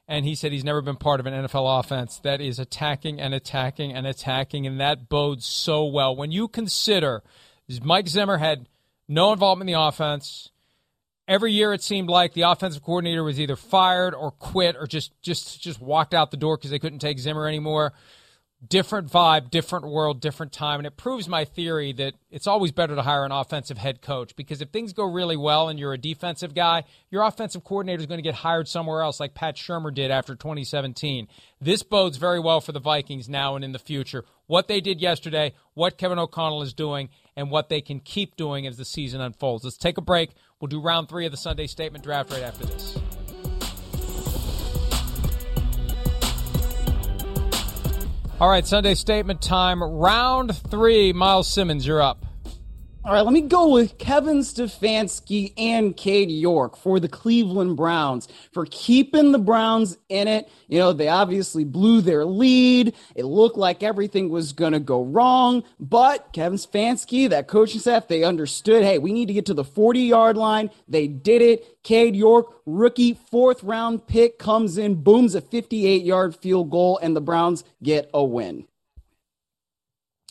and 0.08 0.24
he 0.24 0.34
said 0.34 0.50
he's 0.50 0.64
never 0.64 0.80
been 0.80 0.96
part 0.96 1.20
of 1.20 1.26
an 1.26 1.34
NFL 1.34 1.78
offense 1.78 2.20
that 2.20 2.40
is 2.40 2.58
attacking 2.58 3.20
and 3.20 3.34
attacking 3.34 3.92
and 3.92 4.06
attacking, 4.06 4.66
and 4.66 4.80
that 4.80 5.10
bodes 5.10 5.44
so 5.44 5.84
well. 5.84 6.16
When 6.16 6.32
you 6.32 6.48
consider 6.48 7.22
Mike 7.82 8.08
Zimmer 8.08 8.38
had 8.38 8.66
no 9.06 9.34
involvement 9.34 9.68
in 9.68 9.74
the 9.74 9.82
offense, 9.82 10.52
every 11.28 11.52
year 11.52 11.74
it 11.74 11.82
seemed 11.82 12.08
like 12.08 12.32
the 12.32 12.48
offensive 12.48 12.82
coordinator 12.82 13.22
was 13.22 13.38
either 13.38 13.56
fired 13.56 14.14
or 14.14 14.30
quit 14.30 14.74
or 14.74 14.86
just 14.86 15.12
just 15.20 15.60
just 15.60 15.82
walked 15.82 16.14
out 16.14 16.30
the 16.30 16.38
door 16.38 16.56
because 16.56 16.70
they 16.70 16.78
couldn't 16.78 17.00
take 17.00 17.18
Zimmer 17.18 17.46
anymore. 17.46 17.92
Different 18.66 19.08
vibe, 19.08 19.50
different 19.50 19.86
world, 19.86 20.20
different 20.20 20.50
time, 20.50 20.80
and 20.80 20.86
it 20.86 20.96
proves 20.96 21.28
my 21.28 21.44
theory 21.44 21.92
that 21.92 22.14
it's 22.28 22.48
always 22.48 22.72
better 22.72 22.96
to 22.96 23.02
hire 23.02 23.24
an 23.24 23.30
offensive 23.30 23.78
head 23.78 24.02
coach 24.02 24.34
because 24.34 24.60
if 24.60 24.70
things 24.70 24.92
go 24.92 25.04
really 25.04 25.36
well 25.36 25.68
and 25.68 25.78
you're 25.78 25.92
a 25.92 25.98
defensive 25.98 26.54
guy, 26.54 26.82
your 27.08 27.22
offensive 27.22 27.62
coordinator 27.62 28.00
is 28.00 28.06
going 28.06 28.18
to 28.18 28.22
get 28.22 28.34
hired 28.34 28.66
somewhere 28.66 29.00
else, 29.00 29.20
like 29.20 29.32
Pat 29.32 29.54
Shurmur 29.54 29.94
did 29.94 30.10
after 30.10 30.34
2017. 30.34 31.28
This 31.60 31.84
bodes 31.84 32.16
very 32.16 32.40
well 32.40 32.60
for 32.60 32.72
the 32.72 32.80
Vikings 32.80 33.28
now 33.28 33.54
and 33.54 33.64
in 33.64 33.70
the 33.70 33.78
future. 33.78 34.24
What 34.48 34.66
they 34.66 34.80
did 34.80 35.00
yesterday, 35.00 35.54
what 35.74 35.96
Kevin 35.96 36.18
O'Connell 36.18 36.62
is 36.62 36.74
doing, 36.74 37.10
and 37.36 37.52
what 37.52 37.68
they 37.68 37.80
can 37.80 38.00
keep 38.00 38.34
doing 38.34 38.66
as 38.66 38.76
the 38.76 38.84
season 38.84 39.20
unfolds. 39.20 39.62
Let's 39.62 39.76
take 39.76 39.98
a 39.98 40.02
break. 40.02 40.30
We'll 40.60 40.66
do 40.66 40.80
round 40.80 41.08
three 41.08 41.26
of 41.26 41.30
the 41.30 41.38
Sunday 41.38 41.68
Statement 41.68 42.02
Draft 42.02 42.32
right 42.32 42.42
after 42.42 42.66
this. 42.66 42.98
All 48.40 48.48
right, 48.48 48.64
Sunday 48.64 48.94
Statement 48.94 49.42
time. 49.42 49.82
Round 49.82 50.56
three. 50.56 51.12
Myles 51.12 51.48
Simmons, 51.48 51.84
you're 51.84 52.00
up. 52.00 52.24
All 53.08 53.14
right, 53.14 53.24
let 53.24 53.32
me 53.32 53.40
go 53.40 53.70
with 53.70 53.96
Kevin 53.96 54.40
Stefanski 54.40 55.54
and 55.56 55.96
Cade 55.96 56.30
York 56.30 56.76
for 56.76 57.00
the 57.00 57.08
Cleveland 57.08 57.74
Browns 57.74 58.28
for 58.52 58.66
keeping 58.70 59.32
the 59.32 59.38
Browns 59.38 59.96
in 60.10 60.28
it. 60.28 60.50
You 60.68 60.78
know, 60.78 60.92
they 60.92 61.08
obviously 61.08 61.64
blew 61.64 62.02
their 62.02 62.26
lead. 62.26 62.92
It 63.14 63.24
looked 63.24 63.56
like 63.56 63.82
everything 63.82 64.28
was 64.28 64.52
going 64.52 64.74
to 64.74 64.78
go 64.78 65.02
wrong, 65.02 65.64
but 65.80 66.34
Kevin 66.34 66.58
Stefanski, 66.58 67.30
that 67.30 67.48
coaching 67.48 67.80
staff, 67.80 68.08
they 68.08 68.24
understood, 68.24 68.84
hey, 68.84 68.98
we 68.98 69.14
need 69.14 69.28
to 69.28 69.32
get 69.32 69.46
to 69.46 69.54
the 69.54 69.64
40 69.64 70.00
yard 70.00 70.36
line. 70.36 70.68
They 70.86 71.08
did 71.08 71.40
it. 71.40 71.82
Cade 71.82 72.14
York, 72.14 72.60
rookie 72.66 73.14
fourth 73.14 73.64
round 73.64 74.06
pick, 74.06 74.38
comes 74.38 74.76
in, 74.76 74.96
booms 74.96 75.34
a 75.34 75.40
58 75.40 76.04
yard 76.04 76.36
field 76.36 76.70
goal, 76.70 76.98
and 76.98 77.16
the 77.16 77.22
Browns 77.22 77.64
get 77.82 78.10
a 78.12 78.22
win. 78.22 78.66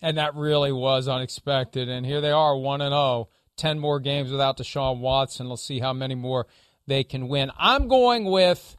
And 0.01 0.17
that 0.17 0.35
really 0.35 0.71
was 0.71 1.07
unexpected. 1.07 1.89
And 1.89 2.05
here 2.05 2.21
they 2.21 2.31
are, 2.31 2.55
1 2.55 2.81
and 2.81 2.91
0, 2.91 3.29
10 3.57 3.79
more 3.79 3.99
games 3.99 4.31
without 4.31 4.57
Deshaun 4.57 4.99
Watson. 4.99 5.49
Let's 5.49 5.63
see 5.63 5.79
how 5.79 5.93
many 5.93 6.15
more 6.15 6.47
they 6.85 7.03
can 7.03 7.27
win. 7.27 7.51
I'm 7.57 7.87
going 7.87 8.25
with 8.25 8.77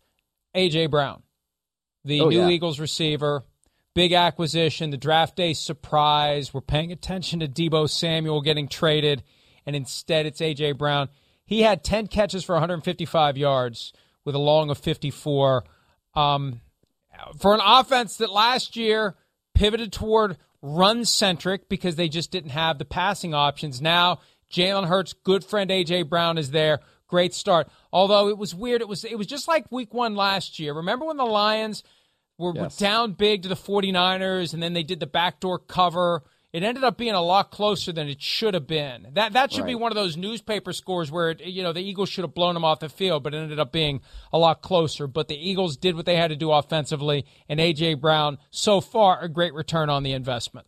A.J. 0.54 0.86
Brown, 0.86 1.22
the 2.04 2.20
oh, 2.20 2.28
new 2.28 2.42
yeah. 2.42 2.48
Eagles 2.48 2.80
receiver. 2.80 3.44
Big 3.94 4.12
acquisition, 4.12 4.90
the 4.90 4.96
draft 4.96 5.34
day 5.34 5.52
surprise. 5.52 6.54
We're 6.54 6.60
paying 6.60 6.92
attention 6.92 7.40
to 7.40 7.48
Deebo 7.48 7.90
Samuel 7.90 8.42
getting 8.42 8.68
traded, 8.68 9.24
and 9.66 9.74
instead 9.74 10.24
it's 10.24 10.40
A.J. 10.40 10.72
Brown. 10.72 11.08
He 11.44 11.62
had 11.62 11.82
10 11.82 12.06
catches 12.06 12.44
for 12.44 12.54
155 12.54 13.36
yards 13.36 13.92
with 14.24 14.34
a 14.34 14.38
long 14.38 14.70
of 14.70 14.78
54. 14.78 15.64
Um, 16.14 16.60
for 17.38 17.54
an 17.54 17.60
offense 17.64 18.16
that 18.18 18.30
last 18.30 18.76
year 18.76 19.16
pivoted 19.54 19.92
toward 19.92 20.36
run 20.62 21.04
centric 21.04 21.68
because 21.68 21.96
they 21.96 22.08
just 22.08 22.30
didn't 22.30 22.50
have 22.50 22.78
the 22.78 22.84
passing 22.84 23.34
options. 23.34 23.80
Now, 23.80 24.20
Jalen 24.52 24.88
Hurts, 24.88 25.12
good 25.12 25.44
friend 25.44 25.70
AJ 25.70 26.08
Brown 26.08 26.38
is 26.38 26.50
there. 26.50 26.80
Great 27.06 27.34
start. 27.34 27.68
Although 27.92 28.28
it 28.28 28.38
was 28.38 28.54
weird, 28.54 28.80
it 28.80 28.88
was 28.88 29.04
it 29.04 29.16
was 29.16 29.26
just 29.26 29.48
like 29.48 29.70
week 29.70 29.94
one 29.94 30.14
last 30.14 30.58
year. 30.58 30.74
Remember 30.74 31.06
when 31.06 31.16
the 31.16 31.24
Lions 31.24 31.82
were, 32.36 32.52
yes. 32.54 32.78
were 32.78 32.84
down 32.84 33.12
big 33.12 33.42
to 33.42 33.48
the 33.48 33.56
49ers 33.56 34.52
and 34.52 34.62
then 34.62 34.74
they 34.74 34.82
did 34.82 35.00
the 35.00 35.06
backdoor 35.06 35.58
cover 35.58 36.22
it 36.52 36.62
ended 36.62 36.82
up 36.82 36.96
being 36.96 37.14
a 37.14 37.20
lot 37.20 37.50
closer 37.50 37.92
than 37.92 38.08
it 38.08 38.22
should 38.22 38.54
have 38.54 38.66
been. 38.66 39.08
That 39.12 39.34
that 39.34 39.52
should 39.52 39.62
right. 39.62 39.68
be 39.68 39.74
one 39.74 39.92
of 39.92 39.96
those 39.96 40.16
newspaper 40.16 40.72
scores 40.72 41.10
where 41.10 41.30
it, 41.30 41.44
you 41.44 41.62
know 41.62 41.72
the 41.72 41.80
Eagles 41.82 42.08
should 42.08 42.24
have 42.24 42.34
blown 42.34 42.54
them 42.54 42.64
off 42.64 42.80
the 42.80 42.88
field, 42.88 43.22
but 43.22 43.34
it 43.34 43.38
ended 43.38 43.58
up 43.58 43.70
being 43.70 44.00
a 44.32 44.38
lot 44.38 44.62
closer. 44.62 45.06
But 45.06 45.28
the 45.28 45.36
Eagles 45.36 45.76
did 45.76 45.94
what 45.94 46.06
they 46.06 46.16
had 46.16 46.28
to 46.28 46.36
do 46.36 46.50
offensively, 46.50 47.26
and 47.48 47.60
AJ 47.60 48.00
Brown 48.00 48.38
so 48.50 48.80
far 48.80 49.20
a 49.20 49.28
great 49.28 49.52
return 49.52 49.90
on 49.90 50.02
the 50.02 50.12
investment. 50.12 50.66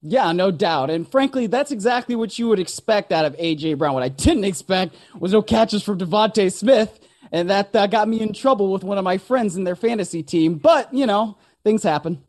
Yeah, 0.00 0.30
no 0.32 0.50
doubt. 0.50 0.90
And 0.90 1.10
frankly, 1.10 1.48
that's 1.48 1.72
exactly 1.72 2.14
what 2.14 2.38
you 2.38 2.48
would 2.48 2.60
expect 2.60 3.10
out 3.10 3.24
of 3.24 3.36
AJ 3.36 3.78
Brown. 3.78 3.94
What 3.94 4.04
I 4.04 4.08
didn't 4.08 4.44
expect 4.44 4.94
was 5.18 5.32
no 5.32 5.42
catches 5.42 5.82
from 5.82 5.98
DeVonta 5.98 6.52
Smith, 6.52 7.00
and 7.32 7.48
that 7.50 7.74
uh, 7.74 7.86
got 7.86 8.08
me 8.08 8.20
in 8.20 8.34
trouble 8.34 8.70
with 8.70 8.84
one 8.84 8.98
of 8.98 9.04
my 9.04 9.16
friends 9.16 9.56
in 9.56 9.64
their 9.64 9.76
fantasy 9.76 10.22
team. 10.22 10.56
But 10.56 10.92
you 10.92 11.06
know, 11.06 11.38
things 11.64 11.82
happen. 11.82 12.22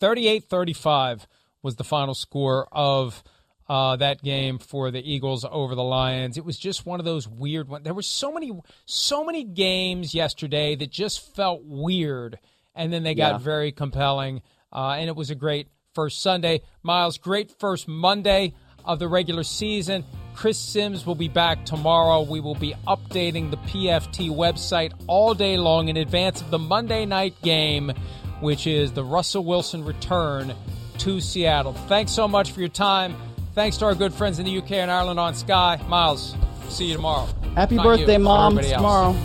38 0.00 0.44
35 0.44 1.26
was 1.62 1.76
the 1.76 1.84
final 1.84 2.14
score 2.14 2.66
of 2.72 3.22
uh, 3.68 3.94
that 3.96 4.20
game 4.20 4.58
for 4.58 4.90
the 4.90 5.00
Eagles 5.00 5.44
over 5.48 5.76
the 5.76 5.82
Lions. 5.82 6.36
It 6.36 6.44
was 6.44 6.58
just 6.58 6.84
one 6.84 6.98
of 6.98 7.04
those 7.04 7.28
weird 7.28 7.68
ones. 7.68 7.84
There 7.84 7.94
were 7.94 8.02
so 8.02 8.32
many, 8.32 8.50
so 8.84 9.24
many 9.24 9.44
games 9.44 10.12
yesterday 10.12 10.74
that 10.74 10.90
just 10.90 11.34
felt 11.36 11.62
weird, 11.64 12.40
and 12.74 12.92
then 12.92 13.04
they 13.04 13.14
got 13.14 13.32
yeah. 13.32 13.38
very 13.38 13.70
compelling. 13.70 14.42
Uh, 14.72 14.96
and 14.98 15.08
it 15.08 15.14
was 15.14 15.30
a 15.30 15.36
great 15.36 15.68
first 15.94 16.20
Sunday. 16.20 16.62
Myles, 16.82 17.18
great 17.18 17.52
first 17.60 17.86
Monday 17.86 18.54
of 18.84 18.98
the 18.98 19.06
regular 19.06 19.44
season. 19.44 20.04
Chris 20.34 20.58
Sims 20.58 21.06
will 21.06 21.14
be 21.14 21.28
back 21.28 21.64
tomorrow. 21.64 22.22
We 22.22 22.40
will 22.40 22.54
be 22.54 22.74
updating 22.88 23.50
the 23.50 23.56
PFT 23.58 24.30
website 24.30 24.92
all 25.06 25.34
day 25.34 25.56
long 25.56 25.88
in 25.88 25.96
advance 25.96 26.40
of 26.40 26.50
the 26.50 26.58
Monday 26.58 27.04
night 27.06 27.34
game 27.42 27.92
which 28.40 28.66
is 28.66 28.92
the 28.92 29.04
Russell 29.04 29.44
Wilson 29.44 29.84
return 29.84 30.54
to 30.98 31.20
Seattle. 31.20 31.72
Thanks 31.72 32.12
so 32.12 32.28
much 32.28 32.52
for 32.52 32.60
your 32.60 32.68
time. 32.68 33.16
Thanks 33.54 33.76
to 33.78 33.86
our 33.86 33.94
good 33.94 34.14
friends 34.14 34.38
in 34.38 34.44
the 34.44 34.58
UK 34.58 34.72
and 34.72 34.90
Ireland 34.90 35.18
on 35.18 35.34
Sky. 35.34 35.80
Myles, 35.88 36.36
see 36.68 36.86
you 36.86 36.94
tomorrow. 36.94 37.28
Happy 37.56 37.76
Not 37.76 37.84
birthday, 37.84 38.14
you, 38.14 38.20
mom. 38.20 38.58
Tomorrow. 38.58 39.16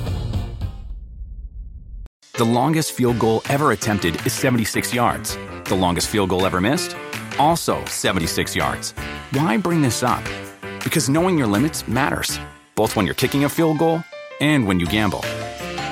The 2.33 2.43
longest 2.43 2.91
field 2.91 3.19
goal 3.19 3.41
ever 3.47 3.71
attempted 3.71 4.25
is 4.25 4.33
76 4.33 4.93
yards. 4.93 5.37
The 5.65 5.75
longest 5.75 6.09
field 6.09 6.29
goal 6.29 6.45
ever 6.45 6.59
missed? 6.59 6.95
Also 7.39 7.83
76 7.85 8.55
yards. 8.55 8.91
Why 9.31 9.57
bring 9.57 9.81
this 9.81 10.03
up? 10.03 10.23
Because 10.83 11.07
knowing 11.09 11.37
your 11.37 11.47
limits 11.47 11.87
matters, 11.87 12.39
both 12.75 12.95
when 12.95 13.05
you're 13.05 13.15
kicking 13.15 13.45
a 13.45 13.49
field 13.49 13.77
goal 13.77 14.03
and 14.41 14.67
when 14.67 14.79
you 14.79 14.85
gamble. 14.85 15.21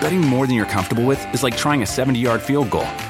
Betting 0.01 0.21
more 0.21 0.45
than 0.45 0.55
you're 0.55 0.65
comfortable 0.65 1.05
with 1.05 1.33
is 1.33 1.43
like 1.43 1.55
trying 1.55 1.81
a 1.81 1.85
70 1.85 2.19
yard 2.19 2.41
field 2.41 2.69
goal. 2.69 2.87